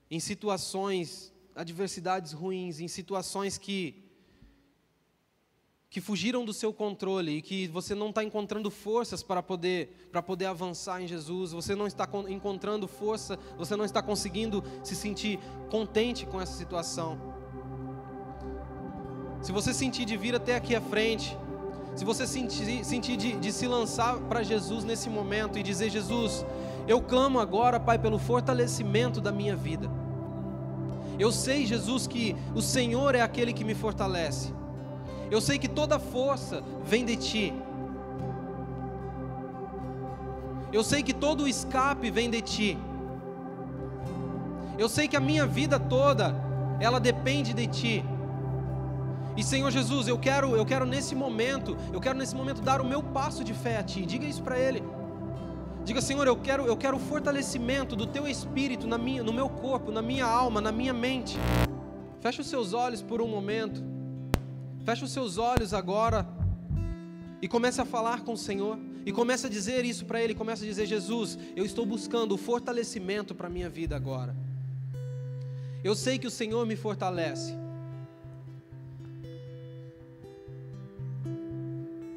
em 0.09 0.21
situações, 0.21 1.33
adversidades 1.53 2.31
ruins, 2.31 2.79
em 2.79 2.87
situações 2.87 3.57
que 3.57 4.06
que 5.89 6.01
fugiram 6.01 6.43
do 6.43 6.53
seu 6.53 6.73
controle 6.73 7.37
e 7.37 7.41
que 7.41 7.67
você 7.67 7.95
não 7.95 8.09
está 8.09 8.23
encontrando 8.23 8.69
forças 8.69 9.23
para 9.23 9.41
poder, 9.41 10.09
para 10.11 10.21
poder 10.21 10.45
avançar 10.45 11.01
em 11.01 11.07
Jesus, 11.07 11.53
você 11.53 11.75
não 11.75 11.87
está 11.87 12.07
encontrando 12.27 12.87
força, 12.87 13.39
você 13.57 13.75
não 13.75 13.85
está 13.85 14.01
conseguindo 14.01 14.63
se 14.83 14.95
sentir 14.95 15.39
contente 15.69 16.25
com 16.25 16.41
essa 16.41 16.53
situação. 16.53 17.17
Se 19.41 19.51
você 19.51 19.73
sentir 19.73 20.03
de 20.03 20.17
vir 20.17 20.35
até 20.35 20.55
aqui 20.55 20.75
à 20.75 20.81
frente, 20.81 21.37
se 21.95 22.03
você 22.03 22.27
sentir, 22.27 22.83
sentir 22.83 23.15
de, 23.15 23.37
de 23.37 23.51
se 23.51 23.65
lançar 23.65 24.19
para 24.21 24.43
Jesus 24.43 24.83
nesse 24.83 25.09
momento 25.09 25.57
e 25.57 25.63
dizer: 25.63 25.89
Jesus, 25.89 26.45
eu 26.87 27.01
clamo 27.01 27.39
agora, 27.39 27.79
Pai, 27.79 27.97
pelo 27.97 28.19
fortalecimento 28.19 29.21
da 29.21 29.31
minha 29.31 29.55
vida. 29.55 29.89
Eu 31.17 31.31
sei, 31.31 31.65
Jesus, 31.65 32.05
que 32.05 32.35
o 32.53 32.61
Senhor 32.61 33.15
é 33.15 33.21
aquele 33.21 33.53
que 33.53 33.63
me 33.63 33.73
fortalece. 33.73 34.53
Eu 35.29 35.41
sei 35.41 35.57
que 35.59 35.67
toda 35.67 35.99
força 35.99 36.63
vem 36.83 37.03
de 37.05 37.15
ti. 37.15 37.53
Eu 40.71 40.83
sei 40.83 41.01
que 41.01 41.13
todo 41.13 41.43
o 41.43 41.47
escape 41.47 42.09
vem 42.09 42.29
de 42.29 42.41
ti. 42.41 42.77
Eu 44.77 44.87
sei 44.87 45.07
que 45.07 45.17
a 45.17 45.19
minha 45.19 45.45
vida 45.45 45.79
toda 45.79 46.35
ela 46.79 46.99
depende 46.99 47.53
de 47.53 47.67
ti. 47.67 48.05
E 49.35 49.43
Senhor 49.43 49.69
Jesus, 49.69 50.07
eu 50.07 50.17
quero, 50.17 50.55
eu 50.55 50.65
quero 50.65 50.85
nesse 50.85 51.13
momento, 51.13 51.77
eu 51.93 51.99
quero 51.99 52.17
nesse 52.17 52.35
momento 52.35 52.61
dar 52.61 52.81
o 52.81 52.85
meu 52.85 53.03
passo 53.03 53.43
de 53.43 53.53
fé 53.53 53.77
a 53.77 53.83
ti. 53.83 54.05
Diga 54.05 54.25
isso 54.25 54.41
para 54.41 54.57
ele. 54.57 54.83
Diga, 55.83 56.01
Senhor, 56.01 56.27
eu 56.27 56.35
quero, 56.35 56.65
eu 56.65 56.75
quero 56.75 56.97
o 56.97 56.99
fortalecimento 56.99 57.95
do 57.95 58.05
teu 58.05 58.27
espírito 58.27 58.85
na 58.85 58.97
minha, 58.97 59.23
no 59.23 59.31
meu 59.31 59.47
corpo, 59.47 59.91
na 59.91 60.01
minha 60.01 60.25
alma, 60.25 60.59
na 60.59 60.71
minha 60.71 60.93
mente. 60.93 61.37
Feche 62.19 62.41
os 62.41 62.47
seus 62.47 62.73
olhos 62.73 63.01
por 63.01 63.21
um 63.21 63.27
momento. 63.27 63.96
Feche 64.87 65.03
os 65.03 65.11
seus 65.11 65.37
olhos 65.37 65.73
agora 65.73 66.25
e 67.41 67.47
comece 67.49 67.81
a 67.81 67.83
falar 67.83 68.21
com 68.21 68.31
o 68.31 68.37
Senhor. 68.37 68.79
E 69.05 69.11
comece 69.11 69.45
a 69.45 69.49
dizer 69.49 69.83
isso 69.83 70.05
para 70.05 70.21
Ele. 70.23 70.33
Comece 70.33 70.63
a 70.63 70.65
dizer: 70.65 70.85
Jesus, 70.85 71.37
eu 71.57 71.65
estou 71.65 71.85
buscando 71.85 72.35
o 72.35 72.37
fortalecimento 72.37 73.35
para 73.35 73.47
a 73.47 73.49
minha 73.49 73.69
vida 73.69 73.97
agora. 73.97 74.33
Eu 75.83 75.93
sei 75.93 76.17
que 76.17 76.25
o 76.25 76.31
Senhor 76.31 76.65
me 76.65 76.77
fortalece. 76.77 77.53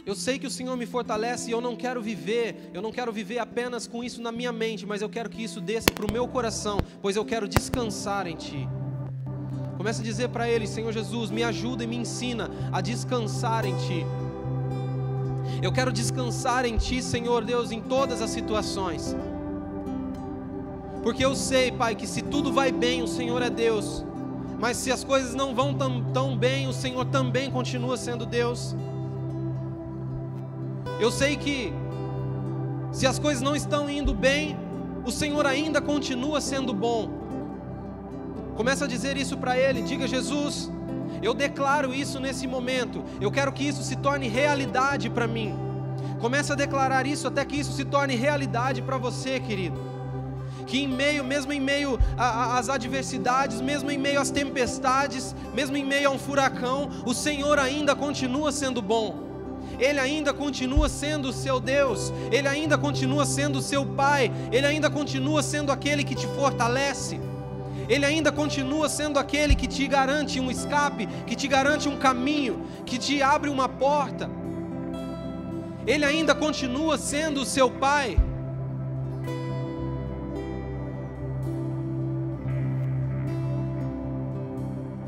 Eu 0.06 0.14
sei 0.14 0.38
que 0.38 0.46
o 0.46 0.50
Senhor 0.50 0.76
me 0.76 0.86
fortalece 0.86 1.50
e 1.50 1.52
eu 1.52 1.60
não 1.60 1.74
quero 1.74 2.00
viver, 2.00 2.70
eu 2.72 2.80
não 2.80 2.92
quero 2.92 3.12
viver 3.12 3.40
apenas 3.40 3.88
com 3.88 4.04
isso 4.04 4.22
na 4.22 4.30
minha 4.30 4.52
mente, 4.52 4.86
mas 4.86 5.02
eu 5.02 5.08
quero 5.08 5.28
que 5.28 5.42
isso 5.42 5.60
desça 5.60 5.90
para 5.92 6.06
o 6.06 6.12
meu 6.12 6.28
coração, 6.28 6.78
pois 7.02 7.16
eu 7.16 7.24
quero 7.24 7.48
descansar 7.48 8.28
em 8.28 8.36
Ti. 8.36 8.68
Começa 9.81 10.03
a 10.03 10.05
dizer 10.05 10.28
para 10.28 10.47
ele: 10.47 10.66
Senhor 10.66 10.93
Jesus, 10.93 11.31
me 11.31 11.43
ajuda 11.43 11.83
e 11.83 11.87
me 11.87 11.97
ensina 11.97 12.51
a 12.70 12.83
descansar 12.83 13.64
em 13.64 13.74
Ti. 13.78 14.05
Eu 15.62 15.72
quero 15.72 15.91
descansar 15.91 16.66
em 16.66 16.76
Ti, 16.76 17.03
Senhor 17.03 17.43
Deus, 17.47 17.72
em 17.72 17.81
todas 17.81 18.20
as 18.20 18.28
situações. 18.28 19.16
Porque 21.03 21.24
eu 21.24 21.35
sei, 21.35 21.72
Pai, 21.72 21.95
que 21.95 22.07
se 22.07 22.20
tudo 22.20 22.53
vai 22.53 22.70
bem, 22.70 23.01
o 23.01 23.09
Senhor 23.09 23.41
é 23.41 23.49
Deus. 23.49 24.05
Mas 24.59 24.76
se 24.76 24.93
as 24.93 25.03
coisas 25.03 25.35
não 25.35 25.55
vão 25.55 25.72
tão, 25.72 26.05
tão 26.12 26.37
bem, 26.37 26.68
o 26.68 26.74
Senhor 26.74 27.07
também 27.07 27.51
continua 27.51 27.97
sendo 27.97 28.26
Deus. 28.26 28.76
Eu 31.01 31.11
sei 31.11 31.39
que 31.39 31.72
se 32.93 33.07
as 33.07 33.18
coisas 33.18 33.43
não 33.43 33.57
estão 33.57 33.89
indo 33.89 34.12
bem, 34.12 34.59
o 35.07 35.11
Senhor 35.11 35.47
ainda 35.47 35.81
continua 35.81 36.39
sendo 36.39 36.74
bom. 36.74 37.19
Começa 38.61 38.84
a 38.84 38.88
dizer 38.88 39.16
isso 39.16 39.38
para 39.38 39.56
ele, 39.56 39.80
diga 39.80 40.06
Jesus, 40.06 40.70
eu 41.22 41.32
declaro 41.32 41.94
isso 41.94 42.20
nesse 42.20 42.46
momento. 42.46 43.02
Eu 43.18 43.30
quero 43.30 43.50
que 43.54 43.66
isso 43.66 43.82
se 43.82 43.96
torne 43.96 44.28
realidade 44.28 45.08
para 45.08 45.26
mim. 45.26 45.54
Começa 46.20 46.52
a 46.52 46.56
declarar 46.56 47.06
isso 47.06 47.26
até 47.26 47.42
que 47.42 47.56
isso 47.56 47.72
se 47.72 47.86
torne 47.86 48.14
realidade 48.14 48.82
para 48.82 48.98
você, 48.98 49.40
querido. 49.40 49.80
Que 50.66 50.82
em 50.82 50.86
meio, 50.86 51.24
mesmo 51.24 51.54
em 51.54 51.58
meio 51.58 51.98
às 52.18 52.68
adversidades, 52.68 53.62
mesmo 53.62 53.90
em 53.90 53.96
meio 53.96 54.20
às 54.20 54.30
tempestades, 54.30 55.34
mesmo 55.54 55.78
em 55.78 55.84
meio 55.86 56.11
a 56.11 56.12
um 56.12 56.18
furacão, 56.18 56.90
o 57.06 57.14
Senhor 57.14 57.58
ainda 57.58 57.96
continua 57.96 58.52
sendo 58.52 58.82
bom. 58.82 59.26
Ele 59.78 59.98
ainda 59.98 60.34
continua 60.34 60.86
sendo 60.86 61.30
o 61.30 61.32
seu 61.32 61.61
Deus, 61.61 62.12
Ele 62.30 62.46
ainda 62.46 62.76
continua 62.76 63.24
sendo 63.24 63.61
o 63.61 63.62
seu 63.62 63.86
Pai, 63.86 64.30
Ele 64.52 64.66
ainda 64.66 64.90
continua 64.90 65.42
sendo 65.42 65.72
aquele 65.72 66.04
que 66.04 66.14
te 66.14 66.26
fortalece. 66.26 67.30
Ele 67.91 68.07
ainda 68.07 68.30
continua 68.30 68.88
sendo 68.88 69.18
aquele 69.18 69.57
que 69.57 69.66
te 69.66 69.84
garante 69.88 70.38
um 70.38 70.49
escape, 70.49 71.09
que 71.26 71.34
te 71.34 71.49
garante 71.49 71.88
um 71.88 71.97
caminho, 71.99 72.64
que 72.86 72.97
te 72.97 73.20
abre 73.20 73.51
uma 73.51 73.68
porta. 73.68 74.30
Ele 75.84 76.05
ainda 76.05 76.32
continua 76.32 76.97
sendo 76.97 77.41
o 77.41 77.45
seu 77.45 77.68
Pai. 77.68 78.16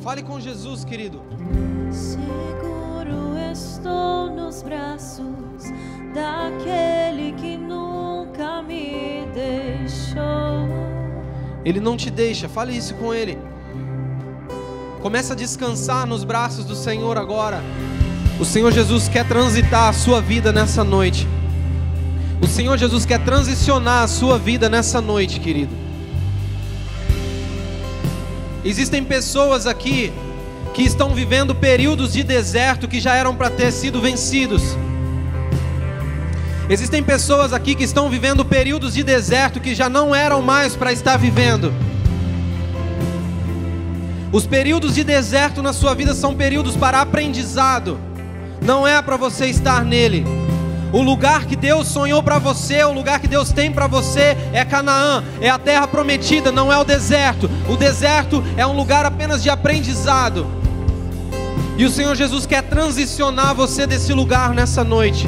Fale 0.00 0.24
com 0.24 0.40
Jesus, 0.40 0.84
querido. 0.84 1.22
Seguro 1.92 3.38
estou 3.52 4.28
nos 4.34 4.60
braços 4.60 5.70
daquele 6.12 7.30
que 7.34 7.56
nunca 7.56 8.60
me 8.60 9.24
deixou. 9.32 10.81
Ele 11.64 11.80
não 11.80 11.96
te 11.96 12.10
deixa, 12.10 12.48
fale 12.48 12.76
isso 12.76 12.94
com 12.94 13.14
Ele. 13.14 13.38
Começa 15.00 15.32
a 15.32 15.36
descansar 15.36 16.06
nos 16.06 16.24
braços 16.24 16.64
do 16.64 16.74
Senhor 16.74 17.18
agora. 17.18 17.62
O 18.40 18.44
Senhor 18.44 18.72
Jesus 18.72 19.08
quer 19.08 19.26
transitar 19.26 19.88
a 19.88 19.92
sua 19.92 20.20
vida 20.20 20.52
nessa 20.52 20.82
noite. 20.82 21.26
O 22.40 22.46
Senhor 22.46 22.76
Jesus 22.76 23.06
quer 23.06 23.24
transicionar 23.24 24.02
a 24.02 24.08
sua 24.08 24.38
vida 24.38 24.68
nessa 24.68 25.00
noite, 25.00 25.38
querido. 25.38 25.74
Existem 28.64 29.04
pessoas 29.04 29.66
aqui 29.66 30.12
que 30.74 30.82
estão 30.82 31.10
vivendo 31.10 31.54
períodos 31.54 32.12
de 32.12 32.22
deserto 32.22 32.88
que 32.88 33.00
já 33.00 33.14
eram 33.14 33.34
para 33.34 33.50
ter 33.50 33.70
sido 33.72 34.00
vencidos. 34.00 34.62
Existem 36.68 37.02
pessoas 37.02 37.52
aqui 37.52 37.74
que 37.74 37.84
estão 37.84 38.08
vivendo 38.08 38.44
períodos 38.44 38.94
de 38.94 39.02
deserto 39.02 39.60
que 39.60 39.74
já 39.74 39.88
não 39.88 40.14
eram 40.14 40.40
mais 40.40 40.76
para 40.76 40.92
estar 40.92 41.16
vivendo. 41.16 41.72
Os 44.32 44.46
períodos 44.46 44.94
de 44.94 45.04
deserto 45.04 45.62
na 45.62 45.72
sua 45.72 45.94
vida 45.94 46.14
são 46.14 46.34
períodos 46.34 46.76
para 46.76 47.00
aprendizado, 47.00 47.98
não 48.62 48.86
é 48.86 49.02
para 49.02 49.16
você 49.16 49.46
estar 49.46 49.84
nele. 49.84 50.24
O 50.92 51.02
lugar 51.02 51.46
que 51.46 51.56
Deus 51.56 51.88
sonhou 51.88 52.22
para 52.22 52.38
você, 52.38 52.84
o 52.84 52.92
lugar 52.92 53.18
que 53.18 53.26
Deus 53.26 53.50
tem 53.50 53.72
para 53.72 53.86
você 53.86 54.36
é 54.52 54.64
Canaã, 54.64 55.24
é 55.40 55.48
a 55.48 55.58
terra 55.58 55.86
prometida, 55.88 56.52
não 56.52 56.72
é 56.72 56.78
o 56.78 56.84
deserto. 56.84 57.50
O 57.68 57.76
deserto 57.76 58.42
é 58.56 58.66
um 58.66 58.76
lugar 58.76 59.04
apenas 59.06 59.42
de 59.42 59.48
aprendizado. 59.48 60.46
E 61.78 61.84
o 61.84 61.90
Senhor 61.90 62.14
Jesus 62.14 62.44
quer 62.44 62.62
transicionar 62.62 63.54
você 63.54 63.86
desse 63.86 64.12
lugar 64.12 64.52
nessa 64.52 64.84
noite. 64.84 65.26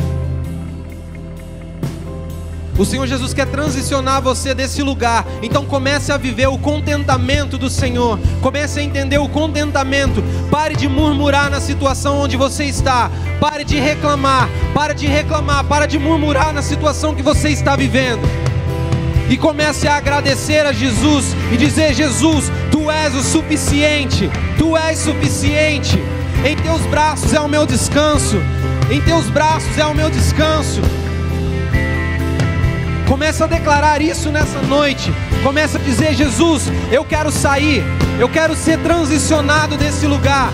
O 2.76 2.84
Senhor 2.84 3.06
Jesus 3.06 3.32
quer 3.32 3.46
transicionar 3.46 4.20
você 4.20 4.52
desse 4.52 4.82
lugar. 4.82 5.24
Então 5.42 5.64
comece 5.64 6.10
a 6.10 6.16
viver 6.16 6.48
o 6.48 6.58
contentamento 6.58 7.56
do 7.56 7.70
Senhor. 7.70 8.18
Comece 8.40 8.80
a 8.80 8.82
entender 8.82 9.18
o 9.18 9.28
contentamento. 9.28 10.22
Pare 10.50 10.74
de 10.74 10.88
murmurar 10.88 11.50
na 11.50 11.60
situação 11.60 12.18
onde 12.18 12.36
você 12.36 12.64
está. 12.64 13.10
Pare 13.38 13.64
de 13.64 13.78
reclamar. 13.78 14.48
Pare 14.74 14.92
de 14.92 15.06
reclamar. 15.06 15.64
Pare 15.64 15.86
de 15.86 15.98
murmurar 16.00 16.52
na 16.52 16.62
situação 16.62 17.14
que 17.14 17.22
você 17.22 17.50
está 17.50 17.76
vivendo. 17.76 18.22
E 19.30 19.36
comece 19.36 19.86
a 19.86 19.96
agradecer 19.96 20.66
a 20.66 20.72
Jesus 20.72 21.26
e 21.52 21.56
dizer: 21.56 21.94
Jesus, 21.94 22.50
tu 22.72 22.90
és 22.90 23.14
o 23.14 23.22
suficiente. 23.22 24.28
Tu 24.58 24.76
és 24.76 24.98
suficiente. 24.98 26.02
Em 26.44 26.56
teus 26.56 26.82
braços 26.82 27.32
é 27.32 27.40
o 27.40 27.48
meu 27.48 27.64
descanso. 27.66 28.36
Em 28.90 29.00
teus 29.00 29.30
braços 29.30 29.78
é 29.78 29.86
o 29.86 29.94
meu 29.94 30.10
descanso. 30.10 30.82
Começa 33.08 33.44
a 33.44 33.46
declarar 33.46 34.00
isso 34.00 34.30
nessa 34.30 34.60
noite. 34.62 35.12
Começa 35.42 35.78
a 35.78 35.80
dizer: 35.80 36.14
Jesus, 36.14 36.70
eu 36.90 37.04
quero 37.04 37.30
sair, 37.30 37.84
eu 38.18 38.28
quero 38.28 38.56
ser 38.56 38.78
transicionado 38.78 39.76
desse 39.76 40.06
lugar. 40.06 40.52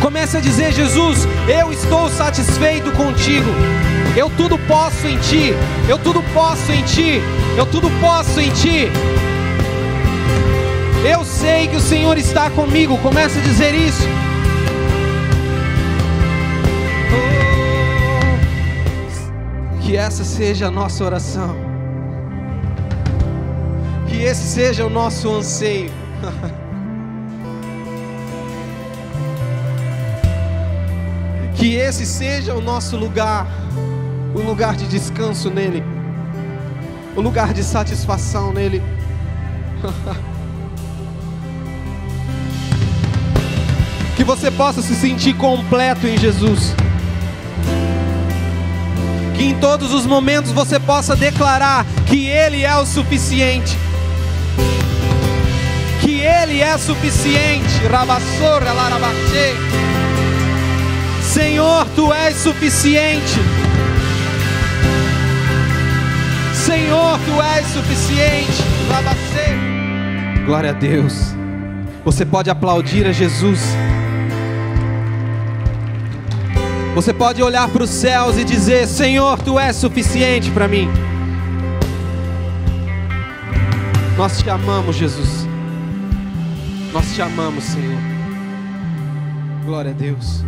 Comece 0.00 0.36
a 0.36 0.40
dizer: 0.40 0.72
Jesus, 0.72 1.26
eu 1.48 1.72
estou 1.72 2.08
satisfeito 2.10 2.92
contigo. 2.92 3.50
Eu 4.14 4.30
tudo 4.30 4.58
posso 4.58 5.06
em 5.06 5.18
Ti, 5.18 5.54
eu 5.88 5.98
tudo 5.98 6.22
posso 6.32 6.70
em 6.72 6.82
Ti, 6.82 7.20
eu 7.56 7.66
tudo 7.66 7.90
posso 8.00 8.40
em 8.40 8.50
Ti. 8.50 8.90
Eu 11.04 11.24
sei 11.24 11.68
que 11.68 11.76
o 11.76 11.80
Senhor 11.80 12.16
está 12.18 12.50
comigo. 12.50 12.98
Comece 12.98 13.38
a 13.38 13.42
dizer 13.42 13.74
isso. 13.74 14.06
Que 19.86 19.96
essa 19.96 20.24
seja 20.24 20.66
a 20.66 20.70
nossa 20.70 21.04
oração. 21.04 21.54
Que 24.08 24.16
esse 24.16 24.42
seja 24.42 24.84
o 24.84 24.90
nosso 24.90 25.30
anseio. 25.30 25.92
que 31.54 31.76
esse 31.76 32.04
seja 32.04 32.52
o 32.52 32.60
nosso 32.60 32.96
lugar, 32.96 33.46
o 34.34 34.40
lugar 34.40 34.74
de 34.74 34.88
descanso 34.88 35.48
nele, 35.50 35.84
o 37.14 37.20
lugar 37.20 37.54
de 37.54 37.62
satisfação 37.62 38.52
nele. 38.52 38.82
que 44.16 44.24
você 44.24 44.50
possa 44.50 44.82
se 44.82 44.96
sentir 44.96 45.36
completo 45.36 46.08
em 46.08 46.18
Jesus. 46.18 46.74
Que 49.36 49.44
em 49.44 49.54
todos 49.58 49.92
os 49.92 50.06
momentos 50.06 50.50
você 50.52 50.80
possa 50.80 51.14
declarar 51.14 51.84
que 52.06 52.26
Ele 52.26 52.64
é 52.64 52.76
o 52.76 52.86
suficiente. 52.86 53.76
Que 56.00 56.20
Ele 56.20 56.60
é 56.60 56.78
suficiente. 56.78 57.80
Senhor, 61.22 61.86
Tu 61.94 62.12
és 62.12 62.36
suficiente. 62.36 63.38
Senhor, 66.54 67.18
Tu 67.26 67.42
és 67.42 67.66
suficiente. 67.66 68.62
Glória 70.46 70.70
a 70.70 70.72
Deus. 70.72 71.34
Você 72.04 72.24
pode 72.24 72.48
aplaudir 72.48 73.06
a 73.06 73.12
Jesus. 73.12 73.60
Você 76.96 77.12
pode 77.12 77.42
olhar 77.42 77.68
para 77.68 77.82
os 77.82 77.90
céus 77.90 78.38
e 78.38 78.42
dizer: 78.42 78.86
Senhor, 78.86 79.38
tu 79.42 79.60
és 79.60 79.76
suficiente 79.76 80.50
para 80.50 80.66
mim. 80.66 80.88
Nós 84.16 84.38
te 84.38 84.48
amamos, 84.48 84.96
Jesus. 84.96 85.46
Nós 86.94 87.14
te 87.14 87.20
amamos, 87.20 87.64
Senhor. 87.64 88.00
Glória 89.66 89.90
a 89.90 89.94
Deus. 89.94 90.42